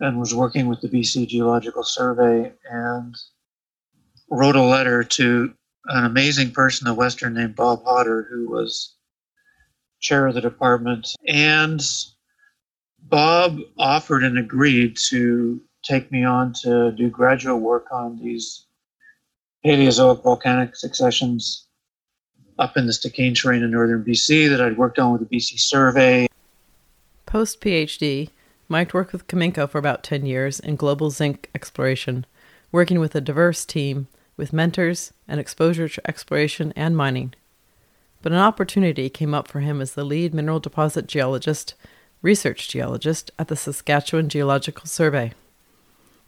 and 0.00 0.18
was 0.18 0.34
working 0.34 0.66
with 0.66 0.80
the 0.80 0.88
BC 0.88 1.28
Geological 1.28 1.84
Survey 1.84 2.52
and 2.70 3.14
wrote 4.30 4.56
a 4.56 4.62
letter 4.62 5.04
to 5.04 5.52
an 5.86 6.04
amazing 6.04 6.52
person 6.52 6.88
in 6.88 6.96
Western 6.96 7.34
named 7.34 7.56
Bob 7.56 7.84
Hodder, 7.84 8.26
who 8.30 8.48
was 8.48 8.96
chair 10.00 10.26
of 10.26 10.34
the 10.34 10.40
department. 10.40 11.08
And 11.28 11.80
Bob 13.02 13.58
offered 13.78 14.24
and 14.24 14.38
agreed 14.38 14.96
to 15.08 15.60
take 15.82 16.10
me 16.12 16.24
on 16.24 16.52
to 16.62 16.92
do 16.92 17.08
graduate 17.10 17.60
work 17.60 17.86
on 17.92 18.18
these 18.18 18.66
Paleozoic 19.64 20.22
volcanic 20.22 20.74
successions 20.76 21.66
up 22.58 22.76
in 22.76 22.86
the 22.86 22.92
Stikine 22.92 23.32
terrane 23.32 23.62
in 23.62 23.70
northern 23.70 24.04
BC 24.04 24.48
that 24.48 24.60
I'd 24.60 24.76
worked 24.76 24.98
on 24.98 25.12
with 25.12 25.28
the 25.28 25.36
BC 25.36 25.58
Survey. 25.58 26.28
Post 27.26 27.60
PhD, 27.60 28.30
Mike 28.68 28.92
worked 28.94 29.12
with 29.12 29.26
Cominco 29.26 29.68
for 29.68 29.78
about 29.78 30.02
10 30.02 30.26
years 30.26 30.60
in 30.60 30.76
global 30.76 31.10
zinc 31.10 31.50
exploration, 31.54 32.26
working 32.70 33.00
with 33.00 33.14
a 33.14 33.20
diverse 33.20 33.64
team 33.64 34.08
with 34.36 34.52
mentors 34.52 35.12
and 35.28 35.40
exposure 35.40 35.88
to 35.88 36.06
exploration 36.08 36.72
and 36.76 36.96
mining. 36.96 37.34
But 38.22 38.32
an 38.32 38.38
opportunity 38.38 39.08
came 39.10 39.34
up 39.34 39.48
for 39.48 39.60
him 39.60 39.80
as 39.80 39.94
the 39.94 40.04
lead 40.04 40.32
mineral 40.32 40.60
deposit 40.60 41.06
geologist, 41.06 41.74
research 42.22 42.68
geologist 42.68 43.30
at 43.38 43.48
the 43.48 43.56
Saskatchewan 43.56 44.28
Geological 44.28 44.86
Survey. 44.86 45.32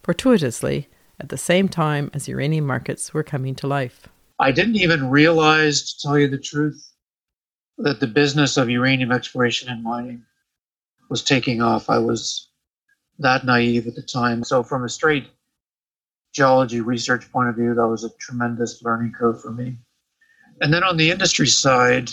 Fortuitously, 0.04 0.88
at 1.18 1.30
the 1.30 1.38
same 1.38 1.66
time 1.66 2.10
as 2.12 2.28
uranium 2.28 2.66
markets 2.66 3.14
were 3.14 3.22
coming 3.22 3.54
to 3.54 3.66
life. 3.66 4.06
I 4.38 4.52
didn't 4.52 4.76
even 4.76 5.08
realize, 5.08 5.94
to 5.94 6.00
tell 6.02 6.18
you 6.18 6.28
the 6.28 6.36
truth, 6.38 6.92
that 7.78 8.00
the 8.00 8.06
business 8.06 8.58
of 8.58 8.68
uranium 8.68 9.10
exploration 9.10 9.70
and 9.70 9.82
mining 9.82 10.22
was 11.08 11.24
taking 11.24 11.62
off. 11.62 11.88
I 11.88 11.98
was 11.98 12.50
that 13.18 13.46
naive 13.46 13.86
at 13.86 13.94
the 13.94 14.02
time. 14.02 14.44
So, 14.44 14.62
from 14.62 14.84
a 14.84 14.88
straight 14.88 15.28
geology 16.34 16.82
research 16.82 17.30
point 17.32 17.48
of 17.48 17.56
view, 17.56 17.74
that 17.74 17.88
was 17.88 18.04
a 18.04 18.10
tremendous 18.18 18.82
learning 18.82 19.12
curve 19.12 19.40
for 19.40 19.52
me. 19.52 19.78
And 20.60 20.74
then 20.74 20.84
on 20.84 20.96
the 20.96 21.10
industry 21.10 21.46
side, 21.46 22.10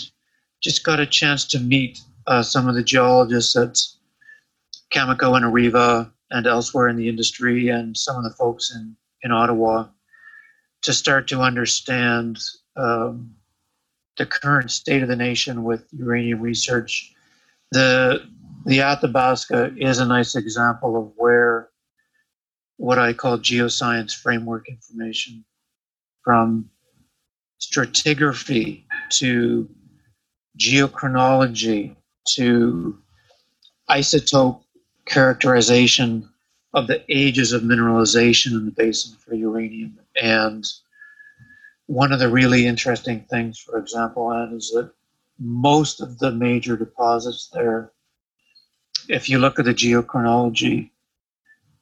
just 0.62 0.84
got 0.84 1.00
a 1.00 1.06
chance 1.06 1.44
to 1.48 1.58
meet 1.58 2.00
uh, 2.26 2.42
some 2.42 2.68
of 2.68 2.74
the 2.74 2.82
geologists 2.82 3.56
at 3.56 3.78
Cameco 4.94 5.36
and 5.36 5.44
Areva 5.44 6.11
and 6.32 6.46
elsewhere 6.46 6.88
in 6.88 6.96
the 6.96 7.08
industry 7.08 7.68
and 7.68 7.96
some 7.96 8.16
of 8.16 8.24
the 8.24 8.30
folks 8.36 8.74
in, 8.74 8.96
in 9.22 9.30
Ottawa 9.30 9.86
to 10.82 10.92
start 10.92 11.28
to 11.28 11.40
understand 11.40 12.38
um, 12.76 13.34
the 14.16 14.26
current 14.26 14.70
state 14.70 15.02
of 15.02 15.08
the 15.08 15.16
nation 15.16 15.62
with 15.62 15.86
uranium 15.92 16.40
research. 16.40 17.14
The 17.70 18.26
the 18.64 18.80
Athabasca 18.80 19.74
is 19.76 19.98
a 19.98 20.06
nice 20.06 20.36
example 20.36 20.96
of 20.96 21.12
where 21.16 21.68
what 22.76 22.98
I 22.98 23.12
call 23.12 23.38
geoscience 23.38 24.14
framework 24.14 24.68
information 24.68 25.44
from 26.24 26.70
stratigraphy 27.60 28.84
to 29.10 29.68
geochronology 30.58 31.96
to 32.34 32.98
isotope 33.90 34.62
characterization 35.06 36.28
of 36.74 36.86
the 36.86 37.04
ages 37.08 37.52
of 37.52 37.62
mineralization 37.62 38.52
in 38.52 38.64
the 38.64 38.70
basin 38.70 39.16
for 39.18 39.34
uranium. 39.34 39.98
And 40.20 40.66
one 41.86 42.12
of 42.12 42.18
the 42.18 42.30
really 42.30 42.66
interesting 42.66 43.26
things, 43.30 43.58
for 43.58 43.78
example, 43.78 44.32
Anne, 44.32 44.54
is 44.54 44.70
that 44.70 44.90
most 45.38 46.00
of 46.00 46.18
the 46.18 46.30
major 46.30 46.76
deposits 46.76 47.50
there, 47.52 47.92
if 49.08 49.28
you 49.28 49.38
look 49.38 49.58
at 49.58 49.64
the 49.64 49.74
geochronology, 49.74 50.90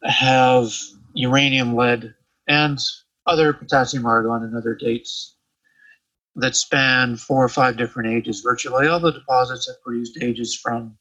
have 0.03 0.73
uranium, 1.15 1.75
lead, 1.75 2.15
and 2.49 2.79
other 3.27 3.53
potassium 3.53 4.07
argon 4.07 4.43
and 4.43 4.57
other 4.57 4.75
dates 4.75 5.37
that 6.37 6.57
span 6.57 7.17
four 7.17 7.45
or 7.45 7.49
five 7.49 7.77
different 7.77 8.09
ages. 8.09 8.41
Virtually 8.41 8.89
all 8.89 9.01
the 9.01 9.13
deposits 9.13 9.69
have 9.69 9.83
produced 9.83 10.19
ages 10.23 10.55
from 10.57 10.97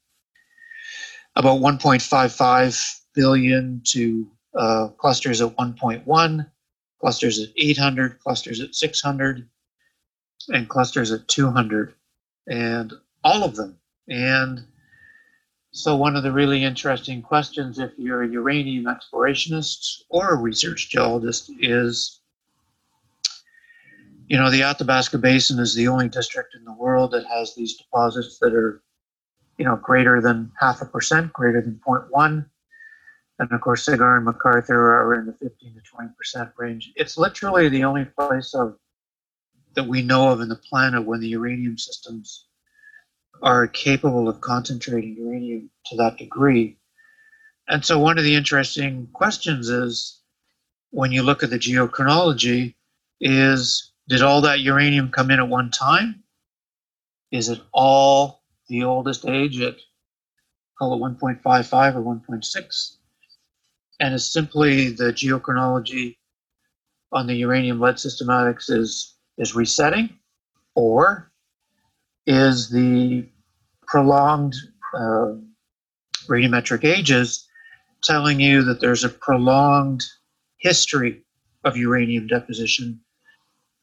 about 1.36 1.60
1.55 1.60 3.00
billion 3.14 3.82
to 3.86 4.30
uh, 4.54 4.88
clusters 4.98 5.40
at 5.40 5.56
1.1, 5.56 6.50
clusters 7.00 7.40
at 7.40 7.48
800, 7.56 8.18
clusters 8.18 8.60
at 8.60 8.74
600, 8.74 9.48
and 10.48 10.68
clusters 10.68 11.12
at 11.12 11.28
200, 11.28 11.94
and 12.48 12.92
all 13.22 13.44
of 13.44 13.56
them. 13.56 13.78
And 14.08 14.64
so, 15.72 15.94
one 15.94 16.16
of 16.16 16.24
the 16.24 16.32
really 16.32 16.64
interesting 16.64 17.22
questions, 17.22 17.78
if 17.78 17.92
you're 17.96 18.24
a 18.24 18.28
uranium 18.28 18.86
explorationist 18.86 20.02
or 20.08 20.30
a 20.30 20.36
research 20.36 20.88
geologist, 20.90 21.50
is 21.60 22.20
you 24.30 24.38
know, 24.38 24.48
the 24.48 24.62
Athabasca 24.62 25.18
Basin 25.18 25.58
is 25.58 25.74
the 25.74 25.88
only 25.88 26.08
district 26.08 26.54
in 26.54 26.64
the 26.64 26.72
world 26.72 27.10
that 27.10 27.26
has 27.26 27.52
these 27.56 27.76
deposits 27.76 28.38
that 28.38 28.54
are 28.54 28.80
you 29.60 29.66
know, 29.66 29.76
greater 29.76 30.22
than 30.22 30.50
half 30.58 30.80
a 30.80 30.86
percent, 30.86 31.34
greater 31.34 31.60
than 31.60 31.78
0.1. 31.86 32.46
And 33.38 33.52
of 33.52 33.60
course, 33.60 33.84
Cigar 33.84 34.16
and 34.16 34.26
McArthur 34.26 34.70
are 34.70 35.14
in 35.20 35.26
the 35.26 35.34
15 35.34 35.74
to 35.74 35.80
20 35.82 36.08
percent 36.16 36.48
range. 36.56 36.90
It's 36.96 37.18
literally 37.18 37.68
the 37.68 37.84
only 37.84 38.06
place 38.06 38.54
of 38.54 38.78
that 39.74 39.86
we 39.86 40.00
know 40.00 40.30
of 40.30 40.40
in 40.40 40.48
the 40.48 40.56
planet 40.56 41.04
when 41.04 41.20
the 41.20 41.28
uranium 41.28 41.76
systems 41.76 42.46
are 43.42 43.66
capable 43.66 44.30
of 44.30 44.40
concentrating 44.40 45.14
uranium 45.16 45.68
to 45.86 45.96
that 45.96 46.16
degree. 46.16 46.78
And 47.68 47.84
so, 47.84 47.98
one 47.98 48.16
of 48.16 48.24
the 48.24 48.36
interesting 48.36 49.08
questions 49.12 49.68
is 49.68 50.22
when 50.88 51.12
you 51.12 51.22
look 51.22 51.42
at 51.42 51.50
the 51.50 51.58
geochronology, 51.58 52.76
is 53.20 53.92
did 54.08 54.22
all 54.22 54.40
that 54.40 54.60
uranium 54.60 55.10
come 55.10 55.30
in 55.30 55.38
at 55.38 55.48
one 55.48 55.70
time? 55.70 56.24
Is 57.30 57.50
it 57.50 57.60
all 57.72 58.39
the 58.70 58.84
oldest 58.84 59.26
age 59.26 59.60
at 59.60 59.76
call 60.78 60.94
it 60.94 61.20
1.55 61.20 61.96
or 61.96 62.02
1.6 62.02 62.96
and 64.00 64.14
it's 64.14 64.32
simply 64.32 64.88
the 64.90 65.12
geochronology 65.12 66.16
on 67.12 67.26
the 67.26 67.34
uranium 67.34 67.80
lead 67.80 67.96
systematics 67.96 68.70
is 68.70 69.16
is 69.38 69.54
resetting 69.54 70.08
or 70.74 71.30
is 72.26 72.70
the 72.70 73.28
prolonged 73.86 74.54
uh, 74.94 75.34
radiometric 76.28 76.84
ages 76.84 77.48
telling 78.02 78.40
you 78.40 78.62
that 78.62 78.80
there's 78.80 79.04
a 79.04 79.08
prolonged 79.08 80.02
history 80.58 81.22
of 81.64 81.76
uranium 81.76 82.26
deposition. 82.26 83.00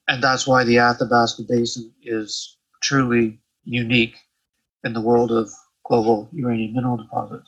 And 0.08 0.24
that's 0.24 0.48
why 0.48 0.64
the 0.64 0.80
athabasca 0.80 1.44
basin 1.48 1.94
is 2.04 2.58
truly 2.82 3.40
unique 3.66 4.16
in 4.88 4.94
the 4.94 5.02
world 5.02 5.32
of 5.32 5.52
global 5.86 6.28
uranium 6.32 6.74
mineral 6.74 6.98
deposits. 6.98 7.48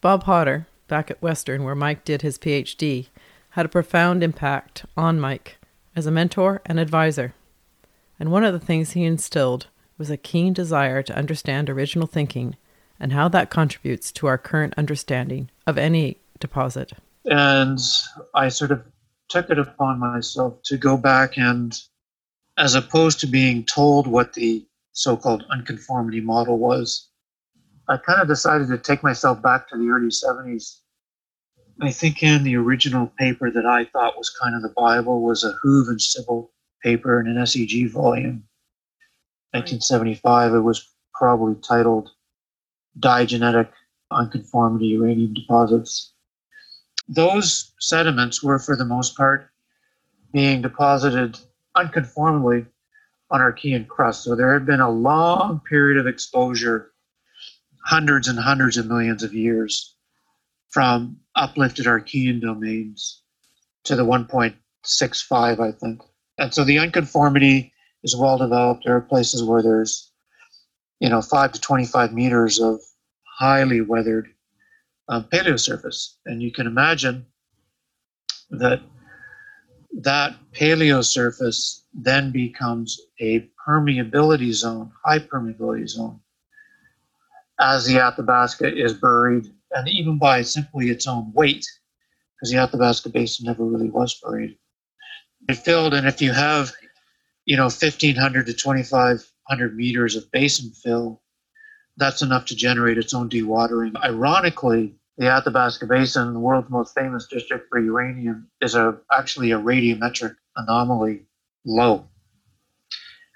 Bob 0.00 0.22
Hodder, 0.22 0.66
back 0.86 1.10
at 1.10 1.20
Western, 1.20 1.64
where 1.64 1.74
Mike 1.74 2.04
did 2.04 2.22
his 2.22 2.38
PhD, 2.38 3.08
had 3.50 3.66
a 3.66 3.68
profound 3.68 4.22
impact 4.22 4.86
on 4.96 5.20
Mike 5.20 5.58
as 5.94 6.06
a 6.06 6.10
mentor 6.10 6.62
and 6.64 6.78
advisor. 6.78 7.34
And 8.18 8.30
one 8.30 8.44
of 8.44 8.52
the 8.52 8.64
things 8.64 8.92
he 8.92 9.04
instilled 9.04 9.66
was 9.98 10.10
a 10.10 10.16
keen 10.16 10.52
desire 10.52 11.02
to 11.02 11.16
understand 11.16 11.68
original 11.68 12.06
thinking 12.06 12.56
and 13.00 13.12
how 13.12 13.28
that 13.28 13.50
contributes 13.50 14.12
to 14.12 14.26
our 14.28 14.38
current 14.38 14.74
understanding 14.76 15.50
of 15.66 15.76
any 15.76 16.18
deposit. 16.38 16.92
And 17.24 17.80
I 18.34 18.48
sort 18.48 18.70
of 18.70 18.84
took 19.28 19.50
it 19.50 19.58
upon 19.58 19.98
myself 19.98 20.62
to 20.66 20.76
go 20.76 20.96
back 20.96 21.36
and, 21.36 21.76
as 22.56 22.74
opposed 22.74 23.20
to 23.20 23.26
being 23.26 23.64
told 23.64 24.06
what 24.06 24.34
the 24.34 24.64
so-called 24.98 25.44
unconformity 25.48 26.20
model 26.20 26.58
was. 26.58 27.08
I 27.88 27.98
kind 27.98 28.20
of 28.20 28.26
decided 28.26 28.66
to 28.68 28.78
take 28.78 29.04
myself 29.04 29.40
back 29.40 29.68
to 29.68 29.78
the 29.78 29.88
early 29.88 30.08
70s. 30.08 30.80
I 31.80 31.92
think 31.92 32.24
in 32.24 32.42
the 32.42 32.56
original 32.56 33.06
paper 33.16 33.48
that 33.48 33.64
I 33.64 33.84
thought 33.84 34.18
was 34.18 34.28
kind 34.42 34.56
of 34.56 34.62
the 34.62 34.74
Bible 34.76 35.22
was 35.22 35.44
a 35.44 35.52
Hoeve 35.62 35.86
and 35.86 36.00
Sibbald 36.00 36.48
paper 36.82 37.20
in 37.20 37.28
an 37.28 37.36
SEG 37.36 37.92
volume. 37.92 38.42
1975, 39.52 40.54
it 40.54 40.60
was 40.60 40.88
probably 41.14 41.54
titled 41.62 42.10
Diagenetic 42.98 43.68
Unconformity 44.10 44.86
Uranium 44.86 45.32
Deposits. 45.32 46.12
Those 47.06 47.72
sediments 47.78 48.42
were, 48.42 48.58
for 48.58 48.74
the 48.74 48.84
most 48.84 49.16
part, 49.16 49.48
being 50.32 50.60
deposited 50.60 51.38
unconformably 51.76 52.66
on 53.30 53.40
Archean 53.40 53.86
crust. 53.86 54.24
So 54.24 54.34
there 54.34 54.52
had 54.52 54.66
been 54.66 54.80
a 54.80 54.90
long 54.90 55.60
period 55.60 55.98
of 55.98 56.06
exposure, 56.06 56.92
hundreds 57.84 58.28
and 58.28 58.38
hundreds 58.38 58.76
of 58.76 58.86
millions 58.86 59.22
of 59.22 59.34
years, 59.34 59.94
from 60.70 61.18
uplifted 61.34 61.86
Archean 61.86 62.40
domains 62.40 63.22
to 63.84 63.96
the 63.96 64.04
1.65, 64.04 65.60
I 65.60 65.72
think. 65.72 66.02
And 66.38 66.54
so 66.54 66.64
the 66.64 66.78
unconformity 66.78 67.72
is 68.02 68.16
well 68.16 68.38
developed. 68.38 68.84
There 68.84 68.96
are 68.96 69.00
places 69.00 69.42
where 69.42 69.62
there's, 69.62 70.10
you 71.00 71.08
know, 71.08 71.22
five 71.22 71.52
to 71.52 71.60
25 71.60 72.12
meters 72.12 72.60
of 72.60 72.80
highly 73.38 73.80
weathered 73.80 74.28
um, 75.08 75.24
paleosurface. 75.24 76.14
And 76.26 76.42
you 76.42 76.52
can 76.52 76.66
imagine 76.66 77.26
that 78.50 78.82
that 79.92 80.36
paleosurface 80.52 81.82
then 81.94 82.30
becomes 82.30 83.00
a 83.20 83.48
permeability 83.66 84.52
zone, 84.52 84.92
high 85.04 85.18
permeability 85.18 85.88
zone, 85.88 86.20
as 87.60 87.86
the 87.86 87.98
Athabasca 87.98 88.76
is 88.76 88.94
buried 88.94 89.52
and 89.72 89.88
even 89.88 90.18
by 90.18 90.42
simply 90.42 90.90
its 90.90 91.06
own 91.06 91.32
weight, 91.34 91.66
because 92.34 92.50
the 92.50 92.58
Athabasca 92.58 93.08
Basin 93.10 93.46
never 93.46 93.64
really 93.64 93.90
was 93.90 94.18
buried. 94.22 94.56
It 95.48 95.56
filled, 95.56 95.94
and 95.94 96.06
if 96.06 96.20
you 96.22 96.32
have, 96.32 96.72
you 97.44 97.56
know, 97.56 97.64
1,500 97.64 98.46
to 98.46 98.52
2,500 98.52 99.76
meters 99.76 100.16
of 100.16 100.30
basin 100.30 100.70
fill, 100.70 101.22
that's 101.96 102.22
enough 102.22 102.46
to 102.46 102.54
generate 102.56 102.98
its 102.98 103.12
own 103.14 103.28
dewatering. 103.28 103.96
Ironically, 104.02 104.94
the 105.18 105.26
Athabasca 105.26 105.86
Basin, 105.86 106.32
the 106.32 106.38
world's 106.38 106.70
most 106.70 106.94
famous 106.94 107.26
district 107.26 107.68
for 107.68 107.80
uranium, 107.80 108.48
is 108.60 108.76
a 108.76 108.96
actually 109.12 109.50
a 109.50 109.58
radiometric 109.58 110.36
anomaly 110.56 111.26
low. 111.66 112.08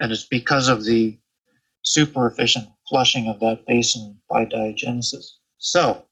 And 0.01 0.13
it's 0.13 0.25
because 0.25 0.69
of 0.69 0.85
the 0.85 1.19
super 1.83 2.29
efficient 2.29 2.69
flushing 2.89 3.29
of 3.29 3.41
that 3.41 3.67
basin 3.67 4.19
by 4.31 4.47
diagenesis. 4.47 5.25
So 5.59 6.05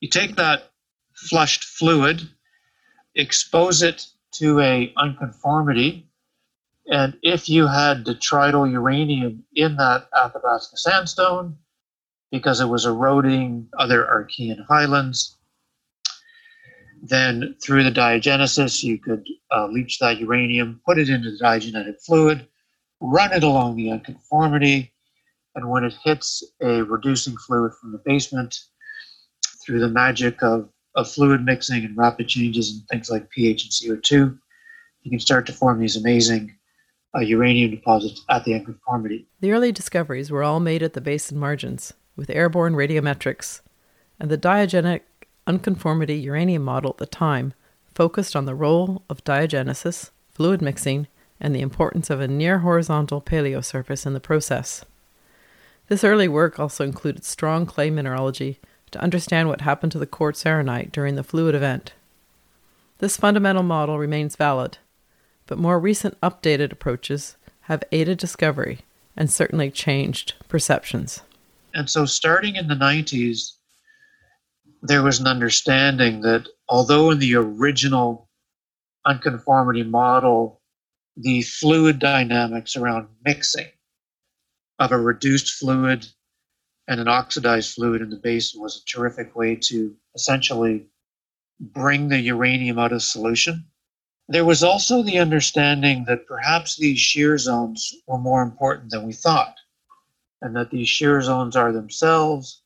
you 0.00 0.08
take 0.08 0.36
that 0.36 0.70
flushed 1.14 1.64
fluid, 1.64 2.22
expose 3.16 3.82
it 3.82 4.06
to 4.34 4.60
a 4.60 4.92
unconformity, 4.96 6.08
and 6.86 7.16
if 7.22 7.48
you 7.48 7.66
had 7.66 8.04
detrital 8.04 8.70
uranium 8.70 9.44
in 9.54 9.76
that 9.76 10.08
Athabasca 10.14 10.76
sandstone, 10.76 11.56
because 12.34 12.60
it 12.60 12.66
was 12.66 12.84
eroding 12.84 13.68
other 13.78 14.04
Archean 14.12 14.66
highlands. 14.66 15.36
Then, 17.00 17.54
through 17.62 17.84
the 17.84 17.92
diagenesis, 17.92 18.82
you 18.82 18.98
could 18.98 19.24
uh, 19.52 19.68
leach 19.68 20.00
that 20.00 20.18
uranium, 20.18 20.80
put 20.84 20.98
it 20.98 21.08
into 21.08 21.30
the 21.30 21.38
diagenetic 21.38 22.02
fluid, 22.04 22.48
run 23.00 23.32
it 23.32 23.44
along 23.44 23.76
the 23.76 23.92
unconformity, 23.92 24.92
and 25.54 25.70
when 25.70 25.84
it 25.84 25.94
hits 26.02 26.42
a 26.60 26.82
reducing 26.82 27.36
fluid 27.36 27.70
from 27.80 27.92
the 27.92 28.02
basement, 28.04 28.58
through 29.64 29.78
the 29.78 29.88
magic 29.88 30.42
of, 30.42 30.68
of 30.96 31.08
fluid 31.08 31.44
mixing 31.44 31.84
and 31.84 31.96
rapid 31.96 32.26
changes 32.26 32.74
in 32.74 32.84
things 32.90 33.10
like 33.10 33.30
pH 33.30 33.62
and 33.62 34.02
CO2, 34.02 34.36
you 35.02 35.10
can 35.10 35.20
start 35.20 35.46
to 35.46 35.52
form 35.52 35.78
these 35.78 35.94
amazing 35.94 36.52
uh, 37.16 37.20
uranium 37.20 37.70
deposits 37.70 38.24
at 38.28 38.44
the 38.44 38.54
unconformity. 38.54 39.28
The 39.38 39.52
early 39.52 39.70
discoveries 39.70 40.32
were 40.32 40.42
all 40.42 40.58
made 40.58 40.82
at 40.82 40.94
the 40.94 41.00
basin 41.00 41.38
margins 41.38 41.94
with 42.16 42.30
airborne 42.30 42.74
radiometrics, 42.74 43.60
and 44.18 44.30
the 44.30 44.38
diagenic 44.38 45.00
unconformity 45.46 46.14
uranium 46.16 46.62
model 46.62 46.90
at 46.92 46.98
the 46.98 47.06
time 47.06 47.54
focused 47.94 48.34
on 48.34 48.44
the 48.44 48.54
role 48.54 49.02
of 49.08 49.24
diagenesis, 49.24 50.10
fluid 50.32 50.60
mixing, 50.60 51.06
and 51.40 51.54
the 51.54 51.60
importance 51.60 52.10
of 52.10 52.20
a 52.20 52.28
near 52.28 52.60
horizontal 52.60 53.20
paleosurface 53.20 54.06
in 54.06 54.12
the 54.12 54.20
process. 54.20 54.84
This 55.88 56.04
early 56.04 56.28
work 56.28 56.58
also 56.58 56.84
included 56.84 57.24
strong 57.24 57.66
clay 57.66 57.90
mineralogy 57.90 58.58
to 58.90 59.00
understand 59.00 59.48
what 59.48 59.60
happened 59.60 59.92
to 59.92 59.98
the 59.98 60.06
quartz 60.06 60.44
arenite 60.44 60.92
during 60.92 61.16
the 61.16 61.24
fluid 61.24 61.54
event. 61.54 61.92
This 62.98 63.16
fundamental 63.16 63.62
model 63.62 63.98
remains 63.98 64.36
valid, 64.36 64.78
but 65.46 65.58
more 65.58 65.78
recent 65.78 66.18
updated 66.20 66.72
approaches 66.72 67.36
have 67.62 67.84
aided 67.92 68.18
discovery 68.18 68.80
and 69.16 69.30
certainly 69.30 69.70
changed 69.70 70.34
perceptions. 70.48 71.20
And 71.74 71.90
so, 71.90 72.06
starting 72.06 72.54
in 72.54 72.68
the 72.68 72.76
90s, 72.76 73.56
there 74.80 75.02
was 75.02 75.18
an 75.18 75.26
understanding 75.26 76.20
that 76.20 76.46
although 76.68 77.10
in 77.10 77.18
the 77.18 77.34
original 77.34 78.30
unconformity 79.04 79.82
model, 79.82 80.62
the 81.16 81.42
fluid 81.42 81.98
dynamics 81.98 82.76
around 82.76 83.08
mixing 83.24 83.68
of 84.78 84.92
a 84.92 84.98
reduced 84.98 85.54
fluid 85.54 86.06
and 86.86 87.00
an 87.00 87.08
oxidized 87.08 87.74
fluid 87.74 88.02
in 88.02 88.10
the 88.10 88.16
basin 88.16 88.60
was 88.60 88.76
a 88.76 88.84
terrific 88.84 89.34
way 89.34 89.56
to 89.56 89.96
essentially 90.14 90.86
bring 91.58 92.08
the 92.08 92.20
uranium 92.20 92.78
out 92.78 92.92
of 92.92 93.02
solution. 93.02 93.64
There 94.28 94.44
was 94.44 94.62
also 94.62 95.02
the 95.02 95.18
understanding 95.18 96.04
that 96.06 96.26
perhaps 96.26 96.76
these 96.76 97.00
shear 97.00 97.36
zones 97.36 97.92
were 98.06 98.18
more 98.18 98.42
important 98.42 98.90
than 98.90 99.06
we 99.06 99.12
thought 99.12 99.56
and 100.44 100.54
that 100.54 100.70
these 100.70 100.88
shear 100.88 101.22
zones 101.22 101.56
are 101.56 101.72
themselves 101.72 102.60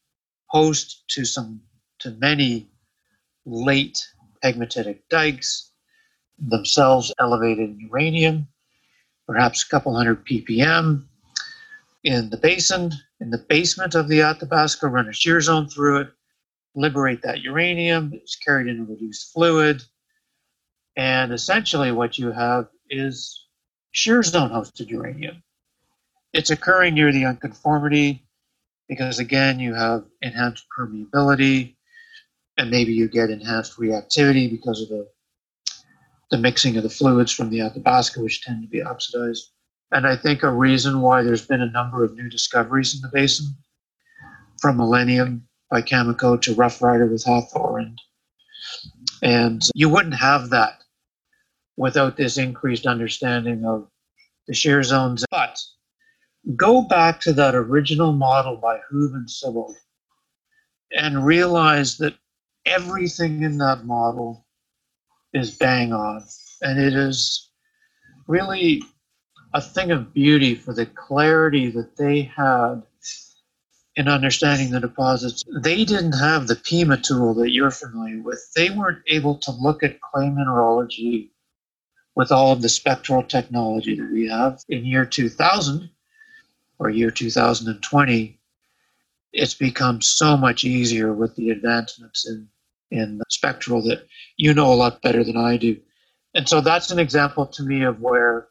host 0.47 1.05
to 1.09 1.25
some 1.25 1.61
to 2.01 2.11
many 2.11 2.69
late 3.47 4.05
pegmatitic 4.45 4.99
dikes, 5.09 5.71
themselves 6.39 7.13
elevated 7.21 7.71
in 7.71 7.81
uranium, 7.81 8.49
perhaps 9.27 9.65
a 9.65 9.69
couple 9.69 9.95
hundred 9.95 10.27
ppm 10.27 11.05
in 12.03 12.31
the 12.31 12.37
basin, 12.37 12.93
in 13.21 13.31
the 13.31 13.45
basement 13.49 13.95
of 13.95 14.09
the 14.09 14.23
Athabasca, 14.23 14.87
run 14.89 15.09
a 15.09 15.13
shear 15.13 15.41
zone 15.41 15.69
through 15.69 16.01
it, 16.01 16.09
liberate 16.75 17.23
that 17.23 17.43
uranium, 17.43 18.13
it's 18.13 18.37
carried 18.37 18.67
in 18.67 18.81
a 18.81 18.85
reduced 18.85 19.33
fluid, 19.33 19.83
and 20.97 21.33
essentially 21.33 21.93
what 21.93 22.19
you 22.19 22.33
have 22.33 22.69
is 22.91 23.47
shear 23.93 24.23
zone 24.23 24.51
hosted 24.51 24.89
uranium 24.89 25.43
it's 26.33 26.51
occurring 26.51 26.95
near 26.95 27.13
the 27.13 27.25
unconformity 27.25 28.25
because 28.89 29.19
again 29.19 29.61
you 29.61 29.75
have 29.75 30.05
enhanced 30.23 30.67
permeability 30.77 31.77
and 32.57 32.71
maybe 32.71 32.93
you 32.93 33.09
get 33.09 33.31
enhanced 33.31 33.79
reactivity 33.79 34.51
because 34.51 34.83
of 34.83 34.89
the 34.89 35.09
the 36.31 36.39
mixing 36.39 36.77
of 36.77 36.83
the 36.83 36.91
fluids 36.91 37.33
from 37.33 37.51
the 37.51 37.61
Athabasca, 37.61 38.21
which 38.21 38.43
tend 38.43 38.63
to 38.63 38.69
be 38.69 38.83
oxidized. 38.83 39.51
And 39.91 40.07
I 40.07 40.17
think 40.17 40.43
a 40.43 40.53
reason 40.53 41.01
why 41.01 41.23
there's 41.23 41.47
been 41.47 41.63
a 41.63 41.71
number 41.71 42.05
of 42.05 42.15
new 42.15 42.29
discoveries 42.29 42.95
in 42.95 43.01
the 43.01 43.09
basin, 43.09 43.57
from 44.61 44.77
Millennium 44.77 45.49
by 45.71 45.83
Cameco 45.83 46.41
to 46.43 46.55
Rough 46.55 46.83
Rider 46.83 47.07
with 47.07 47.25
Hathor, 47.25 47.79
and, 47.79 47.99
and 49.23 49.63
you 49.75 49.89
wouldn't 49.89 50.17
have 50.17 50.51
that 50.51 50.83
without 51.77 52.17
this 52.17 52.37
increased 52.37 52.87
understanding 52.87 53.65
of 53.65 53.89
the 54.47 54.55
shear 54.55 54.83
zones. 54.83 55.25
But 55.31 55.59
go 56.57 56.83
back 56.83 57.21
to 57.21 57.33
that 57.35 57.55
original 57.55 58.13
model 58.13 58.57
by 58.57 58.81
Hoeve 58.91 59.15
and 59.15 59.29
Sibbald 59.29 59.75
and 60.91 61.25
realize 61.25 61.99
that 61.99 62.15
everything 62.65 63.43
in 63.43 63.59
that 63.59 63.85
model 63.85 64.47
is 65.33 65.51
bang 65.51 65.93
on. 65.93 66.25
And 66.63 66.81
it 66.81 66.95
is 66.95 67.51
really 68.27 68.83
a 69.55 69.61
thing 69.61 69.91
of 69.91 70.13
beauty 70.15 70.55
for 70.55 70.73
the 70.73 70.87
clarity 70.87 71.71
that 71.71 71.97
they 71.97 72.23
had 72.23 72.83
in 73.97 74.09
understanding 74.09 74.71
the 74.71 74.81
deposits. 74.81 75.45
They 75.63 75.85
didn't 75.85 76.13
have 76.13 76.47
the 76.47 76.57
PIMA 76.57 76.99
tool 76.99 77.35
that 77.35 77.51
you're 77.51 77.71
familiar 77.71 78.23
with. 78.23 78.41
They 78.55 78.71
weren't 78.71 79.03
able 79.09 79.39
to 79.39 79.51
look 79.51 79.83
at 79.83 80.01
clay 80.01 80.31
mineralogy 80.31 81.33
with 82.15 82.33
all 82.33 82.53
of 82.53 82.63
the 82.63 82.69
spectral 82.69 83.23
technology 83.23 83.97
that 83.97 84.11
we 84.13 84.29
have 84.29 84.61
in 84.69 84.85
year 84.85 85.05
2000 85.05 85.91
or 86.79 86.91
year 86.91 87.11
2020, 87.11 88.39
it's 89.33 89.55
become 89.55 90.01
so 90.01 90.37
much 90.37 90.65
easier 90.65 91.13
with 91.13 91.35
the 91.37 91.51
advancements 91.51 92.29
in, 92.29 92.49
in 92.91 93.21
spectral 93.29 93.83
that 93.83 94.07
you 94.37 94.55
know 94.55 94.73
a 94.73 94.75
lot 94.75 95.03
better 95.03 95.25
than 95.25 95.37
I 95.37 95.57
do. 95.57 95.79
And 96.35 96.49
so 96.49 96.61
that's 96.61 96.91
an 96.91 96.99
example 96.99 97.47
to 97.47 97.63
me 97.63 97.83
of 97.83 98.01
where 98.01 98.49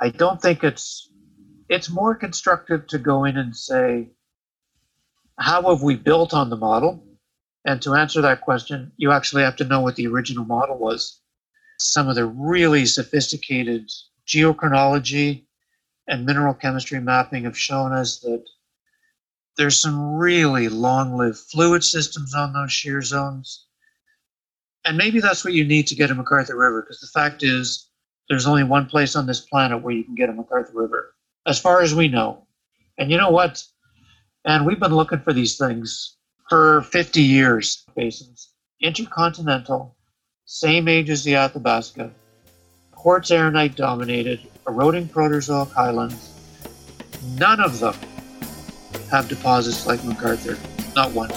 I 0.00 0.10
don't 0.10 0.40
think 0.40 0.64
it's 0.64 1.10
it's 1.68 1.88
more 1.88 2.14
constructive 2.14 2.86
to 2.88 2.98
go 2.98 3.24
in 3.24 3.38
and 3.38 3.56
say, 3.56 4.10
how 5.38 5.70
have 5.70 5.82
we 5.82 5.96
built 5.96 6.34
on 6.34 6.50
the 6.50 6.56
model? 6.56 7.02
And 7.64 7.80
to 7.82 7.94
answer 7.94 8.20
that 8.20 8.42
question, 8.42 8.92
you 8.96 9.12
actually 9.12 9.42
have 9.42 9.56
to 9.56 9.64
know 9.64 9.80
what 9.80 9.96
the 9.96 10.08
original 10.08 10.44
model 10.44 10.76
was. 10.76 11.20
Some 11.78 12.08
of 12.08 12.16
the 12.16 12.26
really 12.26 12.84
sophisticated 12.84 13.90
geochronology 14.26 15.44
and 16.08 16.26
mineral 16.26 16.54
chemistry 16.54 17.00
mapping 17.00 17.44
have 17.44 17.58
shown 17.58 17.92
us 17.92 18.18
that 18.20 18.44
there's 19.56 19.80
some 19.80 20.14
really 20.16 20.68
long 20.68 21.16
lived 21.16 21.38
fluid 21.38 21.84
systems 21.84 22.34
on 22.34 22.52
those 22.52 22.72
shear 22.72 23.02
zones. 23.02 23.66
And 24.84 24.96
maybe 24.96 25.20
that's 25.20 25.44
what 25.44 25.54
you 25.54 25.64
need 25.64 25.86
to 25.88 25.94
get 25.94 26.10
a 26.10 26.14
McArthur 26.14 26.58
River, 26.58 26.82
because 26.82 27.00
the 27.00 27.06
fact 27.06 27.42
is, 27.42 27.88
there's 28.28 28.46
only 28.46 28.64
one 28.64 28.86
place 28.86 29.14
on 29.14 29.26
this 29.26 29.40
planet 29.40 29.82
where 29.82 29.94
you 29.94 30.04
can 30.04 30.14
get 30.14 30.28
a 30.28 30.32
McArthur 30.32 30.74
River, 30.74 31.14
as 31.46 31.60
far 31.60 31.82
as 31.82 31.94
we 31.94 32.08
know. 32.08 32.46
And 32.98 33.10
you 33.10 33.18
know 33.18 33.30
what? 33.30 33.62
And 34.44 34.66
we've 34.66 34.80
been 34.80 34.94
looking 34.94 35.20
for 35.20 35.32
these 35.32 35.56
things 35.56 36.16
for 36.48 36.82
50 36.82 37.20
years, 37.20 37.84
basins. 37.94 38.52
Intercontinental, 38.80 39.96
same 40.46 40.88
age 40.88 41.10
as 41.10 41.22
the 41.22 41.36
Athabasca, 41.36 42.10
quartz 43.02 43.32
arenite 43.32 43.74
dominated, 43.74 44.38
eroding 44.68 45.08
Proterozoic 45.08 45.72
highlands. 45.72 46.30
None 47.36 47.58
of 47.58 47.80
them 47.80 47.96
have 49.10 49.28
deposits 49.28 49.88
like 49.88 49.98
McArthur, 50.02 50.56
not 50.94 51.10
one. 51.10 51.28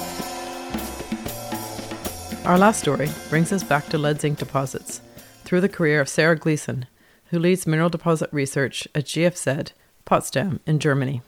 Our 2.45 2.59
last 2.59 2.81
story 2.81 3.09
brings 3.29 3.51
us 3.51 3.63
back 3.63 3.87
to 3.87 3.97
lead 3.97 4.21
zinc 4.21 4.37
deposits 4.37 5.01
through 5.43 5.61
the 5.61 5.67
career 5.67 5.99
of 5.99 6.07
Sarah 6.07 6.37
Gleeson, 6.37 6.85
who 7.31 7.39
leads 7.39 7.65
mineral 7.65 7.89
deposit 7.89 8.29
research 8.31 8.87
at 8.93 9.05
GFZ, 9.05 9.71
Potsdam, 10.05 10.59
in 10.67 10.77
Germany. 10.77 11.23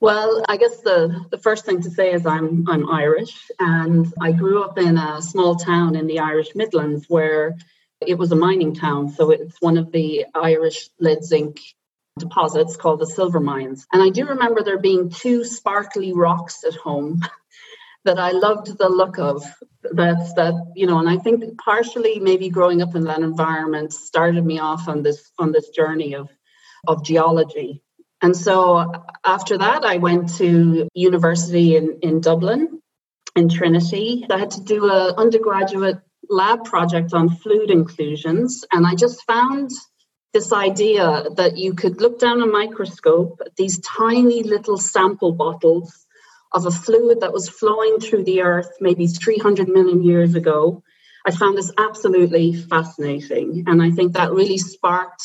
Well, 0.00 0.42
I 0.48 0.56
guess 0.56 0.80
the, 0.80 1.22
the 1.30 1.36
first 1.36 1.66
thing 1.66 1.82
to 1.82 1.90
say 1.90 2.14
is 2.14 2.24
I'm 2.24 2.66
I'm 2.66 2.90
Irish 2.90 3.50
and 3.60 4.10
I 4.22 4.32
grew 4.32 4.64
up 4.64 4.78
in 4.78 4.96
a 4.96 5.20
small 5.20 5.54
town 5.54 5.96
in 5.96 6.06
the 6.06 6.18
Irish 6.18 6.54
Midlands 6.54 7.04
where 7.10 7.58
it 8.06 8.18
was 8.18 8.32
a 8.32 8.36
mining 8.36 8.74
town. 8.74 9.10
So 9.10 9.30
it's 9.30 9.60
one 9.60 9.78
of 9.78 9.92
the 9.92 10.26
Irish 10.34 10.88
lead 10.98 11.24
zinc 11.24 11.60
deposits 12.18 12.76
called 12.76 13.00
the 13.00 13.06
Silvermines. 13.06 13.86
And 13.92 14.02
I 14.02 14.10
do 14.10 14.26
remember 14.26 14.62
there 14.62 14.78
being 14.78 15.10
two 15.10 15.44
sparkly 15.44 16.12
rocks 16.12 16.64
at 16.64 16.74
home 16.74 17.22
that 18.04 18.18
I 18.18 18.32
loved 18.32 18.76
the 18.78 18.88
look 18.88 19.18
of. 19.18 19.44
That's 19.82 20.34
that, 20.34 20.54
you 20.76 20.86
know, 20.86 20.98
and 20.98 21.08
I 21.08 21.16
think 21.16 21.58
partially 21.58 22.20
maybe 22.20 22.50
growing 22.50 22.82
up 22.82 22.94
in 22.94 23.04
that 23.04 23.20
environment 23.20 23.92
started 23.92 24.44
me 24.44 24.60
off 24.60 24.88
on 24.88 25.02
this 25.02 25.32
on 25.38 25.50
this 25.50 25.70
journey 25.70 26.14
of 26.14 26.28
of 26.86 27.04
geology. 27.04 27.82
And 28.20 28.36
so 28.36 28.92
after 29.24 29.58
that 29.58 29.84
I 29.84 29.96
went 29.96 30.36
to 30.36 30.88
university 30.94 31.76
in, 31.76 31.98
in 32.02 32.20
Dublin 32.20 32.80
in 33.34 33.48
Trinity. 33.48 34.26
I 34.30 34.38
had 34.38 34.52
to 34.52 34.60
do 34.62 34.90
an 34.90 35.14
undergraduate 35.16 36.00
lab 36.32 36.64
project 36.64 37.12
on 37.12 37.28
fluid 37.28 37.70
inclusions 37.70 38.64
and 38.72 38.86
I 38.86 38.94
just 38.94 39.22
found 39.24 39.70
this 40.32 40.52
idea 40.52 41.26
that 41.36 41.58
you 41.58 41.74
could 41.74 42.00
look 42.00 42.18
down 42.18 42.40
a 42.40 42.46
microscope 42.46 43.40
at 43.44 43.54
these 43.56 43.80
tiny 43.80 44.42
little 44.42 44.78
sample 44.78 45.32
bottles 45.32 46.06
of 46.52 46.66
a 46.66 46.70
fluid 46.70 47.20
that 47.20 47.32
was 47.32 47.48
flowing 47.48 47.98
through 47.98 48.24
the 48.24 48.42
earth 48.42 48.70
maybe 48.80 49.06
300 49.06 49.68
million 49.68 50.02
years 50.02 50.34
ago. 50.34 50.82
I 51.24 51.30
found 51.30 51.56
this 51.56 51.72
absolutely 51.78 52.54
fascinating. 52.54 53.64
And 53.66 53.82
I 53.82 53.90
think 53.90 54.14
that 54.14 54.32
really 54.32 54.58
sparked 54.58 55.22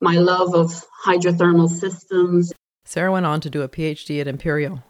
my 0.00 0.16
love 0.16 0.54
of 0.54 0.84
hydrothermal 1.04 1.68
systems. 1.68 2.52
Sarah 2.84 3.12
went 3.12 3.26
on 3.26 3.40
to 3.40 3.50
do 3.50 3.62
a 3.62 3.68
PhD 3.68 4.20
at 4.20 4.28
Imperial, 4.28 4.82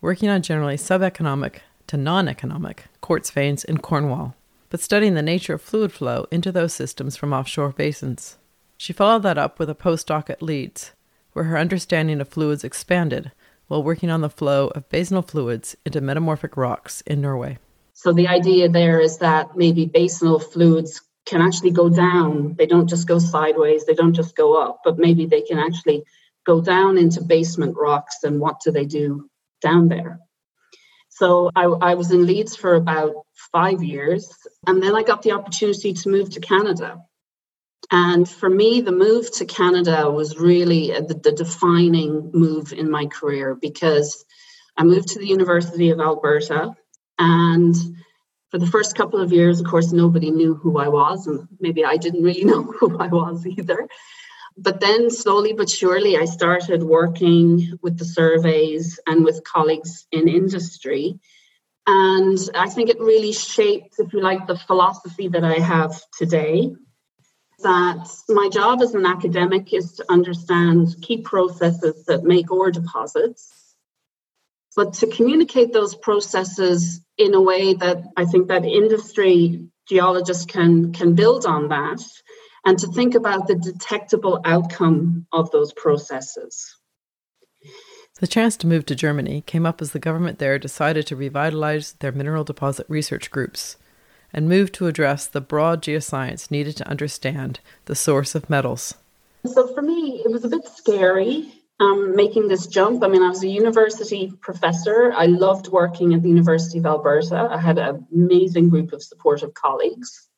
working 0.00 0.28
on 0.28 0.42
generally 0.42 0.76
sub-economic 0.76 1.62
to 1.88 1.96
non 1.96 2.28
economic 2.28 2.86
quartz 3.00 3.30
veins 3.30 3.64
in 3.64 3.78
Cornwall, 3.78 4.34
but 4.72 4.80
studying 4.80 5.12
the 5.12 5.20
nature 5.20 5.52
of 5.52 5.60
fluid 5.60 5.92
flow 5.92 6.26
into 6.30 6.50
those 6.50 6.72
systems 6.72 7.14
from 7.14 7.34
offshore 7.34 7.72
basins. 7.72 8.38
She 8.78 8.94
followed 8.94 9.22
that 9.22 9.36
up 9.36 9.58
with 9.58 9.68
a 9.68 9.74
postdoc 9.74 10.30
at 10.30 10.40
Leeds, 10.40 10.92
where 11.34 11.44
her 11.44 11.58
understanding 11.58 12.22
of 12.22 12.28
fluids 12.30 12.64
expanded 12.64 13.32
while 13.66 13.82
working 13.82 14.08
on 14.08 14.22
the 14.22 14.30
flow 14.30 14.68
of 14.68 14.88
basinal 14.88 15.28
fluids 15.28 15.76
into 15.84 16.00
metamorphic 16.00 16.56
rocks 16.56 17.02
in 17.02 17.20
Norway. 17.20 17.58
So 17.92 18.14
the 18.14 18.28
idea 18.28 18.70
there 18.70 18.98
is 18.98 19.18
that 19.18 19.58
maybe 19.58 19.86
basinal 19.86 20.42
fluids 20.42 21.02
can 21.26 21.42
actually 21.42 21.72
go 21.72 21.90
down. 21.90 22.54
They 22.56 22.64
don't 22.64 22.88
just 22.88 23.06
go 23.06 23.18
sideways, 23.18 23.84
they 23.84 23.94
don't 23.94 24.14
just 24.14 24.34
go 24.34 24.58
up, 24.58 24.80
but 24.84 24.98
maybe 24.98 25.26
they 25.26 25.42
can 25.42 25.58
actually 25.58 26.02
go 26.46 26.62
down 26.62 26.96
into 26.96 27.20
basement 27.20 27.76
rocks. 27.76 28.24
And 28.24 28.40
what 28.40 28.60
do 28.64 28.70
they 28.70 28.86
do 28.86 29.28
down 29.60 29.88
there? 29.88 30.18
So 31.14 31.50
I, 31.54 31.64
I 31.64 31.94
was 31.94 32.10
in 32.10 32.26
Leeds 32.26 32.56
for 32.56 32.74
about 32.74 33.14
five 33.52 33.82
years, 33.82 34.32
and 34.66 34.82
then 34.82 34.96
I 34.96 35.02
got 35.02 35.22
the 35.22 35.32
opportunity 35.32 35.92
to 35.92 36.08
move 36.08 36.30
to 36.30 36.40
Canada. 36.40 37.02
And 37.90 38.26
for 38.26 38.48
me, 38.48 38.80
the 38.80 38.92
move 38.92 39.30
to 39.32 39.44
Canada 39.44 40.10
was 40.10 40.38
really 40.38 40.88
the, 40.88 41.20
the, 41.22 41.32
defining 41.32 42.30
move 42.32 42.72
in 42.72 42.90
my 42.90 43.06
career 43.06 43.54
because 43.54 44.24
I 44.76 44.84
moved 44.84 45.08
to 45.08 45.18
the 45.18 45.26
University 45.26 45.90
of 45.90 46.00
Alberta. 46.00 46.74
And 47.18 47.76
for 48.50 48.58
the 48.58 48.66
first 48.66 48.96
couple 48.96 49.20
of 49.20 49.32
years, 49.32 49.60
of 49.60 49.66
course, 49.66 49.92
nobody 49.92 50.30
knew 50.30 50.54
who 50.54 50.78
I 50.78 50.88
was. 50.88 51.26
And 51.26 51.46
maybe 51.60 51.84
I 51.84 51.98
didn't 51.98 52.22
really 52.22 52.44
know 52.50 52.62
who 52.62 52.96
I 52.98 53.08
was 53.08 53.46
either. 53.46 53.86
But 54.56 54.80
then, 54.80 55.10
slowly 55.10 55.52
but 55.52 55.70
surely, 55.70 56.16
I 56.16 56.26
started 56.26 56.82
working 56.82 57.78
with 57.82 57.98
the 57.98 58.04
surveys 58.04 59.00
and 59.06 59.24
with 59.24 59.44
colleagues 59.44 60.06
in 60.12 60.28
industry. 60.28 61.18
And 61.86 62.38
I 62.54 62.68
think 62.68 62.90
it 62.90 63.00
really 63.00 63.32
shaped, 63.32 63.94
if 63.98 64.12
you 64.12 64.20
like, 64.20 64.46
the 64.46 64.56
philosophy 64.56 65.28
that 65.28 65.44
I 65.44 65.58
have 65.58 66.00
today 66.16 66.72
that 67.62 68.08
my 68.28 68.48
job 68.48 68.82
as 68.82 68.94
an 68.94 69.06
academic 69.06 69.72
is 69.72 69.92
to 69.94 70.04
understand 70.10 70.96
key 71.00 71.18
processes 71.18 72.04
that 72.06 72.24
make 72.24 72.50
ore 72.50 72.70
deposits, 72.70 73.74
but 74.76 74.94
to 74.94 75.06
communicate 75.06 75.72
those 75.72 75.94
processes 75.94 77.00
in 77.16 77.34
a 77.34 77.40
way 77.40 77.74
that 77.74 78.02
I 78.16 78.24
think 78.24 78.48
that 78.48 78.64
industry 78.64 79.68
geologists 79.88 80.46
can, 80.46 80.92
can 80.92 81.14
build 81.14 81.46
on 81.46 81.68
that 81.68 82.02
and 82.64 82.78
to 82.78 82.86
think 82.88 83.14
about 83.14 83.46
the 83.46 83.54
detectable 83.54 84.40
outcome 84.44 85.26
of 85.32 85.50
those 85.50 85.72
processes. 85.72 86.76
The 88.20 88.26
chance 88.26 88.56
to 88.58 88.66
move 88.66 88.86
to 88.86 88.94
Germany 88.94 89.42
came 89.46 89.66
up 89.66 89.82
as 89.82 89.92
the 89.92 89.98
government 89.98 90.38
there 90.38 90.58
decided 90.58 91.06
to 91.08 91.16
revitalize 91.16 91.94
their 91.94 92.12
mineral 92.12 92.44
deposit 92.44 92.86
research 92.88 93.30
groups 93.30 93.76
and 94.32 94.48
moved 94.48 94.74
to 94.74 94.86
address 94.86 95.26
the 95.26 95.40
broad 95.40 95.82
geoscience 95.82 96.50
needed 96.50 96.76
to 96.76 96.88
understand 96.88 97.60
the 97.86 97.94
source 97.94 98.34
of 98.34 98.48
metals. 98.48 98.94
So 99.44 99.74
for 99.74 99.82
me, 99.82 100.22
it 100.24 100.30
was 100.30 100.44
a 100.44 100.48
bit 100.48 100.66
scary 100.68 101.52
um, 101.80 102.14
making 102.14 102.48
this 102.48 102.66
jump. 102.66 103.02
I 103.02 103.08
mean, 103.08 103.22
I 103.22 103.28
was 103.28 103.42
a 103.42 103.48
university 103.48 104.32
professor. 104.40 105.12
I 105.12 105.26
loved 105.26 105.68
working 105.68 106.14
at 106.14 106.22
the 106.22 106.28
University 106.28 106.78
of 106.78 106.86
Alberta. 106.86 107.48
I 107.50 107.58
had 107.58 107.78
an 107.78 108.06
amazing 108.14 108.68
group 108.68 108.92
of 108.92 109.02
supportive 109.02 109.54
colleagues. 109.54 110.28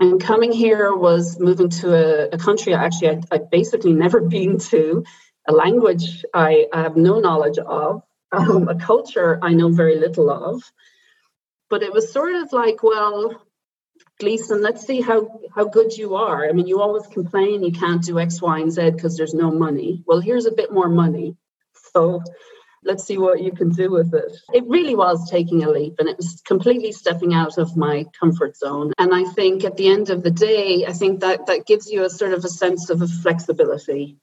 And 0.00 0.20
coming 0.20 0.50
here 0.50 0.94
was 0.94 1.38
moving 1.38 1.68
to 1.68 1.94
a, 1.94 2.30
a 2.32 2.38
country 2.38 2.74
I 2.74 2.84
actually 2.84 3.10
I'd, 3.10 3.24
I'd, 3.30 3.50
basically 3.50 3.92
never 3.92 4.20
been 4.36 4.58
to, 4.70 5.04
a 5.46 5.52
language 5.52 6.24
I, 6.32 6.66
I 6.72 6.82
have 6.82 6.96
no 6.96 7.20
knowledge 7.20 7.58
of, 7.58 8.02
um, 8.32 8.68
a 8.68 8.76
culture 8.76 9.38
I 9.42 9.52
know 9.52 9.68
very 9.68 9.96
little 9.98 10.30
of. 10.30 10.62
But 11.68 11.82
it 11.82 11.92
was 11.92 12.12
sort 12.12 12.34
of 12.34 12.52
like, 12.52 12.82
well, 12.82 13.42
Gleeson, 14.18 14.62
let's 14.62 14.86
see 14.86 15.00
how, 15.00 15.40
how 15.54 15.66
good 15.66 15.96
you 15.96 16.16
are. 16.16 16.48
I 16.48 16.52
mean, 16.52 16.66
you 16.66 16.80
always 16.80 17.06
complain 17.06 17.62
you 17.62 17.72
can't 17.72 18.02
do 18.02 18.18
X, 18.18 18.40
Y, 18.40 18.58
and 18.58 18.72
Z 18.72 18.90
because 18.90 19.16
there's 19.16 19.34
no 19.34 19.50
money. 19.50 20.02
Well, 20.06 20.20
here's 20.20 20.46
a 20.46 20.52
bit 20.52 20.72
more 20.72 20.88
money. 20.88 21.36
So 21.92 22.22
let's 22.82 23.04
see 23.04 23.18
what 23.18 23.42
you 23.42 23.52
can 23.52 23.70
do 23.70 23.90
with 23.90 24.14
it. 24.14 24.32
It 24.52 24.64
really 24.66 24.94
was 24.94 25.30
taking 25.30 25.62
a 25.62 25.70
leap 25.70 25.96
and 25.98 26.08
it 26.08 26.16
was 26.16 26.40
completely 26.46 26.92
stepping 26.92 27.34
out 27.34 27.58
of 27.58 27.76
my 27.76 28.06
comfort 28.18 28.56
zone. 28.56 28.92
And 28.98 29.14
I 29.14 29.24
think 29.24 29.64
at 29.64 29.76
the 29.76 29.88
end 29.88 30.10
of 30.10 30.22
the 30.22 30.30
day, 30.30 30.86
I 30.86 30.92
think 30.92 31.20
that 31.20 31.46
that 31.46 31.66
gives 31.66 31.90
you 31.90 32.04
a 32.04 32.10
sort 32.10 32.32
of 32.32 32.44
a 32.44 32.48
sense 32.48 32.90
of 32.90 33.02
a 33.02 33.06
flexibility. 33.06 34.16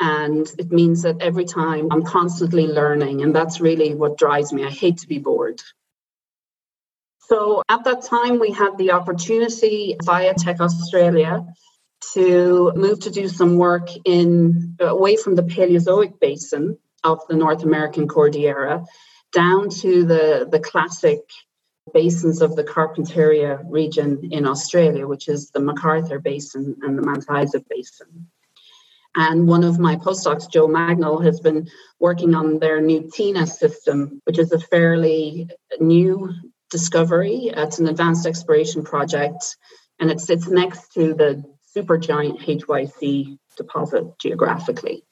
And 0.00 0.48
it 0.58 0.70
means 0.70 1.02
that 1.02 1.20
every 1.20 1.44
time 1.44 1.88
I'm 1.90 2.04
constantly 2.04 2.68
learning, 2.68 3.22
and 3.22 3.34
that's 3.34 3.60
really 3.60 3.94
what 3.94 4.16
drives 4.16 4.52
me. 4.52 4.64
I 4.64 4.70
hate 4.70 4.98
to 4.98 5.08
be 5.08 5.18
bored. 5.18 5.60
So 7.28 7.62
at 7.68 7.84
that 7.84 8.04
time, 8.04 8.38
we 8.38 8.52
had 8.52 8.78
the 8.78 8.92
opportunity 8.92 9.96
via 10.02 10.34
Teck 10.34 10.60
Australia 10.60 11.44
to 12.14 12.72
move 12.76 13.00
to 13.00 13.10
do 13.10 13.28
some 13.28 13.56
work 13.56 13.90
in 14.04 14.76
away 14.78 15.16
from 15.16 15.34
the 15.34 15.42
Paleozoic 15.42 16.20
basin 16.20 16.78
of 17.04 17.20
the 17.28 17.36
North 17.36 17.62
American 17.62 18.08
Cordillera 18.08 18.84
down 19.32 19.70
to 19.70 20.04
the, 20.04 20.48
the 20.50 20.60
classic 20.60 21.20
basins 21.92 22.42
of 22.42 22.56
the 22.56 22.64
Carpentaria 22.64 23.60
region 23.64 24.28
in 24.30 24.46
Australia, 24.46 25.06
which 25.06 25.28
is 25.28 25.50
the 25.50 25.60
McArthur 25.60 26.22
Basin 26.22 26.76
and 26.82 26.98
the 26.98 27.02
Mount 27.02 27.24
Isa 27.30 27.62
Basin. 27.68 28.28
And 29.16 29.48
one 29.48 29.64
of 29.64 29.78
my 29.78 29.96
postdocs, 29.96 30.50
Joe 30.50 30.68
Magnall, 30.68 31.24
has 31.24 31.40
been 31.40 31.68
working 31.98 32.34
on 32.34 32.58
their 32.58 32.80
new 32.80 33.02
Teena 33.02 33.48
system, 33.48 34.20
which 34.24 34.38
is 34.38 34.52
a 34.52 34.60
fairly 34.60 35.48
new 35.80 36.30
discovery. 36.70 37.50
It's 37.54 37.78
an 37.78 37.88
advanced 37.88 38.26
exploration 38.26 38.84
project, 38.84 39.56
and 39.98 40.10
it 40.10 40.20
sits 40.20 40.46
next 40.48 40.92
to 40.92 41.14
the 41.14 41.42
supergiant 41.74 42.38
HYC 42.40 43.38
deposit 43.56 44.04
geographically. 44.20 45.04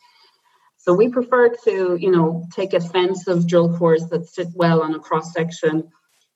So 0.87 0.95
we 0.95 1.09
prefer 1.09 1.49
to, 1.65 1.97
you 2.01 2.13
know, 2.13 2.47
take 2.53 2.73
a 2.73 2.81
fence 2.81 3.27
of 3.27 3.49
drill 3.49 3.77
cores 3.77 4.07
that 4.11 4.29
sit 4.29 4.49
well 4.55 4.83
on 4.83 4.95
a 4.95 5.01
cross 5.01 5.33
section 5.33 5.91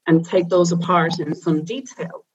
and 0.08 0.26
take 0.26 0.48
those 0.48 0.72
apart 0.72 1.20
in 1.20 1.36
some 1.36 1.64
detail. 1.64 2.26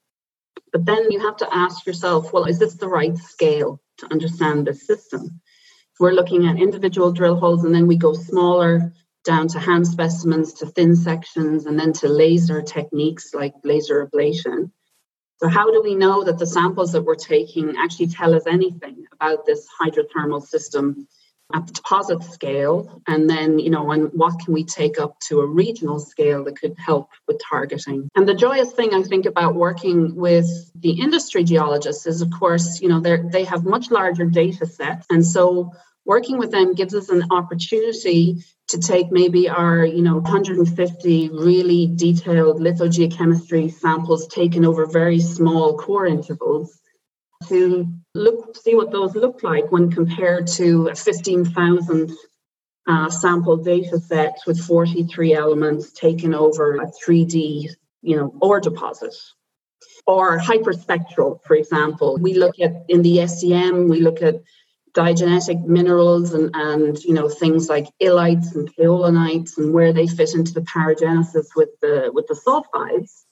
But 0.72 0.86
then 0.86 1.12
you 1.12 1.20
have 1.20 1.36
to 1.38 1.54
ask 1.54 1.86
yourself, 1.86 2.32
well, 2.32 2.46
is 2.46 2.58
this 2.58 2.76
the 2.76 2.88
right 2.88 3.18
scale 3.18 3.82
to 3.98 4.10
understand 4.10 4.66
this 4.66 4.88
system? 4.88 5.24
If 5.26 6.00
we're 6.00 6.14
looking 6.14 6.48
at 6.48 6.58
individual 6.58 7.12
drill 7.12 7.36
holes 7.36 7.66
and 7.66 7.76
then 7.76 7.86
we 7.86 7.98
go 7.98 8.14
smaller 8.14 8.94
down 9.26 9.50
to 9.50 9.60
hand 9.60 9.86
specimens, 9.86 10.54
to 10.54 10.68
thin 10.68 10.96
sections, 10.96 11.66
and 11.66 11.78
then 11.78 11.92
to 11.94 12.08
laser 12.08 12.62
techniques 12.62 13.34
like 13.34 13.54
laser 13.66 14.08
ablation. 14.08 14.72
So, 15.38 15.50
how 15.50 15.70
do 15.70 15.82
we 15.84 15.96
know 15.96 16.24
that 16.24 16.38
the 16.38 16.48
samples 16.48 16.94
that 16.94 17.04
we're 17.04 17.16
taking 17.16 17.76
actually 17.78 18.08
tell 18.08 18.34
us 18.36 18.48
anything 18.48 19.06
about 19.12 19.46
this 19.46 19.68
hydrothermal 19.82 20.42
system 20.42 21.08
at 21.54 21.68
the 21.68 21.74
deposit 21.74 22.24
scale? 22.24 23.02
And 23.08 23.30
then, 23.30 23.60
you 23.60 23.70
know, 23.70 23.92
and 23.92 24.10
what 24.14 24.40
can 24.40 24.54
we 24.54 24.64
take 24.64 25.00
up 25.00 25.20
to 25.28 25.42
a 25.42 25.46
regional 25.46 26.00
scale 26.00 26.44
that 26.46 26.60
could 26.60 26.76
help 26.78 27.10
with 27.28 27.42
targeting? 27.50 28.10
And 28.16 28.28
the 28.28 28.34
joyous 28.34 28.72
thing 28.72 28.94
I 28.94 29.04
think 29.04 29.26
about 29.26 29.56
working 29.56 30.16
with 30.16 30.48
the 30.76 31.00
industry 31.00 31.44
geologists 31.44 32.06
is, 32.08 32.22
of 32.22 32.32
course, 32.32 32.82
you 32.82 32.90
know, 32.90 33.00
they 33.00 33.18
they 33.18 33.44
have 33.46 33.64
much 33.64 33.92
larger 33.92 34.26
data 34.26 34.66
sets, 34.66 35.06
and 35.10 35.26
so 35.26 35.72
working 36.06 36.38
with 36.38 36.52
them 36.52 36.74
gives 36.74 36.94
us 36.94 37.10
an 37.10 37.24
opportunity 37.32 38.44
to 38.68 38.80
take 38.80 39.12
maybe 39.12 39.50
our, 39.50 39.86
you 39.86 40.02
know, 40.02 40.18
150 40.18 41.30
really 41.30 41.92
detailed 41.96 42.60
lithogeochemistry 42.60 43.72
samples 43.72 44.28
taken 44.28 44.66
over 44.66 44.86
very 44.86 45.20
small 45.20 45.78
core 45.78 46.06
intervals 46.06 46.80
to 47.50 47.88
look 48.14 48.56
see 48.56 48.76
what 48.76 48.92
those 48.92 49.16
look 49.16 49.44
like 49.44 49.72
when 49.72 49.92
compared 49.92 50.48
to 50.48 50.88
a 50.88 50.96
15,000 50.96 52.12
uh, 52.88 53.10
sample 53.10 53.58
data 53.58 54.00
set 54.00 54.38
with 54.46 54.60
43 54.60 55.34
elements 55.34 55.92
taken 55.92 56.34
over 56.34 56.76
a 56.76 56.88
3D, 56.88 57.70
you 58.02 58.16
know, 58.16 58.34
ore 58.42 58.60
deposit. 58.60 59.16
Or 60.08 60.40
hyperspectral, 60.40 61.44
for 61.44 61.56
example. 61.56 62.18
We 62.20 62.36
look 62.36 62.60
at 62.60 62.86
in 62.88 63.02
the 63.02 63.26
SEM, 63.28 63.90
we 63.90 64.02
look 64.02 64.22
at 64.22 64.36
diagenetic 64.96 65.66
minerals 65.66 66.34
and, 66.34 66.52
and 66.54 67.04
you 67.04 67.14
know 67.14 67.28
things 67.28 67.68
like 67.68 67.88
illites 68.02 68.56
and 68.56 68.74
kaolinites 68.76 69.58
and 69.58 69.74
where 69.74 69.92
they 69.92 70.08
fit 70.08 70.34
into 70.34 70.54
the 70.54 70.62
paragenesis 70.62 71.48
with 71.56 71.70
the 71.82 72.12
with 72.14 72.28
the 72.28 72.36
sulfides. 72.36 73.24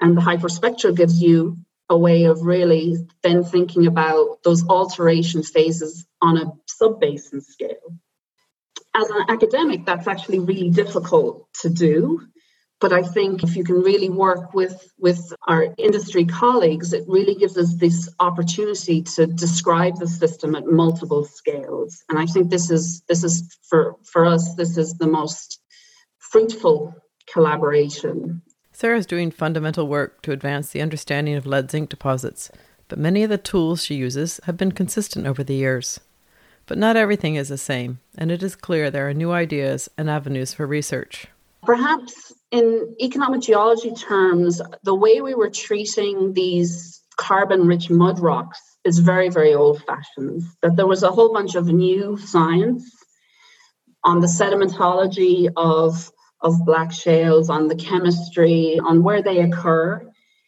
And 0.00 0.16
the 0.16 0.20
hyperspectral 0.20 0.96
gives 0.96 1.22
you 1.22 1.56
a 1.88 1.96
way 1.96 2.24
of 2.24 2.42
really 2.42 2.96
then 3.22 3.44
thinking 3.44 3.86
about 3.86 4.42
those 4.44 4.66
alteration 4.68 5.42
phases 5.42 6.06
on 6.20 6.38
a 6.38 6.52
sub-basin 6.66 7.40
scale. 7.40 7.96
As 8.94 9.08
an 9.10 9.24
academic, 9.28 9.86
that's 9.86 10.06
actually 10.06 10.38
really 10.38 10.70
difficult 10.70 11.48
to 11.62 11.70
do 11.70 12.20
but 12.82 12.92
I 12.92 13.04
think 13.04 13.44
if 13.44 13.54
you 13.54 13.62
can 13.62 13.80
really 13.80 14.10
work 14.10 14.54
with, 14.54 14.92
with 14.98 15.32
our 15.46 15.72
industry 15.78 16.24
colleagues, 16.24 16.92
it 16.92 17.04
really 17.06 17.36
gives 17.36 17.56
us 17.56 17.76
this 17.76 18.08
opportunity 18.18 19.02
to 19.14 19.28
describe 19.28 20.00
the 20.00 20.08
system 20.08 20.56
at 20.56 20.66
multiple 20.66 21.24
scales. 21.24 22.02
And 22.08 22.18
I 22.18 22.26
think 22.26 22.50
this 22.50 22.72
is 22.72 23.02
this 23.02 23.22
is 23.22 23.56
for, 23.68 23.94
for 24.02 24.26
us, 24.26 24.56
this 24.56 24.76
is 24.76 24.94
the 24.94 25.06
most 25.06 25.60
fruitful 26.18 26.92
collaboration. 27.32 28.42
Sarah's 28.82 29.06
doing 29.06 29.30
fundamental 29.30 29.86
work 29.86 30.22
to 30.22 30.32
advance 30.32 30.70
the 30.70 30.82
understanding 30.82 31.36
of 31.36 31.46
lead 31.46 31.70
zinc 31.70 31.88
deposits, 31.88 32.50
but 32.88 32.98
many 32.98 33.22
of 33.22 33.30
the 33.30 33.38
tools 33.38 33.84
she 33.84 33.94
uses 33.94 34.40
have 34.42 34.56
been 34.56 34.72
consistent 34.72 35.24
over 35.24 35.44
the 35.44 35.54
years. 35.54 36.00
But 36.66 36.78
not 36.78 36.96
everything 36.96 37.36
is 37.36 37.48
the 37.48 37.56
same, 37.56 38.00
and 38.18 38.32
it 38.32 38.42
is 38.42 38.56
clear 38.56 38.90
there 38.90 39.08
are 39.08 39.14
new 39.14 39.30
ideas 39.30 39.88
and 39.96 40.10
avenues 40.10 40.52
for 40.52 40.66
research. 40.66 41.28
Perhaps 41.62 42.32
in 42.50 42.96
economic 43.00 43.42
geology 43.42 43.92
terms, 43.92 44.60
the 44.82 44.96
way 44.96 45.20
we 45.20 45.34
were 45.34 45.50
treating 45.50 46.32
these 46.32 47.02
carbon 47.16 47.68
rich 47.68 47.88
mud 47.88 48.18
rocks 48.18 48.58
is 48.82 48.98
very, 48.98 49.28
very 49.28 49.54
old 49.54 49.80
fashioned. 49.84 50.42
That 50.60 50.74
there 50.74 50.88
was 50.88 51.04
a 51.04 51.12
whole 51.12 51.32
bunch 51.32 51.54
of 51.54 51.68
new 51.68 52.16
science 52.16 52.84
on 54.02 54.18
the 54.18 54.26
sedimentology 54.26 55.48
of, 55.56 56.10
of 56.42 56.64
black 56.64 56.92
shales, 56.92 57.48
on 57.50 57.68
the 57.68 57.76
chemistry, 57.76 58.78
on 58.78 59.02
where 59.02 59.22
they 59.22 59.40
occur. 59.40 60.06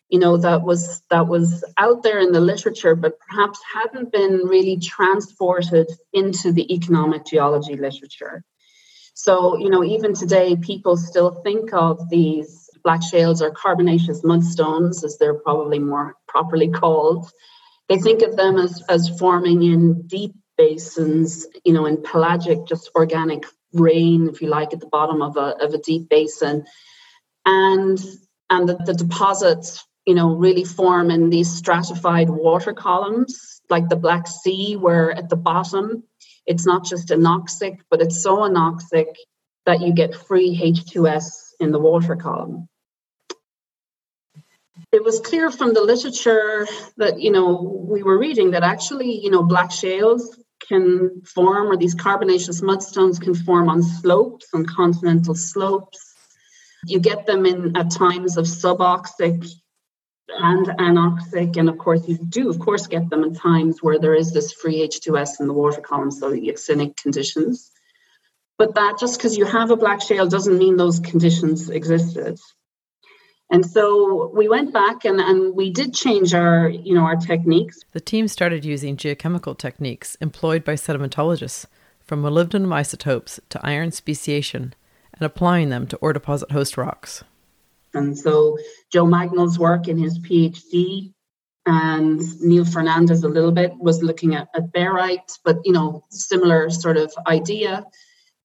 You 0.08 0.18
know, 0.18 0.36
that 0.36 0.62
was 0.62 1.02
that 1.10 1.26
was 1.26 1.64
out 1.78 2.02
there 2.02 2.20
in 2.20 2.32
the 2.32 2.40
literature, 2.40 2.94
but 2.94 3.18
perhaps 3.18 3.58
hadn't 3.72 4.12
been 4.12 4.46
really 4.46 4.78
transported 4.78 5.90
into 6.12 6.52
the 6.52 6.72
economic 6.72 7.24
geology 7.24 7.76
literature. 7.76 8.44
So, 9.14 9.56
you 9.56 9.70
know, 9.70 9.84
even 9.84 10.12
today, 10.14 10.56
people 10.56 10.96
still 10.96 11.40
think 11.42 11.72
of 11.72 12.10
these 12.10 12.68
black 12.82 13.02
shales 13.02 13.40
or 13.40 13.50
carbonaceous 13.50 14.22
mudstones, 14.22 15.04
as 15.04 15.16
they're 15.18 15.34
probably 15.34 15.78
more 15.78 16.16
properly 16.28 16.68
called. 16.68 17.30
They 17.88 17.98
think 17.98 18.22
of 18.22 18.36
them 18.36 18.56
as, 18.56 18.82
as 18.88 19.08
forming 19.18 19.62
in 19.62 20.06
deep 20.06 20.34
basins, 20.56 21.46
you 21.64 21.72
know, 21.72 21.86
in 21.86 22.02
pelagic, 22.02 22.66
just 22.66 22.90
organic 22.94 23.44
rain, 23.74 24.28
if 24.28 24.40
you 24.40 24.48
like, 24.48 24.72
at 24.72 24.80
the 24.80 24.86
bottom 24.86 25.22
of 25.22 25.36
a, 25.36 25.64
of 25.64 25.74
a 25.74 25.78
deep 25.78 26.08
basin. 26.08 26.64
And, 27.44 27.98
and 28.48 28.68
the, 28.68 28.76
the 28.76 28.94
deposits, 28.94 29.84
you 30.06 30.14
know, 30.14 30.34
really 30.34 30.64
form 30.64 31.10
in 31.10 31.30
these 31.30 31.50
stratified 31.50 32.30
water 32.30 32.72
columns, 32.72 33.60
like 33.68 33.88
the 33.88 33.96
Black 33.96 34.26
Sea, 34.26 34.76
where 34.76 35.10
at 35.10 35.28
the 35.28 35.36
bottom 35.36 36.04
it's 36.46 36.66
not 36.66 36.84
just 36.84 37.08
anoxic, 37.08 37.78
but 37.90 38.02
it's 38.02 38.22
so 38.22 38.38
anoxic 38.38 39.06
that 39.66 39.80
you 39.80 39.92
get 39.92 40.14
free 40.14 40.56
H2S 40.56 41.52
in 41.60 41.72
the 41.72 41.78
water 41.78 42.16
column. 42.16 42.68
It 44.92 45.02
was 45.02 45.20
clear 45.20 45.50
from 45.50 45.74
the 45.74 45.80
literature 45.80 46.66
that, 46.98 47.20
you 47.20 47.30
know, 47.30 47.86
we 47.88 48.02
were 48.02 48.18
reading 48.18 48.52
that 48.52 48.62
actually, 48.62 49.20
you 49.20 49.30
know, 49.30 49.42
black 49.42 49.72
shales 49.72 50.38
can 50.68 51.22
form, 51.22 51.68
or 51.68 51.76
these 51.76 51.94
carbonaceous 51.94 52.60
mudstones 52.60 53.20
can 53.20 53.34
form 53.34 53.68
on 53.68 53.82
slopes, 53.82 54.46
on 54.54 54.66
continental 54.66 55.34
slopes. 55.34 56.14
You 56.86 57.00
get 57.00 57.26
them 57.26 57.46
in 57.46 57.76
at 57.76 57.90
times 57.90 58.36
of 58.36 58.46
suboxic 58.46 59.48
and 60.28 60.66
anoxic. 60.66 61.56
And 61.56 61.68
of 61.68 61.78
course, 61.78 62.06
you 62.08 62.18
do, 62.18 62.50
of 62.50 62.58
course, 62.58 62.86
get 62.86 63.10
them 63.10 63.24
in 63.24 63.34
times 63.34 63.82
where 63.82 63.98
there 63.98 64.14
is 64.14 64.32
this 64.32 64.52
free 64.52 64.86
H2S 64.86 65.40
in 65.40 65.46
the 65.46 65.54
water 65.54 65.80
column, 65.80 66.10
so 66.10 66.30
the 66.30 66.40
euxinic 66.40 66.96
conditions. 66.96 67.70
But 68.56 68.74
that 68.76 68.98
just 68.98 69.18
because 69.18 69.36
you 69.36 69.44
have 69.44 69.70
a 69.70 69.76
black 69.76 70.00
shale 70.00 70.28
doesn't 70.28 70.58
mean 70.58 70.76
those 70.76 71.00
conditions 71.00 71.68
existed. 71.70 72.38
And 73.50 73.64
so 73.64 74.30
we 74.34 74.48
went 74.48 74.72
back 74.72 75.04
and, 75.04 75.20
and 75.20 75.54
we 75.54 75.70
did 75.70 75.94
change 75.94 76.34
our, 76.34 76.68
you 76.68 76.94
know, 76.94 77.02
our 77.02 77.16
techniques. 77.16 77.84
The 77.92 78.00
team 78.00 78.26
started 78.26 78.64
using 78.64 78.96
geochemical 78.96 79.56
techniques 79.56 80.16
employed 80.20 80.64
by 80.64 80.74
sedimentologists, 80.74 81.66
from 82.00 82.22
molybdenum 82.22 82.72
isotopes 82.72 83.40
to 83.50 83.60
iron 83.64 83.92
speciation, 83.92 84.74
and 85.12 85.22
applying 85.22 85.68
them 85.68 85.86
to 85.86 85.96
ore 85.98 86.12
deposit 86.12 86.50
host 86.52 86.76
rocks. 86.76 87.24
And 87.94 88.18
so 88.18 88.58
Joe 88.92 89.06
Magnall's 89.06 89.58
work 89.58 89.88
in 89.88 89.98
his 89.98 90.18
PhD 90.18 91.12
and 91.66 92.20
Neil 92.42 92.64
Fernandez 92.64 93.24
a 93.24 93.28
little 93.28 93.52
bit 93.52 93.72
was 93.78 94.02
looking 94.02 94.34
at, 94.34 94.48
at 94.54 94.72
barite, 94.72 95.38
but 95.44 95.60
you 95.64 95.72
know, 95.72 96.04
similar 96.10 96.68
sort 96.70 96.96
of 96.96 97.12
idea. 97.26 97.84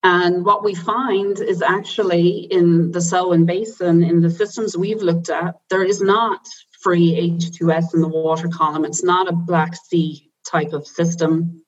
And 0.01 0.45
what 0.45 0.63
we 0.63 0.75
find 0.75 1.39
is 1.39 1.61
actually 1.61 2.47
in 2.49 2.91
the 2.91 3.01
Selwyn 3.01 3.45
Basin, 3.45 4.01
in 4.03 4.21
the 4.21 4.29
systems 4.29 4.77
we've 4.77 5.01
looked 5.01 5.29
at, 5.29 5.55
there 5.69 5.83
is 5.83 6.01
not 6.01 6.39
free 6.81 7.37
H2S 7.37 7.93
in 7.93 8.01
the 8.01 8.07
water 8.07 8.47
column. 8.47 8.85
It's 8.85 9.03
not 9.03 9.27
a 9.27 9.33
Black 9.33 9.75
Sea 9.75 10.31
type 10.49 10.71
of 10.71 10.87
system. 10.87 11.63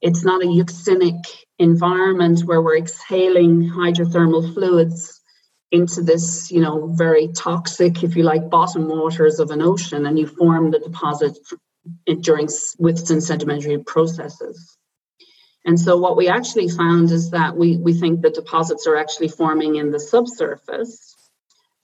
It's 0.00 0.24
not 0.24 0.42
a 0.42 0.46
euxinic 0.46 1.22
environment 1.58 2.40
where 2.40 2.60
we're 2.60 2.78
exhaling 2.78 3.70
hydrothermal 3.70 4.52
fluids 4.52 5.20
into 5.70 6.02
this, 6.02 6.50
you 6.50 6.60
know, 6.60 6.88
very 6.96 7.28
toxic, 7.28 8.02
if 8.02 8.16
you 8.16 8.24
like, 8.24 8.50
bottom 8.50 8.88
waters 8.88 9.38
of 9.38 9.50
an 9.52 9.62
ocean, 9.62 10.06
and 10.06 10.18
you 10.18 10.26
form 10.26 10.72
the 10.72 10.80
deposit 10.80 11.38
during 12.22 12.48
within 12.78 13.20
sedimentary 13.20 13.78
processes. 13.78 14.76
And 15.64 15.78
so, 15.78 15.98
what 15.98 16.16
we 16.16 16.28
actually 16.28 16.68
found 16.68 17.10
is 17.10 17.30
that 17.30 17.56
we, 17.56 17.76
we 17.76 17.92
think 17.92 18.20
the 18.20 18.30
deposits 18.30 18.86
are 18.86 18.96
actually 18.96 19.28
forming 19.28 19.76
in 19.76 19.90
the 19.90 20.00
subsurface, 20.00 21.14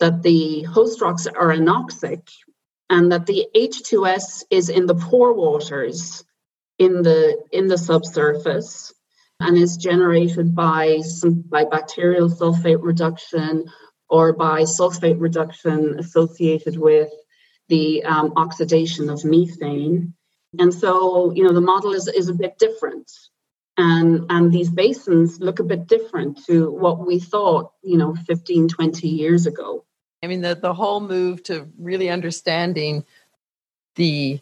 that 0.01 0.23
the 0.23 0.63
host 0.63 1.01
rocks 1.01 1.27
are 1.27 1.49
anoxic, 1.49 2.29
and 2.89 3.13
that 3.13 3.27
the 3.27 3.47
H2S 3.55 4.45
is 4.51 4.69
in 4.69 4.87
the 4.87 4.95
pore 4.95 5.35
waters 5.35 6.25
in 6.79 7.03
the 7.03 7.43
in 7.53 7.69
the 7.69 7.79
subsurface 7.79 8.93
and 9.41 9.57
is 9.57 9.77
generated 9.77 10.55
by 10.55 11.01
some 11.01 11.43
by 11.43 11.65
bacterial 11.65 12.29
sulfate 12.29 12.83
reduction 12.83 13.67
or 14.09 14.33
by 14.33 14.63
sulfate 14.63 15.21
reduction 15.21 15.99
associated 15.99 16.79
with 16.79 17.11
the 17.69 18.05
um, 18.05 18.33
oxidation 18.37 19.11
of 19.11 19.25
methane. 19.25 20.15
And 20.59 20.73
so, 20.73 21.33
you 21.33 21.43
know, 21.43 21.53
the 21.53 21.61
model 21.61 21.93
is, 21.93 22.07
is 22.07 22.29
a 22.29 22.35
bit 22.35 22.59
different. 22.59 23.11
And, 23.79 24.27
and 24.31 24.53
these 24.53 24.71
basins 24.71 25.41
look 25.41 25.59
a 25.59 25.65
bit 25.65 25.87
different 25.87 26.45
to 26.47 26.71
what 26.71 27.07
we 27.07 27.19
thought, 27.19 27.73
you 27.83 27.99
know, 27.99 28.15
15, 28.15 28.69
20 28.69 29.07
years 29.07 29.47
ago. 29.47 29.85
I 30.23 30.29
mean, 30.29 30.41
the, 30.41 30.55
the 30.55 30.73
whole 30.73 31.01
move 31.01 31.43
to 31.45 31.69
really 31.79 32.09
understanding 32.09 33.05
the 33.97 34.41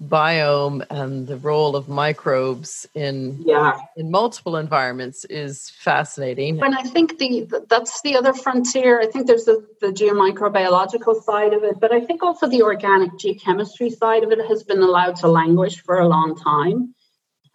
biome 0.00 0.86
and 0.90 1.26
the 1.26 1.36
role 1.36 1.74
of 1.74 1.88
microbes 1.88 2.86
in 2.94 3.42
yeah. 3.44 3.78
in 3.96 4.10
multiple 4.10 4.56
environments 4.56 5.24
is 5.24 5.70
fascinating. 5.70 6.62
And 6.62 6.74
I 6.74 6.82
think 6.82 7.18
the 7.18 7.64
that's 7.68 8.00
the 8.02 8.16
other 8.16 8.32
frontier. 8.32 9.00
I 9.00 9.06
think 9.06 9.26
there's 9.26 9.44
the, 9.44 9.66
the 9.80 9.88
geomicrobiological 9.88 11.22
side 11.22 11.52
of 11.52 11.64
it, 11.64 11.80
but 11.80 11.92
I 11.92 12.00
think 12.00 12.22
also 12.22 12.48
the 12.48 12.62
organic 12.62 13.12
geochemistry 13.12 13.90
side 13.96 14.22
of 14.22 14.30
it 14.30 14.38
has 14.46 14.62
been 14.62 14.82
allowed 14.82 15.16
to 15.16 15.28
languish 15.28 15.82
for 15.82 15.98
a 15.98 16.06
long 16.06 16.36
time. 16.36 16.94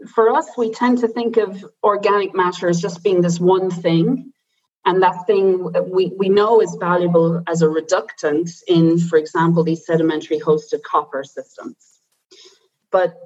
For 0.08 0.32
us, 0.32 0.48
we 0.58 0.72
tend 0.72 1.00
to 1.00 1.08
think 1.08 1.38
of 1.38 1.66
organic 1.84 2.36
matter 2.36 2.68
as 2.68 2.82
just 2.82 3.04
being 3.04 3.22
this 3.22 3.40
one 3.40 3.70
thing. 3.70 4.32
And 4.86 5.02
that 5.02 5.26
thing 5.28 5.72
we, 5.90 6.12
we 6.18 6.28
know 6.28 6.62
is 6.62 6.76
valuable 6.78 7.42
as 7.48 7.62
a 7.62 7.70
reductant 7.70 8.50
in, 8.68 9.00
for 9.00 9.18
example, 9.18 9.64
these 9.64 9.86
sedimentary 9.86 10.40
hosted 10.40 10.84
copper 10.84 11.24
systems 11.24 11.94
but 12.94 13.18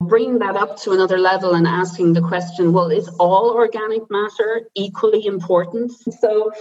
bringing 0.00 0.40
that 0.40 0.56
up 0.56 0.76
to 0.76 0.90
another 0.90 1.16
level 1.16 1.54
and 1.54 1.66
asking 1.66 2.12
the 2.12 2.20
question 2.20 2.74
well, 2.74 2.90
is 2.90 3.08
all 3.20 3.52
organic 3.54 4.10
matter 4.10 4.68
equally 4.74 5.24
important? 5.24 5.92
So 6.20 6.52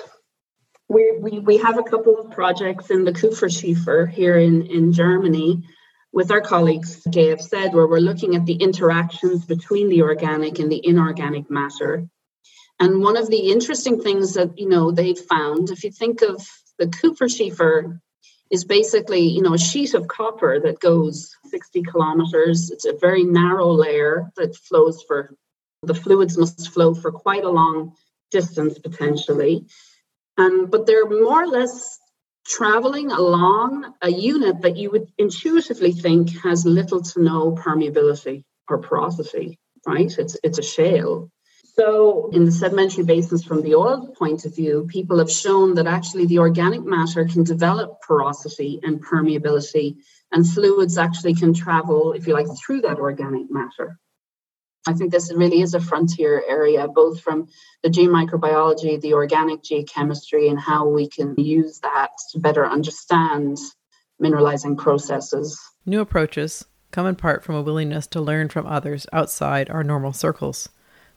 we, 0.88 1.19
we, 1.19 1.57
have 1.57 1.78
a 1.78 1.84
couple 1.84 2.17
of 2.19 2.32
projects 2.32 2.91
in 2.91 3.03
the 3.03 3.11
Kupferschiefer 3.11 4.09
here 4.09 4.38
in, 4.38 4.67
in 4.67 4.93
Germany 4.93 5.63
with 6.14 6.32
our 6.32 6.41
colleagues, 6.41 7.01
said, 7.03 7.74
where 7.74 7.88
we're 7.88 7.99
looking 7.99 8.36
at 8.36 8.45
the 8.45 8.55
interactions 8.55 9.45
between 9.45 9.89
the 9.89 10.01
organic 10.01 10.59
and 10.59 10.72
the 10.72 10.86
inorganic 10.86 11.49
matter. 11.49 12.07
And 12.80 13.01
one 13.01 13.16
of 13.16 13.30
the 13.30 13.51
interesting 13.51 14.01
things 14.01 14.34
that 14.34 14.57
you 14.57 14.68
know 14.68 14.91
they've 14.91 15.18
found, 15.18 15.70
if 15.70 15.84
you 15.84 15.91
think 15.91 16.22
of 16.22 16.45
the 16.80 16.88
Kupferschiefer, 16.88 17.99
is 18.49 18.66
basically 18.66 19.22
you 19.22 19.41
know 19.41 19.53
a 19.53 19.59
sheet 19.59 19.93
of 19.93 20.07
copper 20.07 20.59
that 20.59 20.80
goes 20.80 21.36
60 21.45 21.84
kilometers. 21.84 22.72
It's 22.72 22.86
a 22.86 22.97
very 22.99 23.24
narrow 23.24 23.72
layer 23.72 24.32
that 24.36 24.55
flows 24.55 25.03
for 25.07 25.36
the 25.84 25.95
fluids 25.95 26.38
must 26.38 26.72
flow 26.74 26.93
for 26.93 27.12
quite 27.12 27.43
a 27.43 27.49
long 27.49 27.93
distance 28.30 28.78
potentially. 28.78 29.66
Um, 30.38 30.68
but 30.68 30.86
they're 30.86 31.09
more 31.09 31.43
or 31.43 31.47
less 31.47 31.99
traveling 32.46 33.12
along 33.12 33.94
a 34.02 34.12
unit 34.12 34.62
that 34.62 34.78
you 34.78 34.92
would 34.92 35.12
intuitively 35.18 35.92
think 35.92 36.30
has 36.42 36.66
little 36.66 37.02
to 37.02 37.22
no 37.22 37.52
permeability 37.54 38.44
or 38.68 38.80
porosity, 38.80 39.60
right? 39.86 40.12
It's 40.18 40.38
it's 40.44 40.60
a 40.60 40.64
shale. 40.64 41.32
So, 41.74 42.30
in 42.34 42.44
the 42.44 42.52
sedimentary 42.52 43.06
basins 43.06 43.46
from 43.46 43.62
the 43.62 43.76
oil 43.76 44.14
point 44.20 44.44
of 44.44 44.54
view, 44.54 44.88
people 44.89 45.20
have 45.20 45.32
shown 45.32 45.76
that 45.76 45.88
actually 45.88 46.26
the 46.26 46.39
organic 46.39 46.84
matter 46.84 47.24
can 47.26 47.44
develop 47.44 48.02
porosity 48.02 48.82
and 48.84 49.02
permeability, 49.02 49.96
and 50.34 50.48
fluids 50.48 50.98
actually 50.98 51.34
can 51.34 51.54
travel, 51.54 52.12
if 52.12 52.28
you 52.28 52.34
like, 52.34 52.48
through 52.60 52.82
that 52.82 53.00
organic 53.00 53.50
matter. 53.50 53.98
I 54.88 54.93
think 54.93 55.11
this 55.11 55.32
really 55.34 55.61
is 55.61 55.73
a 55.73 55.79
frontier 55.79 56.43
area, 56.47 56.88
both 56.88 57.21
from 57.21 57.47
the 57.84 57.89
geomicrobiology, 57.89 58.99
the 58.99 59.13
organic 59.13 59.61
geochemistry, 59.61 60.49
and 60.49 60.59
how 60.59 60.88
we 60.88 61.07
can 61.07 61.36
use 61.38 61.79
that 61.82 62.09
to 62.32 62.39
better 62.39 62.65
understand 62.65 63.59
mineralizing 64.21 64.77
processes. 64.77 65.59
New 65.86 66.01
approaches 66.01 66.65
come 66.89 67.05
in 67.05 67.15
part 67.15 67.43
from 67.43 67.55
a 67.55 67.61
willingness 67.61 68.07
to 68.07 68.21
learn 68.21 68.49
from 68.49 68.65
others 68.65 69.05
outside 69.13 69.69
our 69.69 69.84
normal 69.84 70.13
circles, 70.13 70.69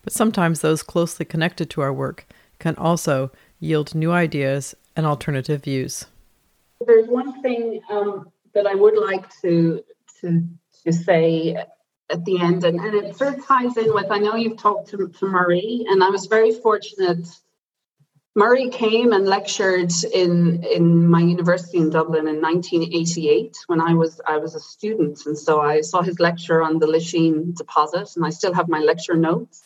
but 0.02 0.12
sometimes 0.12 0.60
those 0.60 0.82
closely 0.82 1.24
connected 1.24 1.70
to 1.70 1.80
our 1.80 1.92
work 1.92 2.26
can 2.58 2.76
also 2.76 3.30
yield 3.60 3.94
new 3.94 4.12
ideas 4.12 4.74
and 4.94 5.06
alternative 5.06 5.64
views. 5.64 6.04
There's 6.86 7.08
one 7.08 7.40
thing 7.42 7.80
um, 7.90 8.30
that 8.52 8.66
I 8.66 8.74
would 8.74 8.96
like 8.96 9.28
to 9.40 9.82
to 10.20 10.46
to 10.84 10.92
say 10.92 11.56
at 12.10 12.24
the 12.24 12.40
end. 12.40 12.64
And, 12.64 12.78
and 12.80 12.94
it 12.94 13.16
sort 13.16 13.36
of 13.36 13.46
ties 13.46 13.76
in 13.76 13.92
with 13.94 14.10
I 14.10 14.18
know 14.18 14.36
you've 14.36 14.58
talked 14.58 14.88
to, 14.90 15.08
to 15.08 15.26
Murray, 15.26 15.84
and 15.88 16.02
I 16.02 16.10
was 16.10 16.26
very 16.26 16.52
fortunate. 16.52 17.26
Murray 18.36 18.68
came 18.68 19.12
and 19.12 19.26
lectured 19.26 19.92
in 20.12 20.64
in 20.64 21.06
my 21.06 21.20
university 21.20 21.78
in 21.78 21.90
Dublin 21.90 22.26
in 22.26 22.40
1988 22.40 23.56
when 23.68 23.80
I 23.80 23.94
was 23.94 24.20
I 24.26 24.38
was 24.38 24.54
a 24.54 24.60
student, 24.60 25.24
and 25.26 25.38
so 25.38 25.60
I 25.60 25.82
saw 25.82 26.02
his 26.02 26.18
lecture 26.18 26.62
on 26.62 26.78
the 26.78 26.86
Lisheen 26.86 27.56
deposit, 27.56 28.16
and 28.16 28.24
I 28.24 28.30
still 28.30 28.52
have 28.52 28.68
my 28.68 28.80
lecture 28.80 29.16
notes. 29.16 29.62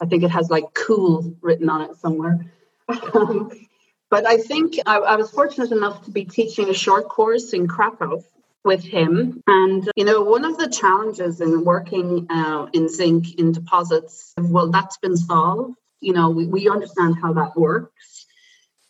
I 0.00 0.06
think 0.06 0.22
it 0.22 0.30
has 0.30 0.50
like 0.50 0.72
"cool" 0.74 1.36
written 1.42 1.68
on 1.68 1.82
it 1.82 1.96
somewhere. 1.96 2.52
but 2.88 4.26
I 4.26 4.38
think 4.38 4.76
I, 4.86 4.98
I 4.98 5.16
was 5.16 5.30
fortunate 5.30 5.72
enough 5.72 6.04
to 6.04 6.10
be 6.10 6.24
teaching 6.24 6.70
a 6.70 6.74
short 6.74 7.08
course 7.08 7.52
in 7.52 7.66
Krakow 7.66 8.22
with 8.66 8.84
him. 8.84 9.42
And, 9.46 9.88
you 9.96 10.04
know, 10.04 10.20
one 10.22 10.44
of 10.44 10.58
the 10.58 10.68
challenges 10.68 11.40
in 11.40 11.64
working 11.64 12.26
uh, 12.28 12.66
in 12.74 12.88
zinc 12.88 13.38
in 13.38 13.52
deposits, 13.52 14.34
well, 14.36 14.70
that's 14.70 14.98
been 14.98 15.16
solved. 15.16 15.78
You 16.00 16.12
know, 16.12 16.28
we, 16.28 16.46
we 16.46 16.68
understand 16.68 17.16
how 17.22 17.32
that 17.34 17.56
works. 17.56 18.26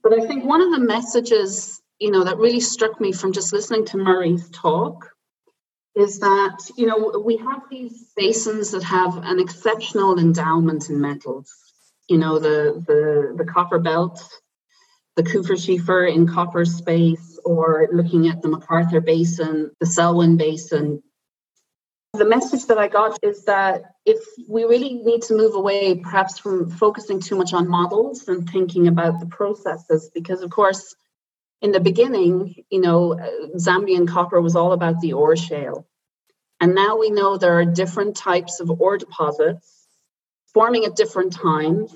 But 0.03 0.19
I 0.19 0.27
think 0.27 0.45
one 0.45 0.63
of 0.63 0.73
the 0.73 0.81
messages, 0.81 1.81
you 2.01 2.11
know, 2.11 2.25
that 2.25 2.39
really 2.39 2.61
struck 2.61 3.01
me 3.01 3.13
from 3.13 3.33
just 3.33 3.53
listening 3.53 3.85
to 3.87 3.99
Murray's 3.99 4.49
talk 4.51 5.11
is 5.95 6.19
that, 6.21 6.59
you 6.77 6.87
know, 6.87 7.23
we 7.25 7.37
have 7.39 7.63
these 7.71 8.13
basins 8.17 8.73
that 8.73 8.83
have 8.83 9.17
an 9.19 9.41
exceptional 9.41 10.19
endowment 10.19 10.91
in 10.91 11.01
metals. 11.01 11.53
You 12.09 12.19
know, 12.19 12.39
the, 12.39 12.85
the, 12.87 13.35
the 13.37 13.51
copper 13.51 13.79
belt, 13.79 14.23
the 15.17 15.23
Kupferschiefer 15.23 16.13
in 16.15 16.29
copper 16.29 16.65
space, 16.65 17.36
or 17.47 17.89
looking 17.93 18.27
at 18.29 18.43
the 18.43 18.49
McArthur 18.49 19.03
Basin, 19.03 19.71
the 19.81 19.87
Selwyn 19.87 20.37
Basin. 20.37 21.03
The 22.13 22.25
message 22.25 22.67
that 22.67 22.79
I 22.79 22.89
got 22.89 23.19
is 23.23 23.45
that 23.45 23.85
if 24.05 24.19
we 24.49 24.65
really 24.65 24.95
need 24.95 25.23
to 25.23 25.37
move 25.37 25.55
away, 25.55 25.95
perhaps 25.95 26.39
from 26.39 26.71
focusing 26.71 27.21
too 27.21 27.37
much 27.37 27.53
on 27.53 27.69
models 27.69 28.27
and 28.27 28.49
thinking 28.49 28.89
about 28.89 29.21
the 29.21 29.27
processes, 29.27 30.11
because 30.13 30.43
of 30.43 30.51
course, 30.51 30.97
in 31.63 31.73
the 31.73 31.81
beginning, 31.81 32.65
you 32.69 32.81
know, 32.81 33.17
Zambian 33.57 34.09
copper 34.09 34.41
was 34.41 34.57
all 34.57 34.73
about 34.73 35.01
the 35.01 35.13
ore 35.13 35.37
shale. 35.37 35.87
And 36.61 36.75
now 36.75 36.99
we 36.99 37.11
know 37.11 37.37
there 37.37 37.59
are 37.61 37.65
different 37.65 38.17
types 38.17 38.61
of 38.61 38.71
ore 38.81 38.99
deposits 38.99 39.87
forming 40.53 40.85
at 40.85 40.97
different 40.97 41.33
times 41.33 41.95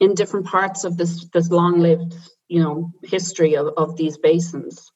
in 0.00 0.14
different 0.14 0.46
parts 0.46 0.84
of 0.84 0.96
this, 0.96 1.26
this 1.32 1.50
long 1.50 1.80
lived 1.80 2.14
you 2.52 2.60
know 2.60 2.92
history 3.02 3.56
of, 3.56 3.66
of 3.78 3.96
these 3.96 4.18
basins 4.18 4.91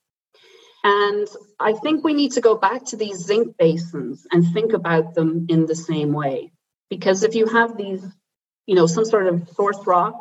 and 0.86 1.28
i 1.58 1.72
think 1.72 2.04
we 2.04 2.14
need 2.14 2.32
to 2.32 2.40
go 2.40 2.54
back 2.54 2.84
to 2.84 2.96
these 2.96 3.18
zinc 3.18 3.56
basins 3.56 4.26
and 4.30 4.52
think 4.52 4.72
about 4.72 5.14
them 5.14 5.46
in 5.48 5.66
the 5.66 5.74
same 5.74 6.12
way. 6.12 6.52
Because 6.88 7.24
if 7.24 7.34
you 7.34 7.46
have 7.46 7.76
these 7.76 8.04
you 8.66 8.76
know 8.76 8.86
some 8.86 9.04
sort 9.04 9.26
of 9.26 9.48
source 9.56 9.82
rock 9.86 10.18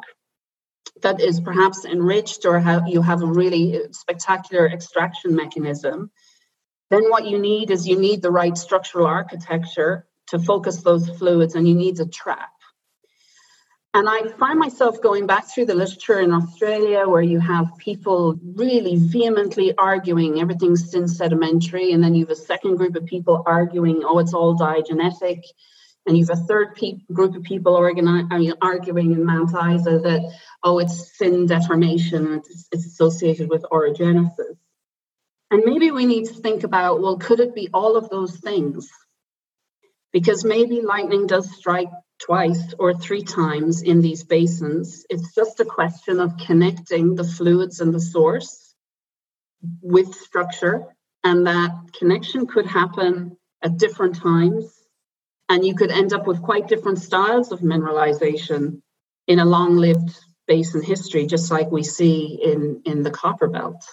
that 1.03 1.22
is 1.22 1.39
perhaps 1.39 1.86
enriched 1.86 2.45
or 2.45 2.57
you 2.88 3.01
have 3.01 3.22
a 3.22 3.34
really 3.41 3.66
spectacular 3.91 4.66
extraction 4.68 5.36
mechanism 5.36 6.09
then 6.89 7.09
what 7.09 7.26
you 7.26 7.38
need 7.39 7.72
is 7.72 7.88
you 7.88 7.99
need 7.99 8.22
the 8.22 8.32
right 8.32 8.57
structural 8.57 9.07
architecture 9.07 10.07
to 10.28 10.39
focus 10.39 10.78
those 10.82 11.09
fluids 11.18 11.55
and 11.55 11.68
you 11.68 11.76
need 11.76 11.99
a 11.99 12.05
trap 12.05 12.55
and 13.95 14.09
I 14.09 14.27
find 14.37 14.59
myself 14.59 15.01
going 15.01 15.25
back 15.25 15.47
through 15.47 15.67
the 15.67 15.73
literature 15.73 16.19
in 16.19 16.33
Australia 16.33 17.07
where 17.07 17.21
you 17.21 17.39
have 17.39 17.77
people 17.77 18.37
really 18.43 18.97
vehemently 18.97 19.73
arguing 19.77 20.41
everything's 20.41 20.91
syn-sedimentary, 20.91 21.93
and 21.93 22.03
then 22.03 22.13
you 22.13 22.25
have 22.25 22.31
a 22.31 22.35
second 22.35 22.75
group 22.75 22.97
of 22.97 23.05
people 23.05 23.41
arguing, 23.45 24.01
oh, 24.03 24.19
it's 24.19 24.33
all 24.33 24.57
diagenetic. 24.57 25.43
And 26.05 26.17
you 26.17 26.25
have 26.25 26.37
a 26.37 26.41
third 26.41 26.75
pe- 26.75 26.99
group 27.13 27.37
of 27.37 27.43
people 27.43 27.73
organi- 27.73 28.53
arguing 28.61 29.13
in 29.13 29.23
Mount 29.23 29.51
Isa 29.51 29.99
that, 29.99 30.33
oh, 30.61 30.79
it's 30.79 31.17
syn-deformation 31.17 32.33
it's, 32.33 32.67
it's 32.73 32.85
associated 32.85 33.49
with 33.49 33.63
orogenesis. 33.71 34.57
And 35.51 35.63
maybe 35.63 35.91
we 35.91 36.05
need 36.05 36.25
to 36.25 36.33
think 36.33 36.65
about 36.65 37.01
well, 37.01 37.17
could 37.17 37.39
it 37.39 37.55
be 37.55 37.69
all 37.73 37.95
of 37.95 38.09
those 38.09 38.35
things? 38.39 38.89
Because 40.11 40.43
maybe 40.43 40.81
lightning 40.81 41.27
does 41.27 41.49
strike 41.55 41.87
twice 42.20 42.74
or 42.80 42.93
three 42.93 43.24
times 43.24 43.82
in 43.82 44.01
these 44.01 44.24
basins. 44.24 45.05
It's 45.09 45.34
just 45.36 45.59
a 45.59 45.66
question 45.66 46.20
of 46.20 46.38
connecting 46.38 47.16
the 47.16 47.24
fluids 47.24 47.82
and 47.82 47.93
the 47.93 47.99
source 47.99 48.74
with 49.82 50.13
structure, 50.13 50.86
and 51.24 51.47
that 51.47 51.72
connection 51.97 52.47
could 52.47 52.66
happen 52.66 53.38
at 53.61 53.78
different 53.78 54.16
times. 54.16 54.72
And 55.49 55.66
you 55.66 55.76
could 55.76 55.91
end 55.91 56.13
up 56.13 56.26
with 56.26 56.41
quite 56.41 56.68
different 56.68 56.99
styles 56.99 57.51
of 57.51 57.59
mineralization 57.59 58.82
in 59.28 59.39
a 59.39 59.45
long 59.45 59.78
lived 59.78 60.18
basin 60.47 60.84
history, 60.84 61.26
just 61.26 61.51
like 61.51 61.72
we 61.72 61.84
see 61.84 62.39
in, 62.43 62.82
in 62.86 63.03
the 63.03 63.11
copper 63.11 63.47
belt. 63.47 63.84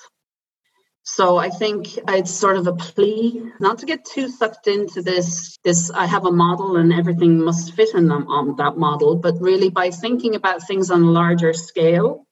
So 1.04 1.36
I 1.36 1.48
think 1.48 1.98
it's 2.08 2.30
sort 2.30 2.56
of 2.56 2.66
a 2.68 2.74
plea 2.74 3.42
not 3.58 3.78
to 3.78 3.86
get 3.86 4.04
too 4.04 4.28
sucked 4.28 4.68
into 4.68 5.02
this. 5.02 5.58
This 5.64 5.90
I 5.90 6.06
have 6.06 6.26
a 6.26 6.32
model 6.32 6.76
and 6.76 6.92
everything 6.92 7.44
must 7.44 7.74
fit 7.74 7.94
in 7.94 8.06
them 8.06 8.28
on 8.28 8.56
that 8.56 8.76
model, 8.76 9.16
but 9.16 9.40
really 9.40 9.68
by 9.68 9.90
thinking 9.90 10.36
about 10.36 10.66
things 10.66 10.90
on 10.90 11.02
a 11.02 11.10
larger 11.10 11.54
scale 11.54 12.24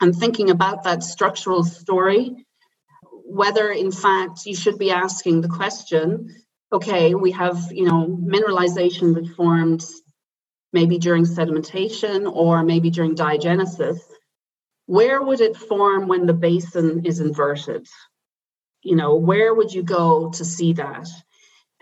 and 0.00 0.14
thinking 0.14 0.50
about 0.50 0.84
that 0.84 1.02
structural 1.02 1.64
story, 1.64 2.46
whether 3.24 3.68
in 3.70 3.90
fact 3.90 4.46
you 4.46 4.54
should 4.54 4.78
be 4.78 4.92
asking 4.92 5.40
the 5.40 5.48
question, 5.48 6.28
okay, 6.72 7.16
we 7.16 7.32
have 7.32 7.72
you 7.72 7.84
know 7.84 8.06
mineralization 8.06 9.14
that 9.14 9.34
formed 9.36 9.84
maybe 10.72 10.98
during 10.98 11.24
sedimentation 11.24 12.30
or 12.32 12.62
maybe 12.62 12.90
during 12.90 13.16
diagenesis 13.16 13.98
where 14.88 15.22
would 15.22 15.42
it 15.42 15.54
form 15.54 16.08
when 16.08 16.24
the 16.24 16.32
basin 16.32 17.04
is 17.04 17.20
inverted? 17.20 17.86
You 18.82 18.96
know, 18.96 19.16
where 19.16 19.52
would 19.54 19.70
you 19.70 19.82
go 19.82 20.30
to 20.30 20.44
see 20.46 20.72
that? 20.72 21.06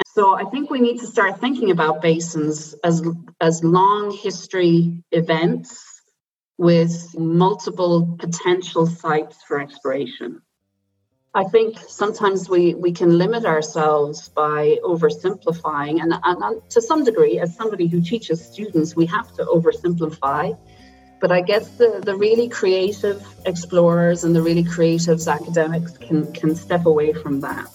So 0.08 0.34
I 0.34 0.44
think 0.50 0.70
we 0.70 0.80
need 0.80 0.98
to 0.98 1.06
start 1.06 1.38
thinking 1.38 1.70
about 1.70 2.02
basins 2.02 2.74
as 2.82 3.02
as 3.40 3.62
long 3.62 4.10
history 4.10 5.04
events 5.12 6.02
with 6.58 7.16
multiple 7.16 8.16
potential 8.18 8.86
sites 8.86 9.36
for 9.46 9.60
exploration. 9.60 10.42
I 11.32 11.44
think 11.44 11.78
sometimes 11.78 12.48
we, 12.48 12.74
we 12.74 12.92
can 12.92 13.18
limit 13.18 13.44
ourselves 13.44 14.30
by 14.30 14.78
oversimplifying. 14.82 16.00
And, 16.02 16.14
and, 16.24 16.42
and 16.42 16.70
to 16.70 16.80
some 16.80 17.04
degree, 17.04 17.38
as 17.38 17.54
somebody 17.54 17.86
who 17.86 18.00
teaches 18.00 18.44
students, 18.44 18.96
we 18.96 19.06
have 19.06 19.32
to 19.34 19.44
oversimplify. 19.44 20.58
But 21.20 21.32
I 21.32 21.40
guess 21.40 21.68
the, 21.70 22.02
the 22.04 22.14
really 22.14 22.48
creative 22.48 23.26
explorers 23.46 24.24
and 24.24 24.34
the 24.34 24.42
really 24.42 24.64
creative 24.64 25.26
academics 25.26 25.96
can, 25.96 26.30
can 26.32 26.54
step 26.54 26.86
away 26.86 27.12
from 27.12 27.40
that. 27.40 27.70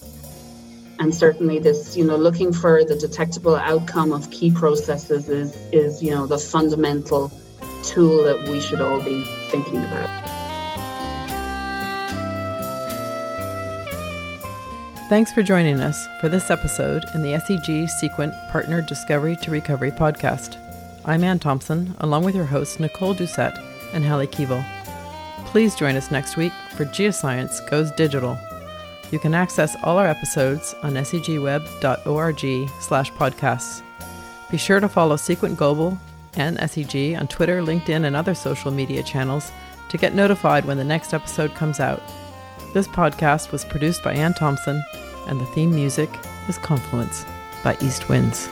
And 0.99 1.13
certainly 1.15 1.57
this, 1.57 1.97
you 1.97 2.05
know, 2.05 2.15
looking 2.15 2.53
for 2.53 2.83
the 2.83 2.95
detectable 2.95 3.55
outcome 3.55 4.11
of 4.11 4.29
key 4.29 4.51
processes 4.51 5.29
is, 5.29 5.55
is 5.71 6.03
you 6.03 6.11
know, 6.11 6.27
the 6.27 6.37
fundamental 6.37 7.31
tool 7.83 8.23
that 8.23 8.47
we 8.47 8.61
should 8.61 8.81
all 8.81 9.01
be 9.01 9.25
thinking 9.49 9.79
about. 9.79 10.21
Thanks 15.09 15.33
for 15.33 15.43
joining 15.43 15.81
us 15.81 16.07
for 16.21 16.29
this 16.29 16.49
episode 16.49 17.03
in 17.13 17.21
the 17.21 17.33
SEG 17.33 17.89
Seequent 17.89 18.33
Partner 18.49 18.81
Discovery 18.81 19.35
to 19.37 19.51
Recovery 19.51 19.91
podcast. 19.91 20.55
I'm 21.03 21.23
Ann 21.23 21.39
Thompson, 21.39 21.95
along 21.99 22.25
with 22.25 22.35
your 22.35 22.45
hosts 22.45 22.79
Nicole 22.79 23.15
Doucette 23.15 23.57
and 23.93 24.03
Halley 24.03 24.27
Keevil. 24.27 24.63
Please 25.45 25.75
join 25.75 25.95
us 25.95 26.11
next 26.11 26.37
week 26.37 26.53
for 26.75 26.85
Geoscience 26.85 27.67
Goes 27.69 27.91
Digital. 27.91 28.37
You 29.09 29.17
can 29.17 29.33
access 29.33 29.75
all 29.83 29.97
our 29.97 30.05
episodes 30.05 30.75
on 30.83 30.93
segweb.org 30.93 32.69
slash 32.79 33.11
podcasts. 33.13 33.81
Be 34.51 34.57
sure 34.57 34.79
to 34.79 34.87
follow 34.87 35.15
Seequent 35.15 35.57
Global 35.57 35.97
and 36.35 36.57
SEG 36.59 37.19
on 37.19 37.27
Twitter, 37.27 37.61
LinkedIn, 37.61 38.05
and 38.05 38.15
other 38.15 38.35
social 38.35 38.69
media 38.69 39.01
channels 39.01 39.51
to 39.89 39.97
get 39.97 40.13
notified 40.13 40.65
when 40.65 40.77
the 40.77 40.83
next 40.83 41.15
episode 41.15 41.55
comes 41.55 41.79
out. 41.79 42.01
This 42.75 42.87
podcast 42.87 43.51
was 43.51 43.65
produced 43.65 44.03
by 44.03 44.13
Ann 44.13 44.35
Thompson, 44.35 44.81
and 45.27 45.41
the 45.41 45.45
theme 45.47 45.73
music 45.73 46.09
is 46.47 46.59
Confluence 46.59 47.25
by 47.63 47.75
East 47.81 48.07
Winds. 48.07 48.47